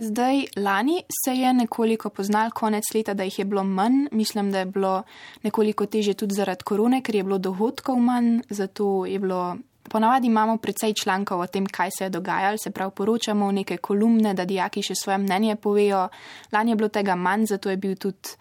Zdaj, 0.02 0.46
lani 0.56 1.04
se 1.24 1.34
je 1.36 1.54
nekoliko 1.54 2.10
poznal 2.10 2.52
konec 2.52 2.84
leta, 2.96 3.14
da 3.14 3.24
jih 3.24 3.40
je 3.40 3.46
bilo 3.46 3.64
manj. 3.64 4.08
Mislim, 4.12 4.52
da 4.52 4.60
je 4.60 4.66
bilo 4.66 5.04
nekoliko 5.44 5.86
teže 5.86 6.14
tudi 6.14 6.36
zaradi 6.36 6.64
korone, 6.64 7.02
ker 7.04 7.16
je 7.16 7.24
bilo 7.24 7.38
dohodkov 7.38 8.00
manj. 8.00 8.40
Zato 8.50 9.06
je 9.06 9.20
bilo, 9.20 9.58
ponavadi 9.90 10.28
imamo 10.28 10.58
precej 10.58 10.94
člankov 11.04 11.40
o 11.40 11.48
tem, 11.48 11.66
kaj 11.66 11.90
se 11.98 12.04
je 12.04 12.10
dogajalo, 12.10 12.58
se 12.58 12.72
pravi, 12.72 12.92
poročamo 12.96 13.52
neke 13.52 13.78
kolumne, 13.78 14.34
da 14.34 14.46
dijaki 14.46 14.82
še 14.82 14.96
svoje 14.96 15.18
mnenje 15.18 15.56
povejo. 15.56 16.08
Lani 16.52 16.72
je 16.72 16.76
bilo 16.76 16.90
tega 16.90 17.16
manj, 17.16 17.46
zato 17.46 17.70
je 17.70 17.78
bil 17.78 17.96
tudi 17.96 18.40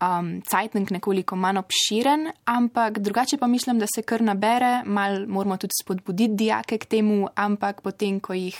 um, 0.00 0.40
cajtnik 0.42 0.90
nekoliko 0.90 1.36
manj 1.36 1.58
obširen, 1.58 2.28
ampak 2.44 2.98
drugače 2.98 3.38
pa 3.38 3.46
mislim, 3.46 3.78
da 3.78 3.86
se 3.94 4.02
kar 4.02 4.22
nabere, 4.22 4.82
mal 4.84 5.26
moramo 5.26 5.56
tudi 5.56 5.76
spodbuditi 5.82 6.34
dijake 6.34 6.78
k 6.78 6.84
temu, 6.84 7.28
ampak 7.34 7.80
potem, 7.82 8.20
ko 8.20 8.34
jih 8.34 8.58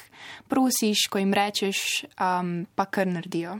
prosiš, 0.49 1.09
ko 1.11 1.19
jim 1.19 1.35
rečeš, 1.35 2.05
um, 2.21 2.67
pa 2.75 2.85
kar 2.85 3.07
naredijo. 3.07 3.59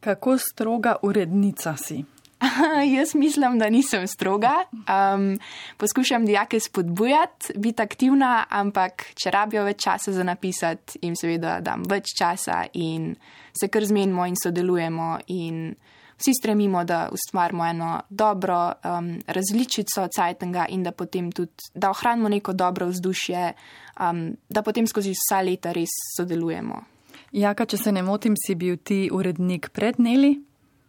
Kako 0.00 0.38
stroga 0.38 0.96
urednica 1.02 1.76
si? 1.76 2.04
Jaz 2.96 3.14
mislim, 3.14 3.58
da 3.58 3.70
nisem 3.70 4.06
stroga. 4.06 4.52
Um, 4.72 5.38
poskušam 5.76 6.26
dijake 6.26 6.60
spodbujati, 6.60 7.52
biti 7.56 7.82
aktivna, 7.82 8.44
ampak 8.50 9.04
če 9.14 9.30
rabijo 9.30 9.64
več 9.64 9.84
časa 9.84 10.12
za 10.12 10.24
napisati, 10.26 10.98
jim 11.02 11.16
seveda 11.16 11.60
dam 11.60 11.86
več 11.88 12.16
časa 12.18 12.64
in 12.74 13.14
se 13.54 13.68
kar 13.68 13.84
zmenimo 13.86 14.26
in 14.26 14.34
sodelujemo. 14.42 15.18
In 15.26 15.74
vsi 16.22 16.34
stremimo, 16.38 16.84
da 16.84 17.08
ustvarimo 17.12 17.66
eno 17.66 18.00
dobro 18.08 18.72
um, 18.72 19.18
različico 19.26 20.06
Cajtenga 20.08 20.66
in 20.70 20.82
da 20.82 20.92
potem 20.92 21.32
tudi, 21.32 21.52
da 21.74 21.90
ohranimo 21.90 22.28
neko 22.28 22.52
dobro 22.52 22.86
vzdušje, 22.86 23.52
um, 24.00 24.36
da 24.48 24.62
potem 24.62 24.86
skozi 24.86 25.14
vsa 25.18 25.42
leta 25.42 25.72
res 25.72 25.90
sodelujemo. 26.16 26.84
Jaka, 27.32 27.66
če 27.66 27.78
se 27.80 27.92
ne 27.92 28.02
motim, 28.04 28.36
si 28.36 28.54
bil 28.54 28.76
ti 28.76 29.06
urednik 29.12 29.70
pred 29.72 29.98
Neli? 29.98 30.36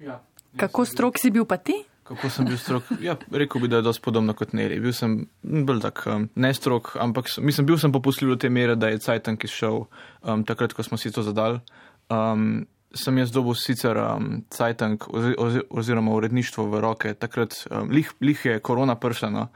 Ja. 0.03 0.19
Kako 0.59 0.85
strok 0.85 1.19
si 1.19 1.31
bil 1.31 1.47
pa 1.49 1.57
ti? 1.57 1.77
Kako 2.03 2.29
sem 2.29 2.45
bil 2.45 2.57
strok? 2.59 2.89
Ja, 3.01 3.15
rekel 3.31 3.63
bi, 3.63 3.69
da 3.71 3.79
je 3.79 3.87
dosti 3.87 4.03
podobno 4.03 4.35
kot 4.35 4.51
Neli. 4.53 4.79
Bil 4.83 4.93
sem 4.93 5.21
bolj 5.41 5.79
tak 5.85 6.03
um, 6.11 6.27
ne 6.35 6.51
strok, 6.53 6.97
ampak 6.99 7.31
mislim, 7.39 7.69
bil 7.69 7.79
sem 7.79 7.95
popustljiv 7.95 8.35
do 8.35 8.37
te 8.43 8.51
mere, 8.51 8.75
da 8.75 8.91
je 8.91 8.99
Cajteng 8.99 9.43
izšel 9.47 9.85
um, 9.85 10.43
takrat, 10.43 10.75
ko 10.75 10.83
smo 10.83 10.99
si 10.99 11.11
to 11.15 11.23
zadali. 11.23 11.63
Um, 12.11 12.65
sem 12.93 13.17
jaz 13.17 13.31
dobil 13.31 13.55
sicer 13.57 13.97
um, 13.97 14.43
Cajtank 14.49 15.07
oziroma 15.69 16.13
uredništvo 16.13 16.65
v 16.69 16.81
roke, 16.81 17.13
takrat 17.13 17.55
um, 17.69 17.89
lih, 17.89 18.11
lih 18.21 18.45
je 18.45 18.59
korona 18.59 18.95
pršeno, 18.95 19.47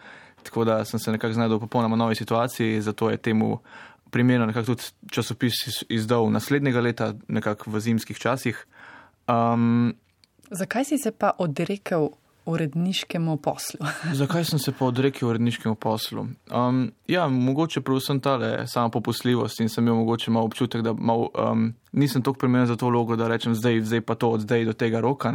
tako 0.43 0.65
da 0.65 0.85
sem 0.85 0.99
se 0.99 1.11
nekako 1.11 1.33
znašel 1.33 1.57
v 1.57 1.59
popolnoma 1.59 1.95
novi 1.95 2.15
situaciji, 2.15 2.81
zato 2.81 3.09
je 3.09 3.17
temu 3.17 3.59
primerno 4.11 4.45
nekako 4.45 4.65
tudi 4.65 4.83
časopis 5.11 5.53
izdal 5.89 6.31
naslednjega 6.31 6.81
leta, 6.81 7.13
nekako 7.27 7.71
v 7.71 7.79
zimskih 7.79 8.17
časih. 8.17 8.65
Um, 9.27 9.95
Zakaj 10.51 10.85
si 10.85 10.97
se 10.97 11.11
pa 11.11 11.31
odrekel 11.37 12.09
uredniškemu 12.47 13.37
poslu. 13.37 13.79
Zakaj 14.21 14.45
sem 14.45 14.59
se 14.59 14.71
pa 14.71 14.85
odrekel 14.85 15.29
uredniškemu 15.29 15.75
poslu? 15.75 16.27
Um, 16.51 16.91
ja, 17.07 17.27
mogoče 17.27 17.81
predvsem 17.81 18.19
tale 18.19 18.67
sama 18.67 18.89
popustljivost 18.89 19.59
in 19.59 19.69
sem 19.69 19.83
imel 19.83 19.99
mogoče 19.99 20.31
malo 20.31 20.45
občutek, 20.45 20.81
da 20.81 20.93
mal, 20.93 21.27
um, 21.51 21.73
nisem 21.91 22.23
tako 22.23 22.39
primeren 22.39 22.67
za 22.67 22.75
to 22.75 22.87
vlogo, 22.87 23.15
da 23.15 23.27
rečem 23.27 23.55
zdaj, 23.55 23.81
zdaj 23.81 24.01
pa 24.01 24.15
to 24.15 24.29
od 24.29 24.47
zdaj 24.47 24.65
do 24.65 24.73
tega 24.73 24.99
roka. 24.99 25.33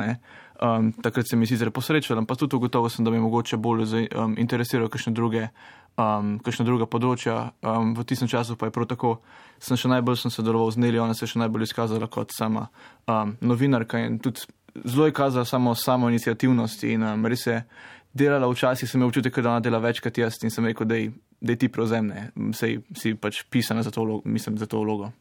Um, 0.63 0.93
takrat 0.93 1.29
se 1.29 1.37
mi 1.37 1.47
sicer 1.47 1.71
posrečal, 1.71 2.25
pa 2.27 2.35
tudi 2.35 2.57
ugotovil 2.57 2.91
sem, 2.91 3.05
da 3.05 3.11
me 3.11 3.21
mogoče 3.21 3.57
bolj 3.57 4.09
um, 4.17 4.35
interesirajo 4.39 4.89
kakšne 4.89 5.13
druge. 5.13 5.49
Um, 5.93 6.39
kakšna 6.41 6.65
druga 6.65 6.87
področja. 6.89 7.53
Um, 7.61 7.91
v 7.93 8.07
tistem 8.09 8.29
času 8.29 8.57
pa 8.57 8.71
je 8.71 8.73
prav 8.73 8.87
tako, 8.89 9.11
sem 9.61 9.77
še 9.77 9.91
najbolj 9.93 10.23
sem 10.23 10.33
sodeloval 10.33 10.71
z 10.73 10.81
Neli, 10.81 10.97
ona 10.97 11.13
se 11.13 11.27
je 11.27 11.35
še 11.35 11.43
najbolj 11.43 11.67
izkazala 11.67 12.09
kot 12.09 12.33
sama 12.33 12.71
um, 13.05 13.35
novinarka 13.45 14.01
in 14.01 14.17
tudi 14.17 14.41
zelo 14.75 15.07
je 15.07 15.13
kazala 15.13 15.45
samo, 15.45 15.75
samo 15.75 16.09
inicijativnost 16.09 16.85
in 16.85 17.03
um, 17.03 17.27
res 17.27 17.47
je 17.47 17.63
delala 18.13 18.49
včasih, 18.49 18.89
sem 18.89 19.01
imel 19.01 19.09
občutek, 19.09 19.41
da 19.41 19.57
ona 19.57 19.61
dela 19.61 19.81
več 19.81 20.01
kot 20.05 20.19
jaz 20.19 20.41
in 20.45 20.53
sem 20.53 20.67
rekel, 20.69 20.87
da 20.87 20.99
je 21.53 21.59
ti 21.59 21.69
prevzemne, 21.73 22.31
sej 22.57 22.81
si 22.97 23.15
pač 23.15 23.43
pisana 23.51 23.83
za 23.83 23.91
to, 23.91 24.05
vlogo, 24.05 24.29
mislim, 24.29 24.59
za 24.61 24.67
to 24.67 24.83
vlogo. 24.83 25.13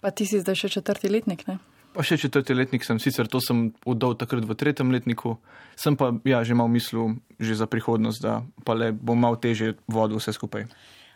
Pa 0.00 0.10
ti 0.10 0.26
si 0.26 0.40
zdaj 0.40 0.56
še 0.64 0.72
četrti 0.78 1.10
letnik, 1.12 1.44
ne? 1.48 1.58
Pa 1.92 2.04
še 2.04 2.18
četrti 2.20 2.54
letnik 2.54 2.84
sem, 2.84 3.00
sicer 3.02 3.28
to 3.28 3.40
sem 3.42 3.68
oddal 3.88 4.14
takrat 4.18 4.44
v 4.46 4.56
tretjem 4.56 4.92
letniku, 4.94 5.38
sem 5.76 5.96
pa 5.96 6.12
ja, 6.28 6.44
že 6.44 6.56
mal 6.56 6.68
mislil 6.68 7.18
že 7.40 7.56
za 7.58 7.66
prihodnost, 7.66 8.22
da 8.22 8.42
pa 8.64 8.76
le 8.76 8.92
bom 8.92 9.18
mal 9.18 9.38
teže 9.40 9.76
vodil 9.88 10.20
vse 10.20 10.36
skupaj. 10.36 10.68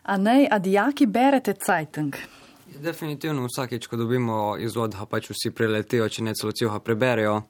A 0.02 0.18
naj, 0.18 0.48
a 0.50 0.58
dijaki 0.58 1.06
berete 1.06 1.54
Cajtang? 1.54 2.16
Definitivno 2.82 3.44
vsakeč, 3.46 3.86
ko 3.86 4.00
dobimo 4.00 4.56
izvod, 4.58 4.96
pa 4.98 5.06
pač 5.06 5.28
vsi 5.30 5.52
preletijo, 5.54 6.08
če 6.08 6.24
ne 6.24 6.34
celo 6.34 6.50
celo 6.56 6.80
preberejo. 6.80 7.42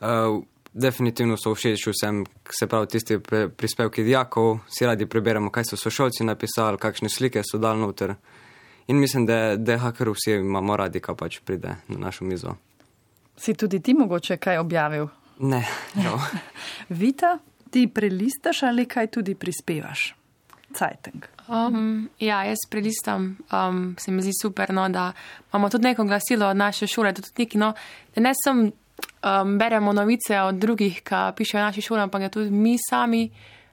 Uh, 0.00 0.42
definitivno 0.74 1.36
so 1.36 1.54
všeč 1.54 1.86
vsem, 1.86 2.24
se 2.50 2.66
pravi, 2.66 2.86
tisti 2.86 3.18
prispevki 3.56 4.02
dijakov, 4.02 4.58
si 4.68 4.86
radi 4.86 5.06
preberemo, 5.06 5.50
kaj 5.50 5.70
so 5.70 5.76
sošolci 5.76 6.24
napisali, 6.24 6.78
kakšne 6.78 7.08
slike 7.08 7.42
so 7.46 7.58
dal 7.58 7.78
noter. 7.78 8.14
In 8.86 8.98
mislim, 9.00 9.26
da, 9.26 9.56
da 9.56 9.78
hakar 9.78 10.10
vsi 10.10 10.38
imamo 10.40 10.76
radi, 10.76 11.00
kaj 11.00 11.16
pač 11.16 11.40
pride 11.44 11.76
na 11.88 11.98
našo 11.98 12.24
mizo. 12.24 12.56
Si 13.36 13.54
tudi 13.54 13.80
ti 13.80 13.94
mogoče 13.94 14.36
kaj 14.36 14.58
objavil? 14.58 15.08
Ne. 15.38 15.64
Vita, 16.88 17.38
ti 17.70 17.86
prelistaš 17.88 18.62
ali 18.62 18.86
kaj 18.86 19.06
tudi 19.06 19.34
prispevaš? 19.34 20.14
Cajteng. 20.74 21.26
Um, 21.48 22.08
ja, 22.20 22.42
jaz 22.44 22.66
prelistam, 22.70 23.36
um, 23.52 23.96
se 23.98 24.10
mi 24.10 24.22
zdi 24.22 24.32
super, 24.42 24.72
no, 24.74 24.88
da 24.88 25.12
imamo 25.52 25.68
tudi 25.70 25.84
neko 25.84 26.04
glasilo 26.04 26.46
od 26.46 26.56
naše 26.56 26.86
šole, 26.86 27.12
da 27.12 27.22
tudi 27.22 27.44
neki, 27.44 27.58
no, 27.58 27.72
da 28.14 28.22
ne 28.22 28.32
sem 28.44 28.72
um, 28.98 29.58
beremo 29.58 29.92
novice 29.92 30.40
od 30.40 30.54
drugih, 30.54 31.02
ki 31.02 31.22
pišejo 31.36 31.62
naši 31.62 31.80
šoli, 31.82 32.00
ampak 32.00 32.22
da 32.22 32.28
tudi 32.28 32.50
mi 32.50 32.76
sami 32.90 33.30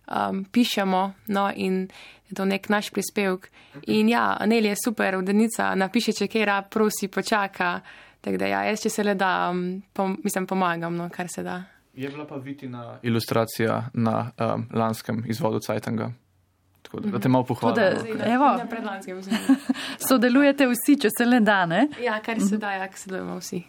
um, 0.08 0.44
pišemo 0.46 1.14
no, 1.28 1.52
in 1.56 1.88
je 2.30 2.36
to 2.36 2.46
nek 2.46 2.70
naš 2.70 2.90
prispevek. 2.90 3.50
In 3.88 4.10
ja, 4.10 4.38
Neli 4.46 4.68
je 4.68 4.76
super, 4.86 5.16
udenica 5.18 5.76
napiše, 5.76 6.14
če 6.14 6.28
kera, 6.28 6.62
prosi, 6.62 7.08
počaka. 7.08 7.80
Tako 8.22 8.38
da, 8.38 8.48
ja, 8.48 8.64
jaz 8.70 8.84
če 8.84 8.90
se 8.90 9.04
le 9.04 9.16
da, 9.16 9.50
um, 9.52 9.82
pom, 9.94 10.18
mislim, 10.24 10.48
pomagam, 10.48 10.96
no, 10.96 11.10
kar 11.10 11.30
se 11.30 11.44
da. 11.44 11.64
Je 11.94 12.10
bila 12.10 12.26
pa 12.28 12.36
vitina 12.36 13.00
ilustracija 13.04 13.90
na 13.94 14.32
um, 14.40 14.68
lanskem 14.74 15.24
izvodu 15.28 15.60
Cajtanga. 15.60 16.12
Tako 16.82 17.00
da, 17.00 17.12
da 17.12 17.20
te 17.20 17.30
malo 17.30 17.46
pohvalim. 17.46 17.76
Da, 18.18 18.26
evo. 18.26 18.60
Predlanskem, 18.70 19.18
mislim. 19.18 19.38
Sodelujete 20.10 20.68
vsi, 20.68 20.98
če 21.02 21.10
se 21.18 21.26
le 21.26 21.40
da, 21.40 21.66
ne? 21.66 21.86
Ja, 22.04 22.20
kar 22.26 22.40
se 22.42 22.58
da, 22.58 22.72
ja, 22.72 22.88
sodelujemo 22.96 23.38
vsi. 23.40 23.62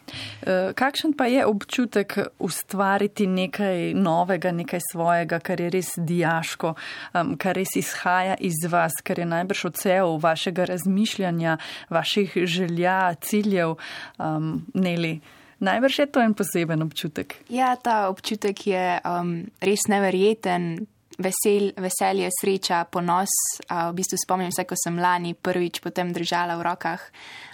Eh, 0.42 0.72
Kakšen 0.74 1.12
pa 1.18 1.26
je 1.30 1.44
občutek 1.46 2.18
ustvariti 2.38 3.26
nekaj 3.26 3.92
novega, 3.94 4.52
nekaj 4.52 4.80
svojega, 4.92 5.38
kar 5.44 5.60
je 5.60 5.68
res 5.70 5.92
diaško, 5.96 6.74
um, 7.14 7.36
kar 7.36 7.56
res 7.60 7.76
izhaja 7.76 8.34
iz 8.40 8.64
vas, 8.70 8.96
kar 9.04 9.20
je 9.22 9.28
najbrž 9.28 9.66
odsev 9.70 10.16
vašega 10.22 10.64
razmišljanja, 10.72 11.58
vaših 11.90 12.34
želja, 12.44 13.14
ciljev, 13.20 13.76
um, 14.18 14.66
Neli? 14.74 15.20
Najbrž 15.62 15.98
je 15.98 16.06
to 16.06 16.20
en 16.20 16.34
poseben 16.34 16.82
občutek. 16.82 17.36
Ja, 17.48 17.76
ta 17.76 18.08
občutek 18.10 18.66
je 18.66 18.98
um, 19.06 19.44
res 19.62 19.86
neverjeten. 19.86 20.88
Vesel, 21.22 21.70
veselje, 21.78 22.28
sreča, 22.40 22.84
ponos. 22.90 23.32
A, 23.68 23.90
v 23.90 24.00
bistvu 24.00 24.18
spomnim 24.20 24.52
se, 24.52 24.66
ko 24.68 24.78
sem 24.78 24.98
lani 24.98 25.34
prvič 25.34 25.80
potem 25.84 26.12
držala 26.12 26.58
v 26.58 26.66
rokah 26.66 27.00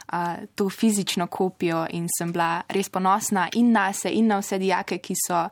a, 0.09 0.37
to 0.55 0.69
fizično 0.69 1.27
kopijo 1.27 1.87
in 1.93 2.09
sem 2.19 2.33
bila 2.33 2.63
res 2.69 2.89
ponosna 2.89 3.49
in 3.55 3.73
na 3.73 3.93
se, 3.93 4.11
in 4.11 4.27
na 4.27 4.41
vse 4.41 4.59
dijake, 4.59 4.99
ki 4.99 5.15
so 5.27 5.45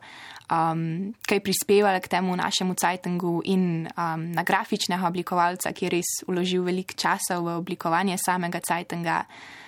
um, 0.51 1.13
kaj 1.27 1.39
prispevali 1.43 2.01
k 2.01 2.07
temu 2.07 2.35
našemu 2.35 2.73
cajtengu 2.73 3.41
in 3.45 3.87
um, 3.87 4.31
na 4.31 4.43
grafičnega 4.43 5.07
oblikovalca, 5.07 5.73
ki 5.73 5.85
je 5.85 5.89
res 5.89 6.13
uložil 6.27 6.63
veliko 6.63 6.97
časa 6.97 7.39
v 7.39 7.57
oblikovanje 7.57 8.17
samega 8.25 8.59
cajtenga. 8.59 9.23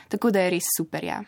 Tako 0.10 0.32
da 0.32 0.46
je 0.46 0.56
res 0.58 0.72
super. 0.78 1.04
Ja. 1.06 1.22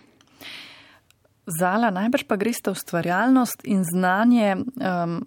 Zala, 1.45 1.91
najbrž 1.91 2.26
pa 2.30 2.38
greste 2.38 2.72
ustvarjalnost 2.72 3.65
in 3.65 3.84
znanje 3.86 4.55
um, 4.57 5.22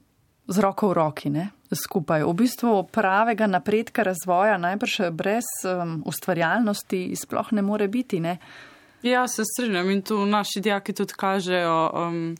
z 0.46 0.58
roko 0.58 0.88
v 0.88 0.92
roki, 0.92 1.30
ne? 1.30 1.50
skupaj. 1.74 2.22
V 2.22 2.34
bistvu 2.34 2.86
pravega 2.92 3.46
napredka 3.46 4.02
razvoja 4.02 4.58
najbrž 4.58 5.10
brez 5.10 5.46
um, 5.66 6.02
ustvarjalnosti 6.06 7.16
sploh 7.16 7.52
ne 7.52 7.62
more 7.62 7.88
biti. 7.88 8.20
Ne? 8.20 8.38
Ja, 9.02 9.28
se 9.28 9.42
strinjam 9.44 9.90
in 9.90 10.02
tu 10.02 10.26
naši 10.26 10.60
dijaki 10.60 10.92
tudi 10.92 11.12
kažejo, 11.16 11.90
um, 11.94 12.36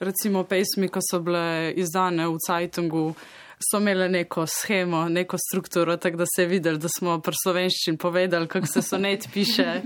recimo 0.00 0.44
pesmi, 0.44 0.88
ko 0.88 1.00
so 1.10 1.20
bile 1.20 1.72
izdane 1.76 2.26
v 2.26 2.38
Cajtungu, 2.46 3.14
so 3.60 3.78
imele 3.78 4.08
neko 4.08 4.46
schemo, 4.46 5.08
neko 5.08 5.36
strukturo, 5.38 5.96
tako 5.96 6.16
da 6.16 6.24
se 6.36 6.42
je 6.42 6.48
videl, 6.48 6.78
da 6.80 6.88
smo 6.88 7.18
pri 7.20 7.36
slovenščini 7.44 7.98
povedali, 7.98 8.48
kako 8.48 8.66
se 8.66 8.82
sonet 8.82 9.28
piše. 9.32 9.82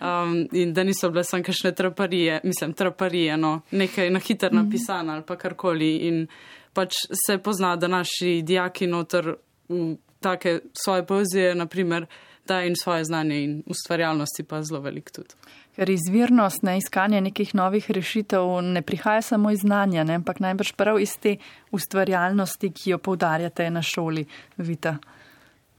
Um, 0.00 0.46
in 0.52 0.72
da 0.72 0.80
niso 0.84 1.10
bile 1.10 1.24
samo 1.24 1.44
kakšne 1.44 1.74
traparije, 1.76 2.40
mislim, 2.44 2.72
traparije, 2.72 3.36
no, 3.36 3.60
nekaj 3.70 4.10
na 4.10 4.18
hitro 4.18 4.48
napisano 4.52 5.12
ali 5.12 5.22
pa 5.22 5.36
karkoli. 5.36 5.96
In 6.08 6.26
pač 6.72 6.94
se 7.26 7.38
pozna, 7.38 7.76
da 7.76 7.88
naši 7.88 8.40
dijaki 8.42 8.86
noter 8.86 9.34
v 9.68 9.96
take 10.20 10.60
svoje 10.72 11.06
poezije, 11.06 11.54
naprimer, 11.54 12.06
da 12.46 12.62
in 12.62 12.74
svoje 12.76 13.04
znanje 13.04 13.42
in 13.44 13.62
ustvarjalnosti 13.66 14.42
pa 14.42 14.62
zelo 14.62 14.80
velik 14.80 15.10
tudi. 15.10 15.34
Ker 15.76 15.90
izvirnost, 15.90 16.62
ne 16.62 16.78
iskanje 16.78 17.20
nekih 17.20 17.54
novih 17.54 17.90
rešitev 17.90 18.48
ne 18.62 18.82
prihaja 18.82 19.22
samo 19.22 19.50
iz 19.50 19.62
znanja, 19.62 20.04
ne, 20.04 20.18
ampak 20.18 20.40
najbrž 20.40 20.72
prav 20.76 20.98
iz 21.00 21.14
te 21.16 21.36
ustvarjalnosti, 21.70 22.72
ki 22.72 22.90
jo 22.90 22.98
poudarjate 22.98 23.70
na 23.70 23.82
šoli, 23.82 24.26
Vita. 24.56 24.98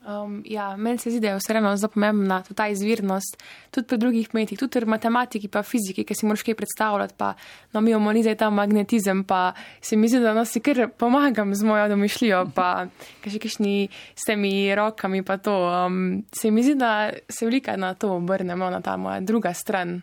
Um, 0.02 0.42
ja, 0.46 0.78
meni 0.78 0.98
se 0.98 1.12
zdi, 1.12 1.20
da 1.20 1.28
je 1.28 1.38
vseeno 1.38 1.76
zelo 1.78 1.92
pomembna 1.94 2.40
ta 2.56 2.66
izvirnost, 2.68 3.38
tudi 3.72 3.88
pri 3.88 3.98
drugih 3.98 4.30
medijih, 4.34 4.60
tudi 4.60 4.80
pri 4.80 4.90
matematiki, 4.90 5.48
pa 5.48 5.62
fiziki, 5.62 6.02
ki 6.04 6.16
si 6.18 6.26
moraš 6.26 6.42
kaj 6.48 6.56
predstavljati. 6.58 7.14
Pa, 7.18 7.34
no, 7.74 7.82
mi 7.82 7.92
imamo 7.92 8.14
zdaj 8.22 8.36
ta 8.36 8.50
magnetizem, 8.50 9.24
pa 9.24 9.54
se 9.82 9.96
mi 9.96 10.10
zdi, 10.10 10.20
da 10.20 10.34
no, 10.34 10.46
si 10.46 10.60
kar 10.60 10.88
pomagam 10.98 11.54
z 11.56 11.64
mojo 11.64 11.86
domišljijo, 11.94 12.48
pa 12.56 12.88
še 13.28 13.38
kišni 13.38 13.90
s 14.16 14.26
temi 14.26 14.74
rokami. 14.76 15.22
To, 15.22 15.54
um, 15.86 16.24
se 16.34 16.52
mi 16.52 16.64
zdi, 16.66 16.76
da 16.82 17.12
se 17.30 17.46
velika 17.46 17.78
na 17.78 17.94
to 17.94 18.16
obrnemo, 18.18 18.70
na 18.74 18.82
ta 18.82 18.98
moja 18.98 19.20
druga 19.22 19.54
stran. 19.54 20.02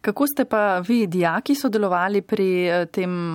Kako 0.00 0.26
ste 0.26 0.44
pa 0.44 0.78
vi, 0.78 1.06
dijaki, 1.06 1.54
sodelovali 1.54 2.22
pri, 2.22 2.70
tem, 2.92 3.34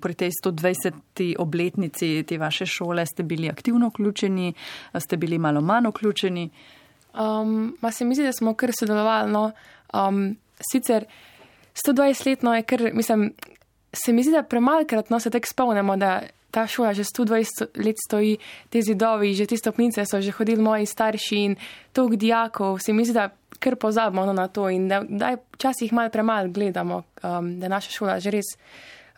pri 0.00 0.14
tej 0.14 0.30
120. 0.44 1.34
obletnici 1.38 2.24
te 2.28 2.38
vaše 2.38 2.66
šole? 2.66 3.06
Ste 3.06 3.22
bili 3.22 3.50
aktivno 3.50 3.88
vključeni, 3.88 4.54
ste 4.98 5.16
bili 5.16 5.38
malo 5.38 5.60
manj 5.60 5.88
vključeni? 5.88 6.50
Um, 7.16 7.76
ma 7.80 7.90
se 7.90 8.04
mi 8.04 8.14
zdi, 8.14 8.24
da 8.24 8.32
smo 8.32 8.54
kar 8.54 8.70
sodelovali. 8.78 9.32
No, 9.32 9.50
um, 9.94 10.36
sicer 10.72 11.04
120 11.86 12.26
letno 12.26 12.54
je 12.54 12.62
kar, 12.62 12.90
mislim, 12.92 13.32
se 13.92 14.12
mi 14.12 14.22
zdi, 14.22 14.32
da 14.32 14.42
premalkrat 14.42 15.10
no, 15.10 15.20
se 15.20 15.30
tek 15.30 15.46
spomnimo, 15.46 15.96
da 15.96 16.22
ta 16.50 16.66
šola 16.66 16.94
že 16.96 17.04
120 17.04 17.84
let 17.84 17.96
stoji, 18.06 18.38
te 18.70 18.82
zidovi, 18.82 19.34
že 19.34 19.46
te 19.46 19.56
stopnice 19.56 20.06
so 20.06 20.20
že 20.20 20.32
hodili 20.32 20.62
moji 20.62 20.86
starši 20.86 21.36
in 21.36 21.56
tog 21.92 22.16
dijakov. 22.16 22.78
Se 22.78 22.92
mi 22.92 23.04
zdi, 23.04 23.12
da 23.12 23.28
kar 23.58 23.76
pozabimo 23.76 24.26
na 24.32 24.48
to 24.48 24.68
in 24.70 24.88
da, 24.88 25.02
da 25.08 25.36
včasih 25.54 25.92
malo 25.92 26.10
premalo 26.10 26.48
gledamo, 26.48 27.02
um, 27.22 27.60
da 27.60 27.68
naša 27.68 27.90
šola 27.90 28.20
že 28.20 28.30
res 28.30 28.52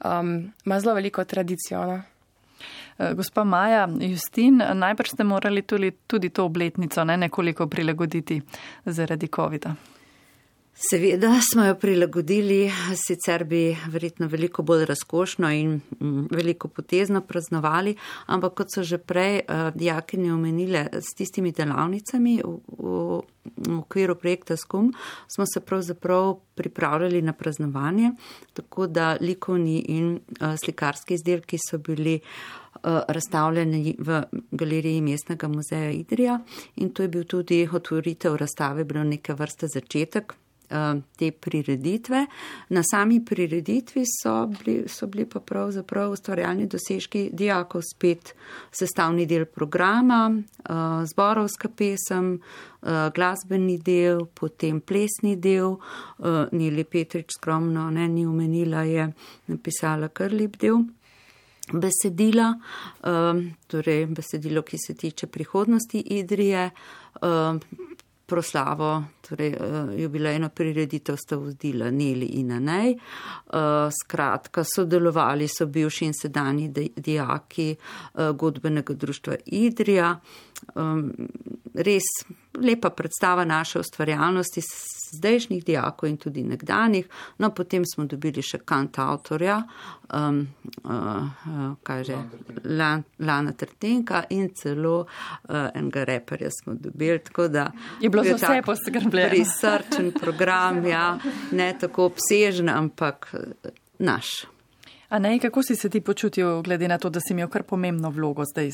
um, 0.04 0.52
ima 0.64 0.80
zelo 0.80 0.94
veliko 0.94 1.24
tradicijo. 1.24 1.86
No. 1.86 2.00
Gospa 3.14 3.44
Maja, 3.44 3.88
Justin, 4.00 4.62
najprej 4.74 5.12
ste 5.14 5.24
morali 5.24 5.62
tudi, 5.62 5.92
tudi 6.06 6.28
to 6.28 6.44
obletnico 6.44 7.04
ne, 7.04 7.16
nekoliko 7.16 7.66
prilagoditi 7.66 8.40
zaradi 8.84 9.28
COVID-a. 9.28 9.97
Seveda 10.80 11.40
smo 11.52 11.64
jo 11.64 11.74
prilagodili, 11.74 12.70
sicer 12.94 13.44
bi 13.44 13.76
verjetno 13.90 14.28
veliko 14.30 14.62
bolj 14.62 14.84
razkošno 14.86 15.50
in 15.50 15.80
veliko 16.30 16.68
potezno 16.68 17.20
praznovali, 17.20 17.96
ampak 18.26 18.54
kot 18.60 18.70
so 18.74 18.84
že 18.86 18.98
prej 18.98 19.40
uh, 19.40 19.74
dijakinje 19.74 20.32
omenile 20.32 20.86
s 20.92 21.16
tistimi 21.18 21.50
delavnicami 21.50 22.36
v, 22.44 22.54
v, 22.78 22.94
v 23.56 23.78
okviru 23.80 24.14
projekta 24.14 24.56
SKUM, 24.56 24.92
smo 25.26 25.46
se 25.46 25.60
pravzaprav 25.60 26.36
pripravljali 26.54 27.22
na 27.22 27.32
praznovanje, 27.32 28.12
tako 28.54 28.86
da 28.86 29.16
likovni 29.20 29.80
in 29.88 30.14
uh, 30.14 30.54
slikarski 30.64 31.14
izdelki 31.14 31.58
so 31.58 31.78
bili 31.78 32.20
uh, 32.20 33.00
razstavljeni 33.08 33.96
v 33.98 34.22
galeriji 34.50 35.00
Mestnega 35.02 35.48
muzeja 35.48 35.90
Idrija 35.90 36.40
in 36.76 36.90
to 36.90 37.02
je 37.02 37.08
bil 37.08 37.24
tudi 37.24 37.68
otvoritev 37.72 38.36
razstave, 38.36 38.84
bil 38.84 39.02
neke 39.04 39.34
vrste 39.34 39.66
začetek 39.66 40.38
te 41.16 41.30
prireditve. 41.32 42.26
Na 42.68 42.82
sami 42.84 43.24
prireditvi 43.24 44.02
so 44.06 44.46
bili, 44.46 44.84
so 44.88 45.06
bili 45.06 45.24
pa 45.24 45.40
pravzaprav 45.40 46.12
ustvarjalni 46.12 46.66
dosežki 46.66 47.30
dijakov 47.32 47.82
spet 47.86 48.34
sestavni 48.72 49.26
del 49.26 49.46
programa, 49.46 50.28
zborovska 51.12 51.68
pesem, 51.68 52.36
glasbeni 53.14 53.78
del, 53.78 54.26
potem 54.34 54.80
plesni 54.80 55.36
del. 55.36 55.76
Nili 56.52 56.84
Petrič 56.84 57.38
skromno 57.38 57.90
ne, 57.90 58.08
ni 58.08 58.26
umenila, 58.26 58.84
je 58.84 59.08
napisala 59.46 60.08
kar 60.08 60.32
lep 60.32 60.60
del. 60.60 60.84
Besedila, 61.68 62.54
torej 63.68 64.06
besedilo, 64.06 64.62
ki 64.64 64.78
se 64.80 64.94
tiče 64.96 65.26
prihodnosti 65.26 66.00
Idrije, 66.00 66.70
proslavo, 68.28 69.04
torej 69.28 69.54
uh, 69.56 69.92
jubilejno 69.96 70.50
prireditev 70.52 71.16
sta 71.16 71.36
vodila 71.40 71.90
Neli 71.90 72.26
in 72.40 72.52
Anej. 72.52 72.92
Uh, 72.94 73.88
skratka, 74.02 74.64
sodelovali 74.64 75.48
so 75.48 75.66
bivši 75.66 76.04
in 76.04 76.14
sedani 76.14 76.68
dijaki 76.96 77.70
uh, 77.74 78.30
godbenega 78.36 78.94
društva 78.94 79.40
Idrija. 79.46 80.12
Res 81.74 82.08
lepa 82.62 82.90
predstava 82.90 83.44
naše 83.44 83.78
ustvarjalnosti 83.78 84.62
zdajšnjih 85.12 85.64
dijakov 85.64 86.08
in 86.08 86.16
tudi 86.16 86.42
nekdanjih. 86.44 87.08
No, 87.38 87.50
potem 87.54 87.84
smo 87.86 88.04
dobili 88.04 88.42
še 88.44 88.60
kant 88.64 88.98
avtorja, 88.98 89.62
um, 90.12 90.42
uh, 90.84 91.70
kaj 91.82 92.04
že, 92.04 92.18
Lana 92.64 93.02
Lan, 93.18 93.52
Trtenka 93.56 94.24
in 94.34 94.50
celo 94.54 95.00
uh, 95.00 95.70
enega 95.74 96.04
reperja 96.04 96.50
smo 96.52 96.74
dobili. 96.74 97.20
Da, 97.50 97.70
je 98.00 98.10
bilo 98.10 98.24
za 98.24 98.36
vse 98.36 98.62
poskrbljeno. 98.66 99.30
Prisrčen 99.30 100.12
program, 100.12 100.84
ja, 100.86 101.18
ne 101.52 101.72
tako 101.80 102.10
obsežen, 102.12 102.68
ampak 102.68 103.32
naš. 103.98 104.44
A 105.08 105.18
ne, 105.18 105.38
kako 105.38 105.62
si 105.62 105.76
se 105.76 105.88
ti 105.88 106.00
počutil, 106.00 106.62
glede 106.62 106.88
na 106.88 106.98
to, 106.98 107.10
da 107.10 107.20
si 107.20 107.32
imel 107.32 107.48
kar 107.48 107.62
pomembno 107.62 108.10
vlogo 108.10 108.44
zdaj 108.44 108.70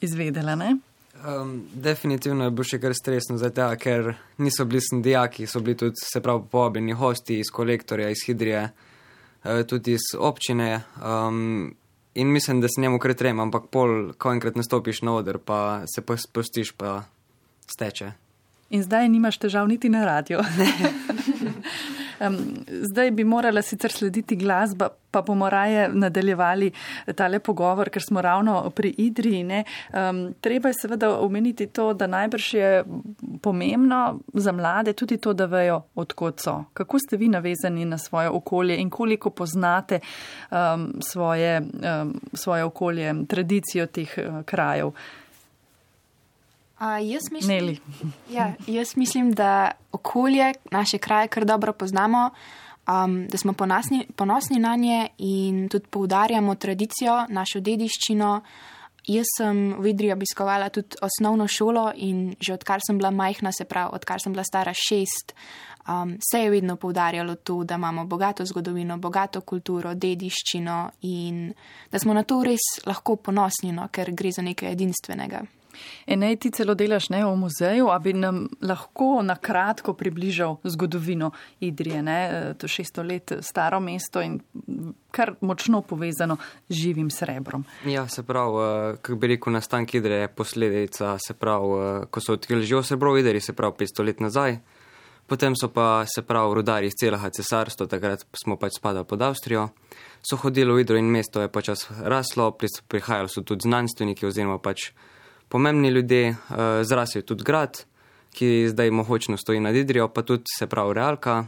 izvedela, 0.00 0.54
ne? 0.56 0.76
Um, 1.24 1.68
definitivno 1.74 2.44
je 2.44 2.50
bilo 2.50 2.64
še 2.64 2.78
kar 2.78 2.94
stresno, 2.94 3.38
zato, 3.40 3.70
ker 3.80 4.12
niso 4.38 4.66
bili 4.68 4.82
sem 4.84 5.00
dijaki, 5.02 5.46
so 5.46 5.62
bili 5.64 5.76
tudi, 5.80 6.02
se 6.02 6.20
pravi, 6.20 6.44
povabljeni 6.50 6.92
hosti 6.92 7.40
iz 7.40 7.50
kolektorja, 7.52 8.10
iz 8.12 8.22
Hidrije, 8.26 8.62
uh, 8.68 9.62
tudi 9.68 9.96
iz 9.96 10.12
občine. 10.18 10.82
Um, 11.00 11.74
in 12.14 12.32
mislim, 12.32 12.60
da 12.60 12.68
se 12.68 12.80
njemu 12.80 12.98
kar 12.98 13.14
trema, 13.14 13.42
ampak 13.42 13.70
pol, 13.72 14.12
ko 14.18 14.32
enkrat 14.32 14.56
nastopiš 14.56 15.02
na 15.02 15.16
oder, 15.16 15.38
pa 15.38 15.82
se 15.94 16.04
pa 16.04 16.16
spustiš, 16.16 16.72
pa 16.76 17.02
steče. 17.66 18.12
In 18.70 18.82
zdaj 18.82 19.08
nimaš 19.08 19.38
težav 19.38 19.68
niti 19.68 19.88
na 19.88 20.04
radio. 20.04 20.42
Um, 22.20 22.36
zdaj 22.68 23.10
bi 23.10 23.24
morala 23.24 23.62
sicer 23.62 23.92
slediti 23.92 24.36
glasba, 24.36 24.88
pa 25.10 25.22
bomo 25.22 25.50
raje 25.50 25.88
nadaljevali 25.88 26.70
tale 27.14 27.38
pogovor, 27.38 27.90
ker 27.90 28.02
smo 28.02 28.22
ravno 28.22 28.70
pri 28.70 28.94
Idriji. 28.98 29.44
Um, 29.46 30.34
treba 30.40 30.68
je 30.68 30.74
seveda 30.80 31.10
omeniti 31.20 31.66
to, 31.66 31.92
da 31.94 32.06
najbrž 32.06 32.54
je 32.54 32.84
pomembno 33.42 34.20
za 34.34 34.52
mlade 34.52 34.92
tudi 34.92 35.16
to, 35.16 35.32
da 35.32 35.46
vejo, 35.46 35.82
odkot 35.94 36.40
so. 36.40 36.64
Kako 36.74 36.98
ste 36.98 37.16
vi 37.16 37.28
navezani 37.28 37.84
na 37.84 37.98
svoje 37.98 38.28
okolje 38.28 38.76
in 38.76 38.90
koliko 38.90 39.30
poznate 39.30 40.00
um, 40.50 40.92
svoje, 41.00 41.60
um, 41.60 42.20
svoje 42.32 42.64
okolje, 42.64 43.14
tradicijo 43.28 43.86
teh 43.86 44.18
uh, 44.18 44.42
krajev. 44.44 44.92
Uh, 46.80 47.08
jaz, 47.08 47.22
mislim, 47.32 47.76
ja, 48.30 48.52
jaz 48.66 48.96
mislim, 48.96 49.32
da 49.32 49.70
okolje, 49.92 50.52
naše 50.70 50.98
kraje, 50.98 51.28
kar 51.28 51.44
dobro 51.44 51.72
poznamo, 51.72 52.30
um, 52.88 53.26
da 53.28 53.38
smo 53.38 53.52
ponosni, 53.52 54.06
ponosni 54.16 54.58
na 54.58 54.76
nje 54.76 55.08
in 55.18 55.68
tudi 55.68 55.86
poudarjamo 55.90 56.54
tradicijo, 56.54 57.26
našo 57.28 57.60
dediščino. 57.60 58.40
Jaz 59.06 59.24
sem 59.38 59.74
v 59.78 59.86
Idriji 59.86 60.12
obiskovala 60.12 60.68
tudi 60.68 60.98
osnovno 61.02 61.48
šolo 61.48 61.92
in 61.96 62.34
že 62.40 62.54
odkar 62.54 62.80
sem 62.86 62.98
bila 62.98 63.10
majhna, 63.10 63.52
se 63.52 63.64
pravi, 63.64 63.90
odkar 63.94 64.20
sem 64.20 64.32
bila 64.32 64.44
stara 64.44 64.72
šest, 64.74 65.32
um, 65.88 66.16
se 66.30 66.40
je 66.42 66.50
vedno 66.50 66.76
poudarjalo 66.76 67.34
to, 67.34 67.64
da 67.64 67.74
imamo 67.74 68.04
bogato 68.04 68.44
zgodovino, 68.44 68.98
bogato 68.98 69.40
kulturo, 69.40 69.94
dediščino 69.94 70.90
in 71.02 71.52
da 71.90 71.98
smo 71.98 72.14
na 72.14 72.22
to 72.22 72.42
res 72.44 72.84
lahko 72.86 73.16
ponosni, 73.16 73.72
no, 73.72 73.88
ker 73.88 74.12
gre 74.12 74.32
za 74.32 74.42
nekaj 74.42 74.72
edinstvenega. 74.72 75.46
Enej 76.06 76.36
ti 76.36 76.50
celo 76.50 76.74
delaš 76.74 77.08
ne, 77.10 77.24
v 77.24 77.34
muzeju, 77.36 77.88
a 77.90 77.98
bi 77.98 78.12
nam 78.12 78.46
lahko 78.62 79.22
na 79.22 79.36
kratko 79.36 79.94
približal 79.94 80.56
zgodovino 80.64 81.30
Idrije. 81.60 82.02
Ne? 82.02 82.20
To 82.58 82.66
je 82.66 82.84
600 82.84 83.06
let 83.06 83.32
staro 83.40 83.80
mesto 83.80 84.22
in 84.22 84.40
kar 85.10 85.34
močno 85.40 85.82
povezano 85.82 86.36
z 86.68 86.74
živim 86.74 87.10
srebrom. 87.10 87.64
Ja, 87.86 88.08
se 88.08 88.22
pravi, 88.22 88.56
eh, 88.56 88.96
kako 89.02 89.18
bi 89.18 89.26
rekel, 89.26 89.52
nastank 89.52 89.94
Idrije 89.94 90.20
je 90.20 90.28
posledica, 90.28 91.18
se 91.26 91.34
pravi, 91.34 92.02
eh, 92.02 92.06
ko 92.10 92.20
so 92.20 92.32
odkrili 92.32 92.66
živo 92.66 92.82
srebro 92.82 93.12
v 93.12 93.20
Idriji, 93.20 93.40
se 93.40 93.52
pravi 93.52 93.72
500 93.78 94.04
let 94.04 94.20
nazaj. 94.20 94.58
Potem 95.26 95.56
so 95.56 95.68
pa 95.68 96.04
se 96.06 96.22
pravi 96.22 96.54
rudari 96.54 96.86
iz 96.86 96.92
celega 97.00 97.30
cesarstva, 97.30 97.86
takrat 97.86 98.26
smo 98.44 98.56
pač 98.56 98.76
spadali 98.78 99.04
pod 99.04 99.22
Avstrijo, 99.22 99.68
so 100.22 100.36
hodili 100.36 100.72
v 100.72 100.80
Idro 100.80 100.96
in 100.96 101.10
mesto 101.10 101.40
je 101.40 101.48
počas 101.48 101.88
raslo, 101.90 102.52
prihajali 102.88 103.28
so 103.28 103.42
tudi 103.42 103.66
znanstveniki 103.66 104.26
oziroma 104.26 104.58
pač 104.58 104.92
pomembni 105.48 105.88
ljudje, 105.88 106.30
uh, 106.30 106.56
zrasel 106.82 107.22
tudi 107.22 107.44
grad, 107.44 107.84
ki 108.36 108.68
zdaj 108.68 108.90
mohočno 108.90 109.36
stoji 109.36 109.60
nad 109.60 109.74
Idrijo, 109.74 110.08
pa 110.08 110.22
tudi 110.22 110.44
se 110.58 110.66
pravi 110.66 110.94
Realka, 110.94 111.44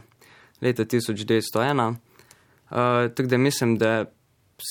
leta 0.61 0.85
1901. 0.85 1.89
Uh, 1.89 1.95
eh, 2.71 3.09
tako 3.15 3.29
da 3.29 3.37
mislim, 3.37 3.77
da 3.77 4.05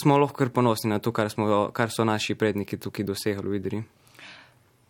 smo 0.01 0.19
lahko 0.19 0.37
kar 0.37 0.49
ponosni 0.49 0.91
na 0.91 0.99
to, 0.99 1.13
kar, 1.13 1.31
smo, 1.31 1.71
kar 1.73 1.91
so 1.91 2.05
naši 2.05 2.35
predniki 2.35 2.77
tukaj 2.77 3.05
dosegli 3.05 3.49
v 3.49 3.55
Idriji. 3.55 3.83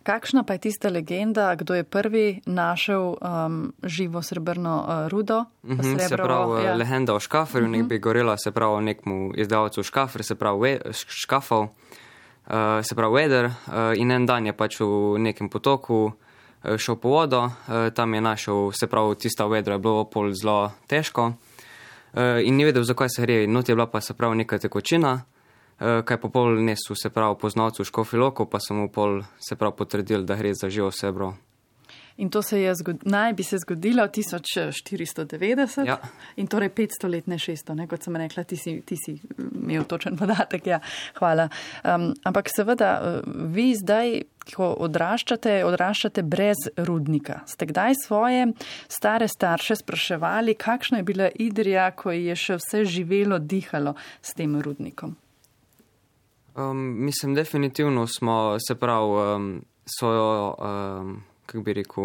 Kakšna 0.02 0.42
pa 0.42 0.52
je 0.56 0.58
tista 0.58 0.88
legenda, 0.88 1.54
kdo 1.54 1.74
je 1.74 1.84
prvi 1.84 2.40
našel 2.46 3.12
um, 3.12 3.72
živo 3.84 4.22
srebrno 4.22 4.84
uh, 4.88 5.08
rudo? 5.08 5.44
Mm 5.62 5.76
-hmm, 5.76 6.08
se 6.08 6.16
pravi, 6.16 6.64
ja. 6.64 6.74
legenda 6.74 7.14
o 7.14 7.20
škaferju, 7.20 7.68
mm 7.68 7.72
-hmm. 7.72 7.78
nek 7.78 7.88
bi 7.88 7.98
gorela, 7.98 8.36
se 8.36 8.52
pravi, 8.52 8.84
nekmu 8.84 9.32
izdavcu 9.36 9.82
škafer, 9.82 10.24
se 10.24 10.34
pravi, 10.34 10.78
škafov 10.92 11.68
uh, 12.50 12.82
se 12.82 12.94
pravi, 12.94 13.14
Weder, 13.14 13.44
uh, 13.44 13.92
in 13.96 14.10
en 14.10 14.26
dan 14.26 14.46
je 14.46 14.52
pač 14.52 14.80
v 14.80 15.18
nekem 15.18 15.48
potoku 15.48 16.12
uh, 16.12 16.76
šel 16.76 16.96
po 16.96 17.08
vodo, 17.08 17.44
uh, 17.46 17.88
tam 17.94 18.14
je 18.14 18.20
našel, 18.20 18.72
se 18.72 18.86
pravi, 18.86 19.16
tista 19.16 19.44
Weder 19.44 19.76
je 19.76 19.78
bilo 19.78 20.04
pol 20.04 20.32
zelo 20.32 20.72
težko 20.86 21.32
uh, 21.32 22.40
in 22.42 22.56
ni 22.56 22.64
vedel, 22.64 22.84
zakaj 22.84 23.08
se 23.08 23.22
gre. 23.22 23.46
Not 23.46 23.68
je 23.68 23.74
bila 23.74 23.86
pa 23.86 24.00
se 24.00 24.14
pravi 24.14 24.36
neka 24.36 24.58
tekočina, 24.58 25.20
uh, 25.20 26.00
kaj 26.04 26.20
po 26.20 26.28
pol 26.28 26.60
nesu, 26.60 26.94
se 26.94 27.10
pravi, 27.10 27.36
poznalcu 27.40 27.84
škofiloko, 27.84 28.46
pa 28.46 28.60
sem 28.60 28.76
mu 28.76 28.88
pol 28.88 29.22
se 29.38 29.56
pravi 29.56 29.76
potrdil, 29.76 30.24
da 30.24 30.36
gre 30.36 30.54
za 30.54 30.70
živo 30.70 30.90
sebro. 30.90 31.34
In 32.18 32.30
to 32.30 32.42
se 32.42 32.60
je 32.60 32.74
zgodilo, 32.74 33.10
naj 33.10 33.32
bi 33.32 33.42
se 33.42 33.58
zgodilo 33.58 34.02
1490 34.02 35.86
ja. 35.86 35.98
in 36.36 36.46
torej 36.46 36.70
500 36.70 37.08
let, 37.08 37.26
ne 37.26 37.38
600, 37.38 37.74
ne, 37.74 37.86
kot 37.86 38.02
sem 38.02 38.16
rekla, 38.16 38.42
ti 38.44 38.56
si, 38.56 38.80
ti 38.82 38.96
si 38.98 39.14
imel 39.38 39.84
točen 39.86 40.16
podatek. 40.18 40.66
Ja, 40.66 40.80
hvala. 41.18 41.48
Um, 41.84 42.10
ampak 42.26 42.50
seveda, 42.50 42.90
uh, 42.98 43.36
vi 43.54 43.70
zdaj, 43.78 44.22
ko 44.50 44.72
odraščate, 44.82 45.60
odraščate 45.68 46.26
brez 46.26 46.66
rudnika. 46.88 47.44
Ste 47.46 47.70
kdaj 47.70 47.94
svoje 48.02 48.50
stare 48.90 49.28
starše 49.28 49.78
spraševali, 49.78 50.56
kakšna 50.58 50.98
je 50.98 51.06
bila 51.06 51.30
Idrija, 51.38 51.86
ko 51.94 52.10
je 52.16 52.34
še 52.34 52.58
vse 52.58 52.82
živelo, 52.98 53.38
dihalo 53.38 53.94
s 54.22 54.34
tem 54.34 54.58
rudnikom? 54.58 55.14
Um, 56.58 56.84
mislim, 57.06 57.38
definitivno 57.38 58.06
smo 58.10 58.56
se 58.58 58.74
prav 58.74 59.10
um, 59.10 59.50
svojo. 59.86 60.54
Um, 60.58 61.18
kako 61.48 61.64
bi 61.64 61.72
rekel. 61.72 62.04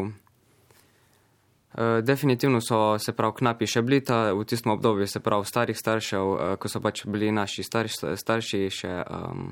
Uh, 1.73 1.99
definitivno 2.03 2.61
so 2.61 2.99
se 2.99 3.11
prav 3.17 3.33
knapi 3.33 3.67
še 3.67 3.81
bili 3.81 3.99
ta 4.05 4.31
v 4.31 4.45
tistem 4.45 4.71
obdobju, 4.71 5.07
se 5.09 5.19
prav 5.19 5.43
starih 5.49 5.77
staršev, 5.77 6.27
uh, 6.31 6.53
ko 6.61 6.69
so 6.69 6.79
pač 6.79 7.01
bili 7.09 7.31
naši 7.33 7.65
starš, 7.65 7.97
starši 8.21 8.61
še, 8.69 8.91
um, 9.09 9.47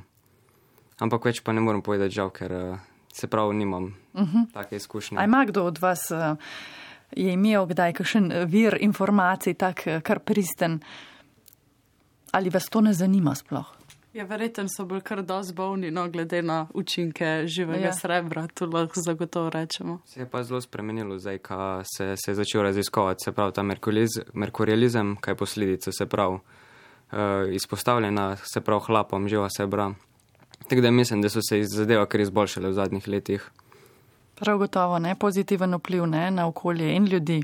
ampak 1.01 1.25
več 1.31 1.41
pa 1.41 1.55
ne 1.57 1.63
morem 1.65 1.81
povedati 1.81 2.13
žal, 2.13 2.29
ker 2.29 2.53
uh, 2.53 2.77
se 3.11 3.27
prav 3.27 3.51
nimam 3.53 3.91
uh 4.13 4.21
mhm. 4.21 4.37
-huh. 4.37 4.53
take 4.53 4.75
izkušnje. 4.75 5.17
A 5.17 5.23
ima 5.23 5.45
kdo 5.45 5.65
od 5.65 5.81
vas 5.81 6.11
je 7.15 7.33
imel 7.33 7.65
kdaj 7.65 7.93
kakšen 7.93 8.31
vir 8.45 8.77
informacij, 8.79 9.53
tak 9.53 9.83
kar 10.03 10.19
pristen, 10.19 10.79
ali 12.31 12.49
vas 12.49 12.69
to 12.69 12.81
ne 12.81 12.93
zanima 12.93 13.35
sploh? 13.35 13.80
Ja, 14.13 14.25
verjetno 14.25 14.65
so 14.67 14.83
bili 14.85 15.01
kar 15.01 15.21
dosti 15.23 15.53
bolni, 15.55 15.91
no, 15.91 16.09
glede 16.11 16.41
na 16.41 16.67
učinke 16.73 17.43
živega 17.47 17.85
ja. 17.85 17.93
srebra, 17.93 18.47
to 18.53 18.65
lahko 18.65 19.01
zagotovo 19.01 19.49
rečemo. 19.49 19.99
Se 20.05 20.19
je 20.19 20.29
pa 20.29 20.43
zelo 20.43 20.61
spremenilo 20.61 21.19
zdaj, 21.19 21.37
ko 21.37 21.81
se, 21.95 22.15
se 22.17 22.31
je 22.31 22.35
začel 22.35 22.61
raziskovati, 22.61 23.23
se 23.23 23.31
pravi 23.31 23.53
ta 23.53 23.63
merkurializem, 24.33 25.15
kaj 25.15 25.35
posledice 25.35 25.91
se 25.91 26.05
pravi 26.05 26.35
uh, 26.35 27.19
izpostavljena, 27.51 28.35
se 28.35 28.61
pravi 28.61 28.81
hlapom 28.85 29.27
živa 29.27 29.47
srebra. 29.57 29.93
Tako 30.67 30.81
da 30.81 30.91
mislim, 30.91 31.21
da 31.21 31.29
so 31.29 31.39
se 31.49 31.63
zadeva 31.63 32.05
kar 32.05 32.19
izboljšale 32.19 32.69
v 32.69 32.73
zadnjih 32.73 33.07
letih. 33.07 33.49
Prav 34.35 34.57
gotovo, 34.57 34.99
ne, 34.99 35.15
pozitiven 35.15 35.75
vpliv 35.75 36.05
ne, 36.05 36.31
na 36.31 36.47
okolje 36.47 36.95
in 36.95 37.05
ljudi. 37.07 37.43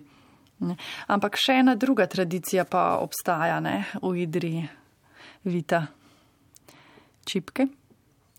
Ne. 0.59 0.76
Ampak 1.07 1.39
še 1.39 1.61
ena 1.61 1.76
druga 1.76 2.07
tradicija 2.11 2.65
pa 2.65 2.97
obstaja 2.99 3.59
ne, 3.59 3.86
v 4.01 4.18
Idriji, 4.26 4.68
Vita 5.43 5.86
čipke. 7.28 7.68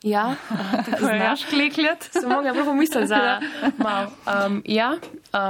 Ja, 0.02 0.34
znaš 1.00 1.44
klikljati. 1.44 2.08
Sem 2.12 2.28
mogla 2.28 2.52
prav 2.52 2.64
pomisliti 2.64 3.06
za 3.06 3.40
malo. 3.84 4.10
Um, 4.46 4.62
ja, 4.64 4.92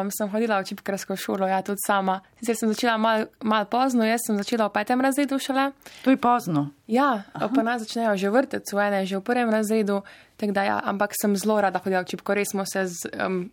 um, 0.01 0.11
sem 0.11 0.28
hodila 0.28 0.61
v 0.61 0.64
čipkarsko 0.64 1.16
šolo, 1.16 1.47
ja, 1.47 1.61
tudi 1.62 1.76
sama. 1.86 2.20
Sicer 2.41 2.57
sem 2.57 2.72
začela 2.72 2.97
malo 2.97 3.26
mal 3.43 3.66
pozno, 3.68 4.07
jaz 4.09 4.24
sem 4.26 4.36
začela 4.36 4.68
v 4.68 4.72
petem 4.72 5.01
razredu 5.01 5.39
šele. 5.39 5.70
To 6.05 6.11
je 6.11 6.16
pozno. 6.16 6.70
Ja, 6.86 7.22
Aha. 7.32 7.51
pa 7.55 7.62
nas 7.62 7.84
začnejo 7.84 8.16
že 8.16 8.30
vrteti, 8.30 8.72
v 8.72 8.78
ene 8.89 9.05
že 9.07 9.20
v 9.20 9.24
prvem 9.24 9.51
razredu, 9.51 10.01
da, 10.41 10.64
ja, 10.64 10.80
ampak 10.84 11.12
sem 11.20 11.36
zelo 11.36 11.61
rada 11.61 11.80
hodila 11.84 12.03
v 12.03 12.09
čipko, 12.09 12.34
res 12.34 12.49
smo 12.57 12.64
se 12.64 12.86
z, 12.89 13.12
um, 13.20 13.51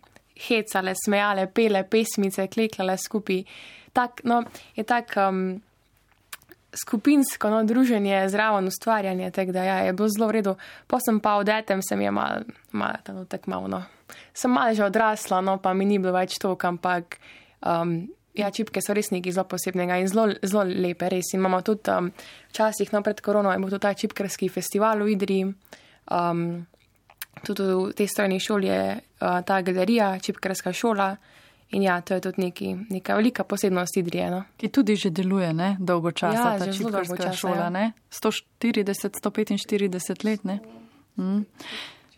hecale, 0.48 0.94
smejale, 1.04 1.46
pele 1.52 1.84
pesmice, 1.84 2.48
klikljale 2.48 2.96
skupaj. 2.96 3.44
Tak, 3.92 4.24
no, 4.24 4.44
je 4.76 4.84
tak. 4.84 5.12
Um, 5.16 5.60
skupinsko 6.76 7.50
no, 7.50 7.64
druženje, 7.64 8.28
zraven 8.28 8.66
ustvarjanje, 8.68 9.30
tako 9.30 9.52
da 9.52 9.64
ja, 9.64 9.76
je 9.78 9.92
bilo 9.92 10.08
zelo 10.08 10.28
v 10.28 10.36
redu. 10.38 10.56
Pa 10.86 11.00
sem 11.00 11.20
pa 11.20 11.36
odetem, 11.40 11.82
sem 11.82 12.00
je 12.00 12.10
malo 12.10 12.44
mal, 12.72 13.00
tam 13.04 13.24
tako 13.26 13.50
malo. 13.50 13.68
No. 13.68 13.82
Sem 14.34 14.50
malo 14.50 14.74
že 14.74 14.84
odrasla, 14.84 15.40
no 15.40 15.58
pa 15.58 15.74
mi 15.74 15.84
ni 15.84 15.98
bilo 15.98 16.12
več 16.12 16.38
to, 16.38 16.56
ampak 16.62 17.18
um, 17.64 18.06
ja, 18.36 18.50
čipke 18.52 18.82
so 18.84 18.94
res 18.94 19.10
nekaj 19.10 19.32
zelo 19.32 19.46
posebnega 19.48 19.98
in 20.00 20.08
zelo, 20.12 20.28
zelo 20.44 20.64
lepe, 20.68 21.08
res. 21.12 21.32
In 21.34 21.40
imamo 21.40 21.62
tudi 21.66 21.90
um, 21.90 22.12
včasih, 22.52 22.92
no 22.92 23.02
pred 23.02 23.20
korono, 23.24 23.52
je 23.52 23.60
bil 23.62 23.72
tudi 23.72 23.84
ta 23.88 23.94
čipkarski 23.94 24.50
festival 24.52 25.04
v 25.04 25.16
Idriji. 25.16 25.48
Um, 26.12 26.66
tudi 27.42 27.64
v 27.64 27.96
tej 27.96 28.08
strani 28.08 28.40
šoli 28.40 28.68
je 28.68 28.82
uh, 28.96 29.40
ta 29.46 29.62
galerija, 29.64 30.16
čipkarska 30.20 30.72
šola. 30.72 31.14
In 31.70 31.82
ja, 31.82 32.00
to 32.00 32.14
je 32.14 32.20
tudi 32.20 32.40
neki, 32.40 32.76
neka 32.90 33.14
velika 33.14 33.44
posebnost 33.44 33.96
Idrije. 33.96 34.30
No? 34.30 34.44
Ki 34.56 34.68
tudi 34.68 34.96
že 34.96 35.10
deluje 35.10 35.52
ne? 35.52 35.76
dolgo 35.80 36.12
časa, 36.12 36.52
ja, 36.52 36.58
ta 36.58 36.72
čipkarska 36.72 37.32
šola. 37.32 37.56
Ja. 37.66 37.70
Ne? 37.70 37.92
140, 38.10 39.18
145 39.22 40.24
let. 40.24 40.44
Ne? 40.44 40.60
Mm. 41.16 41.44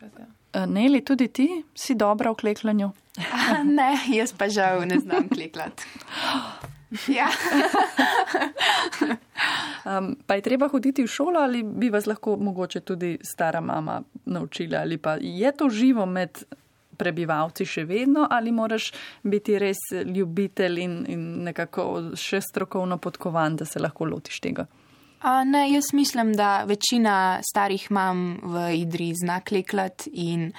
Ja. 0.03 0.67
Neli, 0.67 1.01
tudi 1.05 1.29
ti 1.29 1.49
si 1.75 1.95
dobra 1.95 2.31
v 2.31 2.35
klekljanju? 2.35 2.91
ne, 3.79 3.93
jaz 4.13 4.33
pa 4.33 4.49
žal 4.49 4.85
ne 4.87 4.99
znam 4.99 5.29
klekljati. 5.29 5.85
Ja. 7.09 7.29
um, 9.85 10.17
pa 10.27 10.35
je 10.35 10.43
treba 10.43 10.71
hoditi 10.73 11.05
v 11.05 11.11
šolo 11.13 11.41
ali 11.41 11.61
bi 11.63 11.91
vas 11.93 12.07
lahko 12.09 12.37
mogoče 12.41 12.81
tudi 12.81 13.19
stara 13.21 13.61
mama 13.61 14.03
naučila 14.25 14.81
ali 14.81 14.97
pa 14.97 15.19
je 15.21 15.53
to 15.53 15.69
živo 15.69 16.07
med 16.07 16.45
prebivalci 16.99 17.67
še 17.67 17.85
vedno 17.89 18.27
ali 18.31 18.53
moraš 18.53 18.91
biti 19.23 19.59
res 19.59 19.81
ljubitelj 20.05 20.83
in, 20.83 20.99
in 21.09 21.25
nekako 21.49 21.89
še 22.19 22.43
strokovno 22.45 22.99
podkovan, 22.99 23.57
da 23.57 23.69
se 23.69 23.81
lahko 23.83 24.09
lotiš 24.11 24.43
tega? 24.45 24.67
A, 25.21 25.45
ne, 25.45 25.65
jaz 25.73 25.93
mislim, 25.93 26.33
da 26.39 26.65
večina 26.65 27.41
starih 27.43 27.91
mam 27.91 28.39
v 28.43 28.69
Idri 28.79 29.11
zna 29.19 29.41
kleklat 29.41 30.07
in 30.13 30.53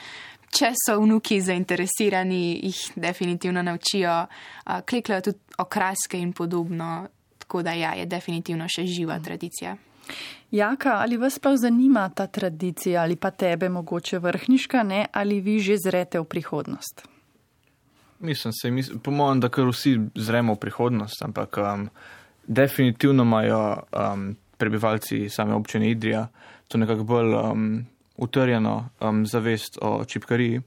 če 0.52 0.74
so 0.76 0.98
vnuki 1.00 1.40
zainteresirani, 1.42 2.60
jih 2.68 2.82
definitivno 3.00 3.64
naučijo. 3.64 4.16
A, 4.66 4.82
kleklajo 4.82 5.30
tudi 5.30 5.56
okraske 5.64 6.20
in 6.20 6.34
podobno, 6.34 7.08
tako 7.40 7.64
da 7.64 7.74
ja, 7.78 7.94
je 7.96 8.10
definitivno 8.10 8.68
še 8.68 8.84
živa 8.90 9.20
tradicija. 9.24 9.78
Jaka, 10.52 10.94
ali 11.02 11.18
vas 11.18 11.40
prav 11.40 11.56
zanima 11.58 12.10
ta 12.10 12.28
tradicija 12.28 13.02
ali 13.02 13.16
pa 13.16 13.32
tebe 13.32 13.70
mogoče 13.70 14.20
vrhniška, 14.20 14.84
ne, 14.84 15.06
ali 15.14 15.42
vi 15.42 15.60
že 15.60 15.78
zrete 15.78 16.20
v 16.20 16.26
prihodnost? 16.26 17.08
Mislim, 18.20 18.54
se, 18.54 18.72
mislim, 18.72 19.00
po 19.00 19.12
mojem, 19.12 19.40
da 19.40 19.50
kar 19.50 19.68
vsi 19.68 20.00
zremo 20.16 20.54
v 20.54 20.60
prihodnost, 20.60 21.22
ampak 21.24 21.58
um, 21.58 21.90
definitivno 22.48 23.24
imajo 23.24 23.78
um, 23.78 24.36
prebivalci 24.58 25.30
same 25.30 25.54
občine 25.54 25.92
Idrija 25.92 26.28
to 26.68 26.78
nekako 26.78 27.04
bolj 27.04 27.34
um, 27.34 27.86
utrjeno 28.18 28.90
um, 29.00 29.26
zavest 29.26 29.78
o 29.82 30.06
čipkariji. 30.06 30.62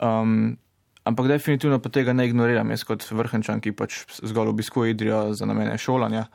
Um, 0.00 0.56
ampak 1.04 1.26
definitivno 1.26 1.78
pa 1.78 1.88
tega 1.88 2.12
ne 2.12 2.26
ignoriram 2.26 2.70
jaz 2.70 2.84
kot 2.84 3.06
vrhunčan, 3.10 3.60
ki 3.60 3.72
pač 3.72 4.02
zgolj 4.22 4.48
obiskuje 4.48 4.90
Idrijo 4.90 5.32
za 5.32 5.46
namene 5.46 5.78
šolanja. 5.78 6.26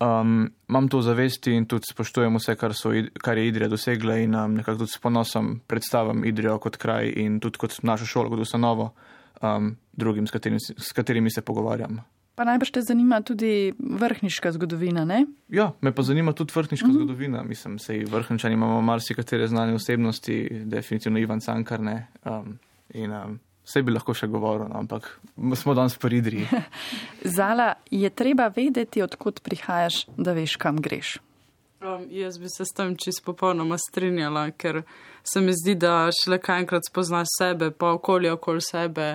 Um, 0.00 0.50
imam 0.68 0.88
to 0.88 1.00
zavesti 1.02 1.52
in 1.54 1.66
tudi 1.70 1.86
spoštujem 1.90 2.34
vse, 2.36 2.56
kar, 2.58 2.74
so, 2.74 2.90
kar 3.22 3.38
je 3.38 3.46
Idrija 3.48 3.68
dosegla 3.68 4.16
in 4.18 4.34
um, 4.34 4.56
nekako 4.58 4.78
tudi 4.78 4.90
s 4.90 4.98
ponosom 4.98 5.60
predstavljam 5.66 6.24
Idrijo 6.24 6.58
kot 6.58 6.76
kraj 6.76 7.12
in 7.16 7.38
tudi 7.40 7.58
kot 7.58 7.78
našo 7.82 8.06
šolo, 8.06 8.30
kot 8.30 8.42
ustanovo 8.42 8.90
um, 9.42 9.76
drugim, 9.92 10.26
s 10.26 10.34
katerimi, 10.34 10.60
s 10.60 10.92
katerimi 10.92 11.30
se 11.30 11.42
pogovarjam. 11.42 12.00
Pa 12.34 12.44
najbrž 12.44 12.70
te 12.74 12.82
zanima 12.82 13.20
tudi 13.22 13.72
vrhniška 13.78 14.52
zgodovina, 14.52 15.04
ne? 15.04 15.20
Ja, 15.48 15.70
me 15.80 15.92
pa 15.94 16.02
zanima 16.02 16.32
tudi 16.32 16.52
vrhniška 16.56 16.86
uh 16.86 16.90
mhm. 16.90 16.98
-huh. 16.98 17.04
zgodovina. 17.04 17.42
Mislim, 17.42 17.76
da 17.76 18.16
vrhničani 18.16 18.54
imamo 18.54 18.80
marsikatere 18.82 19.46
znane 19.46 19.74
osebnosti, 19.74 20.48
definitivno 20.64 21.18
Ivan 21.18 21.40
Cankar, 21.40 21.80
ne. 21.80 22.06
Um, 22.24 22.58
in 22.94 23.12
um, 23.12 23.40
vse 23.64 23.82
bi 23.82 23.94
lahko 23.94 24.14
še 24.16 24.28
govoril, 24.30 24.68
no, 24.70 24.82
ampak 24.84 25.08
smo 25.56 25.74
danes 25.74 25.96
v 26.00 26.12
Idriji. 26.20 26.48
Zala, 27.36 27.74
je 27.90 28.10
treba 28.10 28.50
vedeti, 28.54 29.02
odkot 29.02 29.42
prihajaš, 29.44 30.04
da 30.16 30.36
veš, 30.36 30.58
kam 30.60 30.80
greš. 30.84 31.16
Um, 31.84 32.06
jaz 32.12 32.38
bi 32.40 32.48
se 32.48 32.64
s 32.64 32.72
tem 32.76 32.94
čisto 32.96 33.24
popolnoma 33.26 33.76
strinjala, 33.80 34.50
ker 34.56 34.82
se 35.24 35.40
mi 35.44 35.52
zdi, 35.52 35.74
da 35.76 36.10
šele 36.12 36.38
kaj 36.40 36.64
enkrat 36.64 36.86
spoznaš 36.88 37.32
sebe, 37.38 37.72
pa 37.72 37.92
okolje 37.96 38.32
okoli 38.32 38.64
sebe 38.64 39.08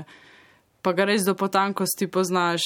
pa 0.82 0.94
ga 0.94 1.08
res 1.10 1.26
do 1.28 1.36
potankosti 1.36 2.08
poznaš, 2.12 2.64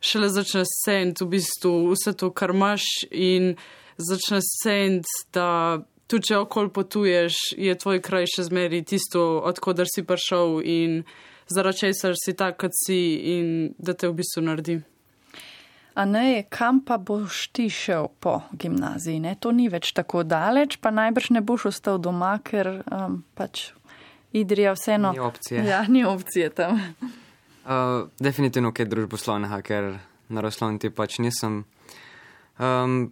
šele 0.00 0.30
začneš 0.30 0.70
ceniti 0.84 1.24
v 1.24 1.32
bistvu 1.36 1.74
vse 1.92 2.14
to, 2.18 2.30
kar 2.30 2.54
imaš 2.54 2.86
in 3.10 3.54
začneš 3.96 4.50
ceniti, 4.62 5.16
da 5.34 5.80
tudi 6.06 6.30
če 6.30 6.40
okol 6.44 6.70
potuješ, 6.74 7.56
je 7.58 7.74
tvoj 7.78 8.02
kraj 8.04 8.28
še 8.30 8.46
zmeri 8.48 8.82
tisto, 8.86 9.40
odkudar 9.46 9.90
si 9.90 10.06
prišel 10.06 10.60
in 10.64 11.00
zaradi 11.50 11.86
česar 11.86 12.18
si 12.18 12.34
tak, 12.34 12.58
kot 12.62 12.74
si 12.74 13.00
in 13.36 13.48
da 13.78 13.94
te 13.94 14.10
v 14.10 14.18
bistvu 14.20 14.44
naredi. 14.46 14.80
A 15.96 16.04
ne, 16.04 16.44
kam 16.52 16.82
pa 16.84 16.98
boš 17.00 17.46
ti 17.56 17.70
šel 17.72 18.10
po 18.20 18.42
gimnaziji? 18.52 19.20
Ne? 19.24 19.32
To 19.40 19.48
ni 19.56 19.70
več 19.72 19.94
tako 19.96 20.26
daleč, 20.28 20.76
pa 20.76 20.92
najbrž 20.92 21.30
ne 21.32 21.40
boš 21.40 21.70
ostal 21.72 21.96
doma, 22.02 22.34
ker 22.44 22.82
um, 22.84 23.22
pač 23.34 23.70
Idrija 24.36 24.74
vseeno. 24.76 25.14
Ni 25.16 25.22
opcije. 25.24 25.62
Ja, 25.64 25.84
ni 25.88 26.04
opcije 26.04 26.50
tam. 26.50 26.82
Uh, 27.66 28.06
definitivno 28.22 28.70
kaj 28.70 28.86
družboslovnega, 28.86 29.56
ker 29.66 29.86
na 30.30 30.42
Roslovni 30.44 30.86
pač 30.94 31.16
nisem. 31.18 31.64
Um, 32.62 33.08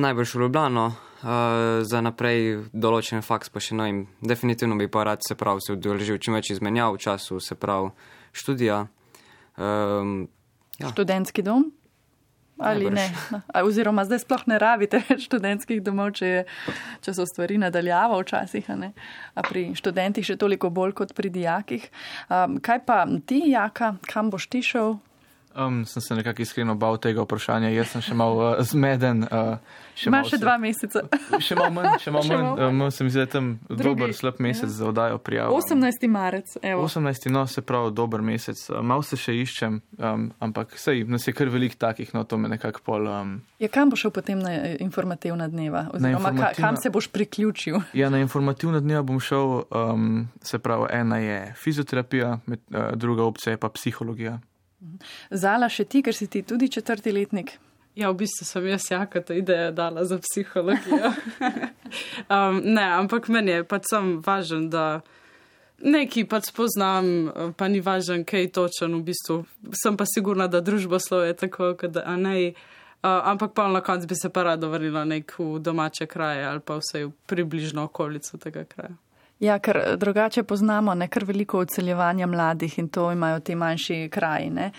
najbolj 0.00 0.30
v 0.32 0.40
Ljubljano, 0.40 0.84
uh, 1.22 1.82
za 1.86 2.00
naprej 2.04 2.66
določen 2.72 3.24
faks 3.24 3.52
pa 3.52 3.62
še 3.62 3.78
no 3.78 3.86
in 3.88 4.04
definitivno 4.20 4.76
bi 4.76 4.88
pa 4.88 5.06
rad 5.08 5.24
se 5.26 5.34
prav 5.38 5.60
se 5.64 5.76
udeležil 5.76 6.18
čim 6.18 6.36
več 6.38 6.52
izmenjav 6.54 6.96
v 6.96 7.02
času, 7.06 7.40
se 7.40 7.54
prav 7.54 7.92
študija. 8.36 8.86
Um, 9.56 10.28
ja. 10.80 10.92
Študentski 10.92 11.42
dom? 11.42 11.72
ali 12.58 12.90
ne. 12.90 13.10
Oziroma, 13.64 14.04
zdaj 14.04 14.18
sploh 14.18 14.46
ne 14.46 14.58
rabite 14.58 15.00
študentskih 15.26 15.82
domov, 15.84 16.14
če, 16.16 16.26
je, 16.26 16.44
če 17.04 17.14
so 17.16 17.26
stvari 17.28 17.58
nadaljava 17.60 18.18
včasih, 18.22 18.68
a, 18.72 18.92
a 19.36 19.44
pri 19.46 19.68
študentih 19.76 20.26
še 20.26 20.38
toliko 20.40 20.70
bolj 20.72 20.96
kot 20.96 21.14
pri 21.16 21.32
dijakih. 21.32 21.88
Um, 22.28 22.58
kaj 22.64 22.82
pa 22.88 23.02
ti, 23.28 23.42
Jaka, 23.52 23.96
kam 24.08 24.32
boš 24.32 24.48
ti 24.52 24.64
šel? 24.64 24.96
Um, 25.56 25.86
sem 25.86 26.02
se 26.02 26.14
nekako 26.14 26.42
iskreno 26.42 26.74
bal 26.74 26.98
tega 27.00 27.22
vprašanja, 27.24 27.70
jaz 27.72 27.94
sem 27.94 28.02
še 28.04 28.14
mal 28.14 28.36
uh, 28.36 28.48
zmeden. 28.60 29.22
Uh, 29.24 29.56
Imaš 30.04 30.34
še 30.34 30.38
dva 30.42 30.56
meseca. 30.60 31.00
še 31.46 31.56
malo 31.56 31.72
manj, 31.78 31.94
še 32.02 32.12
malo 32.12 32.28
manj. 32.28 32.64
Um, 32.66 32.82
se 32.92 33.04
mi 33.04 33.12
zdi, 33.12 33.22
da 33.22 33.24
je 33.24 33.30
tam 33.32 33.46
dober, 33.70 34.12
slab 34.12 34.40
mesec 34.44 34.68
ja. 34.68 34.74
za 34.76 34.88
oddajo 34.90 35.16
prijav. 35.24 35.54
18. 35.56 36.04
marec, 36.12 36.58
evo. 36.60 36.84
18. 36.84 37.30
no, 37.32 37.46
se 37.48 37.64
pravi, 37.64 37.94
dober 37.96 38.20
mesec. 38.26 38.60
Uh, 38.68 38.82
mal 38.84 39.00
se 39.06 39.16
še 39.16 39.32
iščem, 39.40 39.78
um, 39.96 40.26
ampak 40.44 40.74
sej, 40.80 41.06
nas 41.08 41.24
je 41.24 41.32
kar 41.36 41.48
velik 41.52 41.78
takih, 41.80 42.12
no, 42.12 42.26
to 42.28 42.36
me 42.36 42.50
nekako 42.52 42.82
pol. 42.84 43.08
Um, 43.08 43.30
ja, 43.62 43.70
kam 43.72 43.94
boš 43.94 44.04
šel 44.04 44.12
potem 44.18 44.42
na 44.42 44.52
eh, 44.58 44.74
informativna 44.84 45.48
dneva? 45.48 45.86
Oziroma, 45.94 46.34
informativna... 46.34 46.50
kam 46.60 46.76
se 46.82 46.92
boš 46.92 47.08
priključil? 47.14 47.80
ja, 48.02 48.10
na 48.12 48.20
informativna 48.20 48.82
dneva 48.84 49.00
bom 49.08 49.22
šel, 49.24 49.62
um, 49.72 50.26
se 50.44 50.60
pravi, 50.60 50.90
ena 51.00 51.22
je 51.24 51.40
fizioterapija, 51.64 52.34
med, 52.44 52.60
uh, 52.74 52.92
druga 52.92 53.24
opcija 53.24 53.56
je 53.56 53.62
pa 53.64 53.72
psihologija. 53.72 54.36
Zala 55.30 55.68
še 55.72 55.86
ti, 55.88 56.02
ker 56.04 56.14
si 56.14 56.28
ti 56.28 56.42
tudi 56.42 56.68
četrti 56.72 57.12
letnik. 57.12 57.56
Ja, 57.96 58.10
v 58.12 58.20
bistvu 58.20 58.44
sem 58.44 58.66
jaz 58.68 58.90
jaka 58.90 59.22
ta 59.24 59.34
ideja 59.34 59.70
dala 59.72 60.04
za 60.04 60.18
psihologijo. 60.20 61.12
um, 62.34 62.60
ne, 62.60 62.84
ampak 62.84 63.30
meni 63.32 63.54
je 63.54 63.62
pač 63.64 63.88
sem 63.88 64.18
važen, 64.20 64.68
da 64.68 65.00
neki 65.80 66.26
pač 66.28 66.50
poznam, 66.52 67.32
pa 67.56 67.68
ni 67.72 67.80
važen, 67.80 68.26
kaj 68.28 68.44
je 68.44 68.52
točen 68.58 68.98
v 68.98 69.02
bistvu. 69.08 69.38
Sem 69.72 69.96
pa 69.96 70.04
sigurna, 70.08 70.44
da 70.44 70.60
družboslo 70.60 71.24
je 71.24 71.38
tako, 71.46 71.72
da 71.88 72.04
ne. 72.20 72.52
Uh, 73.06 73.22
ampak 73.32 73.52
pa 73.56 73.68
na 73.68 73.80
koncu 73.84 74.08
bi 74.08 74.16
se 74.18 74.28
pa 74.32 74.42
rado 74.42 74.68
vrnila 74.72 75.04
nek 75.04 75.32
v 75.38 75.58
domače 75.60 76.06
kraje 76.08 76.44
ali 76.48 76.60
pa 76.60 76.78
vse 76.80 77.04
v 77.04 77.12
približno 77.28 77.84
okolico 77.88 78.40
tega 78.40 78.64
kraja. 78.64 78.96
Ja, 79.40 79.58
ker 79.58 79.76
eh, 79.76 79.96
drugače 79.96 80.42
poznamo 80.42 80.94
nekar 80.94 81.24
veliko 81.24 81.58
odseljevanja 81.58 82.26
mladih 82.26 82.78
in 82.78 82.88
to 82.88 83.10
imajo 83.12 83.40
ti 83.40 83.54
manjši 83.54 84.08
kraji. 84.12 84.50
Ne? 84.50 84.70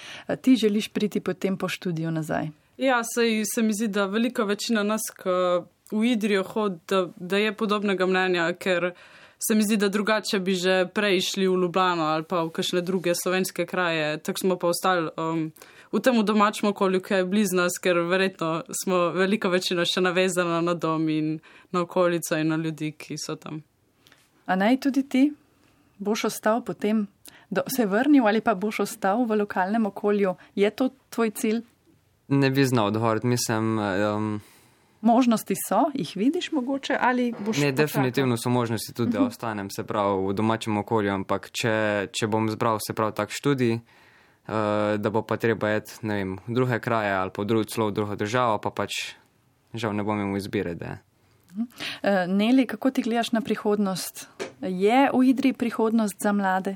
Ti 0.41 0.55
želiš 0.55 0.87
priti 0.87 1.19
potem 1.19 1.57
po 1.57 1.69
študiju 1.69 2.11
nazaj? 2.11 2.49
Ja, 2.77 3.01
sej, 3.03 3.43
se 3.55 3.61
mi 3.61 3.73
zdi, 3.73 3.87
da 3.87 4.05
velika 4.05 4.43
večina 4.43 4.83
nas, 4.83 5.01
ki 5.17 5.29
v 5.91 6.03
Idrijo 6.05 6.43
hod, 6.43 6.79
da, 6.87 7.07
da 7.15 7.37
je 7.37 7.53
podobnega 7.55 8.05
mnenja, 8.05 8.51
ker 8.53 8.91
se 9.47 9.55
mi 9.55 9.63
zdi, 9.63 9.77
da 9.77 9.89
drugače 9.89 10.39
bi 10.39 10.53
že 10.53 10.85
prej 10.93 11.21
šli 11.21 11.47
v 11.47 11.55
Ljubljano 11.61 12.03
ali 12.03 12.23
pa 12.23 12.43
v 12.43 12.49
kakšne 12.49 12.81
druge 12.81 13.15
slovenske 13.15 13.65
kraje, 13.65 14.17
tako 14.17 14.39
smo 14.39 14.57
pa 14.57 14.67
ostali. 14.67 15.09
Um, 15.17 15.51
V 15.91 16.01
tem 16.03 16.19
domačem 16.25 16.67
okolju, 16.69 16.99
ki 16.99 17.13
je 17.13 17.25
blizu 17.25 17.55
nas, 17.55 17.77
ker 17.79 17.95
verjetno 18.09 18.63
smo 18.83 18.97
velika 19.15 19.47
večina 19.47 19.85
še 19.87 20.03
navezana 20.03 20.59
na 20.61 20.73
dom 20.73 21.07
in 21.09 21.39
na 21.71 21.85
okolico 21.85 22.35
in 22.35 22.51
na 22.51 22.57
ljudi, 22.59 22.91
ki 22.91 23.15
so 23.15 23.37
tam. 23.39 23.61
A 24.47 24.55
naj 24.55 24.79
tudi 24.79 25.03
ti 25.03 25.23
boš 25.99 26.23
ostal 26.31 26.63
potem, 26.63 27.07
da 27.49 27.61
se 27.67 27.85
vrnil 27.85 28.27
ali 28.27 28.41
pa 28.41 28.55
boš 28.55 28.79
ostal 28.79 29.25
v 29.25 29.35
lokalnem 29.43 29.85
okolju? 29.85 30.35
Je 30.55 30.69
to 30.69 30.89
tvoj 31.09 31.31
cilj? 31.31 31.61
Ne 32.27 32.49
bi 32.51 32.65
znal 32.65 32.87
odgovoriti, 32.87 33.27
mislim. 33.27 33.79
Um, 33.79 34.41
možnosti 35.01 35.55
so, 35.67 35.91
jih 35.93 36.11
vidiš 36.15 36.51
mogoče 36.51 36.97
ali 36.99 37.33
boš. 37.39 37.57
Ne, 37.57 37.71
definitivno 37.71 38.37
so 38.37 38.49
možnosti 38.49 38.93
tudi, 38.93 39.11
da 39.11 39.23
ostanem 39.23 39.69
se 39.69 39.83
prav 39.83 40.27
v 40.27 40.33
domačem 40.33 40.77
okolju, 40.77 41.13
ampak 41.13 41.49
če, 41.51 42.07
če 42.11 42.27
bom 42.27 42.49
zbral 42.49 42.79
se 42.87 42.93
prav 42.93 43.11
tak 43.11 43.31
študij, 43.31 43.73
uh, 43.75 44.53
da 44.97 45.09
bo 45.09 45.21
pa 45.21 45.37
treba 45.37 45.75
eti, 45.75 45.99
ne 46.01 46.19
vem, 46.21 46.37
v 46.47 46.59
druge 46.59 46.79
kraje 46.79 47.13
ali 47.15 47.31
pa 47.35 47.41
v 47.41 47.45
drugo, 47.45 47.63
celo 47.63 47.91
v 47.91 47.99
drugo 47.99 48.15
državo, 48.15 48.59
pa 48.63 48.71
pač 48.71 49.15
žal 49.73 49.95
ne 49.95 50.03
bom 50.03 50.19
imel 50.19 50.39
izbire. 50.39 50.75
Da. 50.75 50.97
Eh, 51.57 52.27
Neli, 52.27 52.67
kako 52.67 52.91
ti 52.91 53.01
gledaš 53.01 53.31
na 53.31 53.41
prihodnost? 53.41 54.27
Je 54.61 55.09
v 55.13 55.23
Idri 55.23 55.53
prihodnost 55.53 56.15
za 56.21 56.31
mlade? 56.31 56.75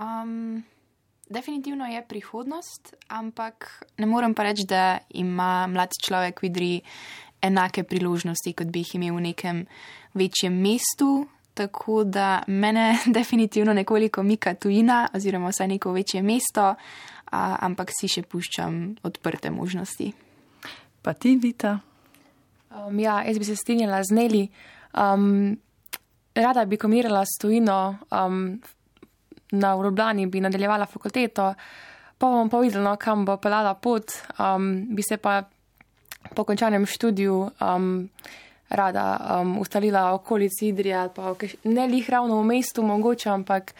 Um, 0.00 0.62
definitivno 1.30 1.86
je 1.86 2.02
prihodnost, 2.08 2.94
ampak 3.08 3.84
ne 3.98 4.06
morem 4.06 4.34
pa 4.34 4.42
reči, 4.42 4.66
da 4.66 4.98
ima 5.10 5.66
mlad 5.66 5.90
človek 6.06 6.42
v 6.42 6.46
Idri 6.46 6.72
enake 7.42 7.84
priložnosti, 7.84 8.52
kot 8.52 8.66
bi 8.66 8.82
jih 8.82 8.94
imel 8.94 9.14
v 9.16 9.20
nekem 9.32 9.66
večjem 10.14 10.54
mestu. 10.54 11.26
Tako 11.54 12.04
da 12.04 12.42
mene 12.46 12.98
definitivno 13.18 13.72
nekoliko 13.72 14.22
mika 14.22 14.54
tujina, 14.54 15.08
oziroma 15.14 15.50
vsaj 15.52 15.68
neko 15.68 15.92
večje 15.92 16.22
mesto, 16.22 16.74
ampak 17.32 17.92
si 17.92 18.08
še 18.08 18.22
puščam 18.22 18.96
odprte 19.02 19.50
možnosti. 19.50 20.12
Pa 21.02 21.12
ti, 21.12 21.36
Vita? 21.36 21.91
Um, 22.72 22.98
ja, 23.00 23.22
jaz 23.26 23.38
bi 23.38 23.44
se 23.44 23.56
strinjala 23.56 24.02
z 24.04 24.14
Neli. 24.14 24.48
Um, 24.94 25.56
rada 26.34 26.64
bi 26.64 26.76
komirala 26.76 27.24
s 27.24 27.38
tujino, 27.40 27.96
um, 28.10 28.60
na 29.52 29.74
Ljubljani 29.74 30.26
bi 30.26 30.40
nadaljevala 30.40 30.86
fakulteto, 30.86 31.54
pa 32.18 32.26
bom 32.26 32.50
pa 32.50 32.58
videla, 32.58 32.90
no, 32.90 32.96
kam 32.96 33.24
bo 33.24 33.36
pelala 33.36 33.74
pot, 33.74 34.12
um, 34.38 34.86
bi 34.94 35.02
se 35.02 35.16
pa 35.16 35.42
po 36.34 36.44
končanem 36.44 36.86
študiju 36.86 37.50
um, 37.60 38.08
rada 38.68 39.38
um, 39.40 39.58
ustalila 39.58 40.10
v 40.10 40.14
okolici 40.14 40.68
Idrije 40.68 40.96
ali 40.96 41.10
pa 41.14 41.34
ne 41.64 41.86
lih 41.86 42.10
ravno 42.10 42.40
v 42.40 42.44
mestu, 42.44 42.82
mogoče, 42.82 43.28
ampak 43.30 43.74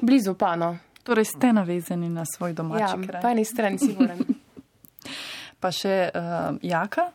blizu 0.00 0.34
pano. 0.34 0.76
Torej 1.02 1.24
ste 1.24 1.52
navezani 1.52 2.08
na 2.08 2.24
svoj 2.24 2.52
domači 2.52 2.82
Ja, 2.82 3.06
kraj. 3.06 3.22
po 3.22 3.28
eni 3.28 3.44
strani 3.44 3.78
si 3.78 3.96
moram. 3.98 4.18
Pa 5.60 5.70
še 5.72 6.10
uh, 6.12 6.56
Jaka, 6.62 7.08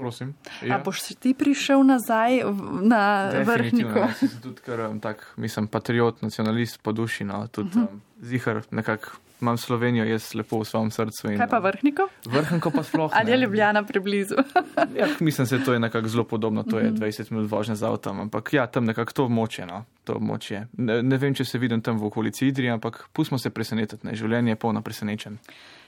Prosim. 0.00 0.34
ja. 0.62 0.74
a 0.74 0.80
boš 0.80 1.00
ti 1.14 1.34
prišel 1.34 1.84
nazaj 1.84 2.40
na 2.82 3.02
vrhniku? 3.44 3.92
Definitivno, 3.92 4.00
jaz 4.00 4.18
sem 4.18 4.40
tudi 4.40 4.60
kar 4.60 4.80
um, 4.82 4.98
tak, 4.98 5.26
mislim, 5.36 5.68
patriot, 5.68 6.22
nacionalist 6.22 6.80
po 6.80 6.92
duši, 6.92 7.24
no, 7.24 7.46
tudi 7.46 7.70
Mhm. 7.70 7.80
um, 7.82 8.00
zihar 8.20 8.62
nekako 8.70 9.10
imam 9.40 9.56
Slovenijo 9.56 10.04
jaz 10.04 10.34
lepo 10.34 10.58
v 10.58 10.64
svojem 10.64 10.90
srcu. 10.90 11.30
In, 11.32 11.38
Kaj 11.38 11.48
pa 11.48 11.58
vrhniku? 11.58 12.04
Vrhnko 12.26 12.70
pa 12.70 12.82
sploh. 12.82 13.08
Ali 13.16 13.30
je. 13.30 13.36
Ljubljana 13.38 13.82
preblizu? 13.82 14.36
Ja, 14.92 15.06
mislim, 15.20 15.46
da 15.48 15.64
to 15.64 15.72
je 15.72 15.80
nekako 15.80 16.08
zelo 16.08 16.24
podobno, 16.24 16.62
to 16.62 16.78
je 16.78 16.92
20 16.92 17.30
minut 17.30 17.50
vožnje 17.50 17.74
z 17.74 17.82
avtom, 17.82 18.20
ampak 18.20 18.52
ja, 18.52 18.66
tam 18.66 18.84
nekako 18.84 19.12
to 19.12 19.24
območje. 19.24 19.64
No, 19.66 19.84
to 20.04 20.12
območje. 20.14 20.66
Ne, 20.74 21.02
ne 21.02 21.16
vem, 21.16 21.34
če 21.34 21.44
se 21.44 21.58
vidim 21.58 21.80
tam 21.80 21.96
v 21.96 22.04
okolici 22.04 22.46
Idrije, 22.46 22.70
ampak 22.72 23.08
pustimo 23.12 23.38
se 23.38 23.50
presenetiti, 23.50 24.06
ne, 24.06 24.12
življenje 24.12 24.50
je 24.50 24.56
polno 24.56 24.82
presenečen. 24.82 25.38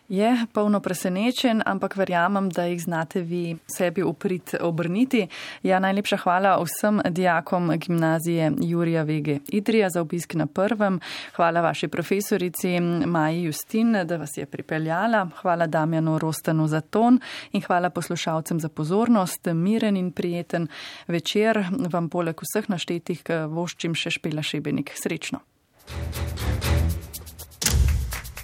Je 0.08 0.46
polno 0.52 0.80
presenečen, 0.80 1.62
ampak 1.66 1.96
verjamem, 1.96 2.48
da 2.50 2.64
jih 2.64 2.82
znate 2.82 3.20
vi 3.20 3.56
sebi 3.66 4.02
uprit 4.02 4.54
obrniti. 4.60 5.26
Ja, 5.62 5.78
najlepša 5.78 6.16
hvala 6.16 6.56
vsem 6.62 7.00
dijakom 7.10 7.72
gimnazije 7.78 8.52
Jurija 8.60 9.02
Vege 9.02 9.38
Idrija 9.48 9.90
za 9.90 10.00
obisk 10.00 10.34
na 10.34 10.46
prvem. 10.46 11.00
Hvala 11.36 11.60
vaši 11.60 11.88
profesorici 11.88 12.80
Maji 13.06 13.42
Justin, 13.42 13.92
da 14.04 14.16
vas 14.16 14.36
je 14.36 14.46
pripeljala. 14.46 15.28
Hvala 15.42 15.66
Damjanu 15.66 16.18
Rostanu 16.18 16.66
za 16.66 16.80
ton 16.80 17.20
in 17.52 17.62
hvala 17.62 17.90
poslušalcem 17.90 18.60
za 18.60 18.68
pozornost. 18.68 19.46
Miren 19.54 19.96
in 19.96 20.12
prijeten 20.12 20.68
večer 21.06 21.64
vam 21.92 22.08
poleg 22.08 22.40
vseh 22.42 22.68
naštetih 22.68 23.22
voščim 23.48 23.94
še 23.94 24.10
špela 24.10 24.42
šebenik. 24.42 24.92
Srečno. 24.94 25.40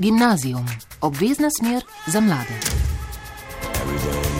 Gimnazijum. 0.01 0.66
Obvezna 1.01 1.49
smer 1.51 1.82
za 2.07 2.20
mlade. 2.20 2.55
Every 3.74 3.99
day 3.99 4.38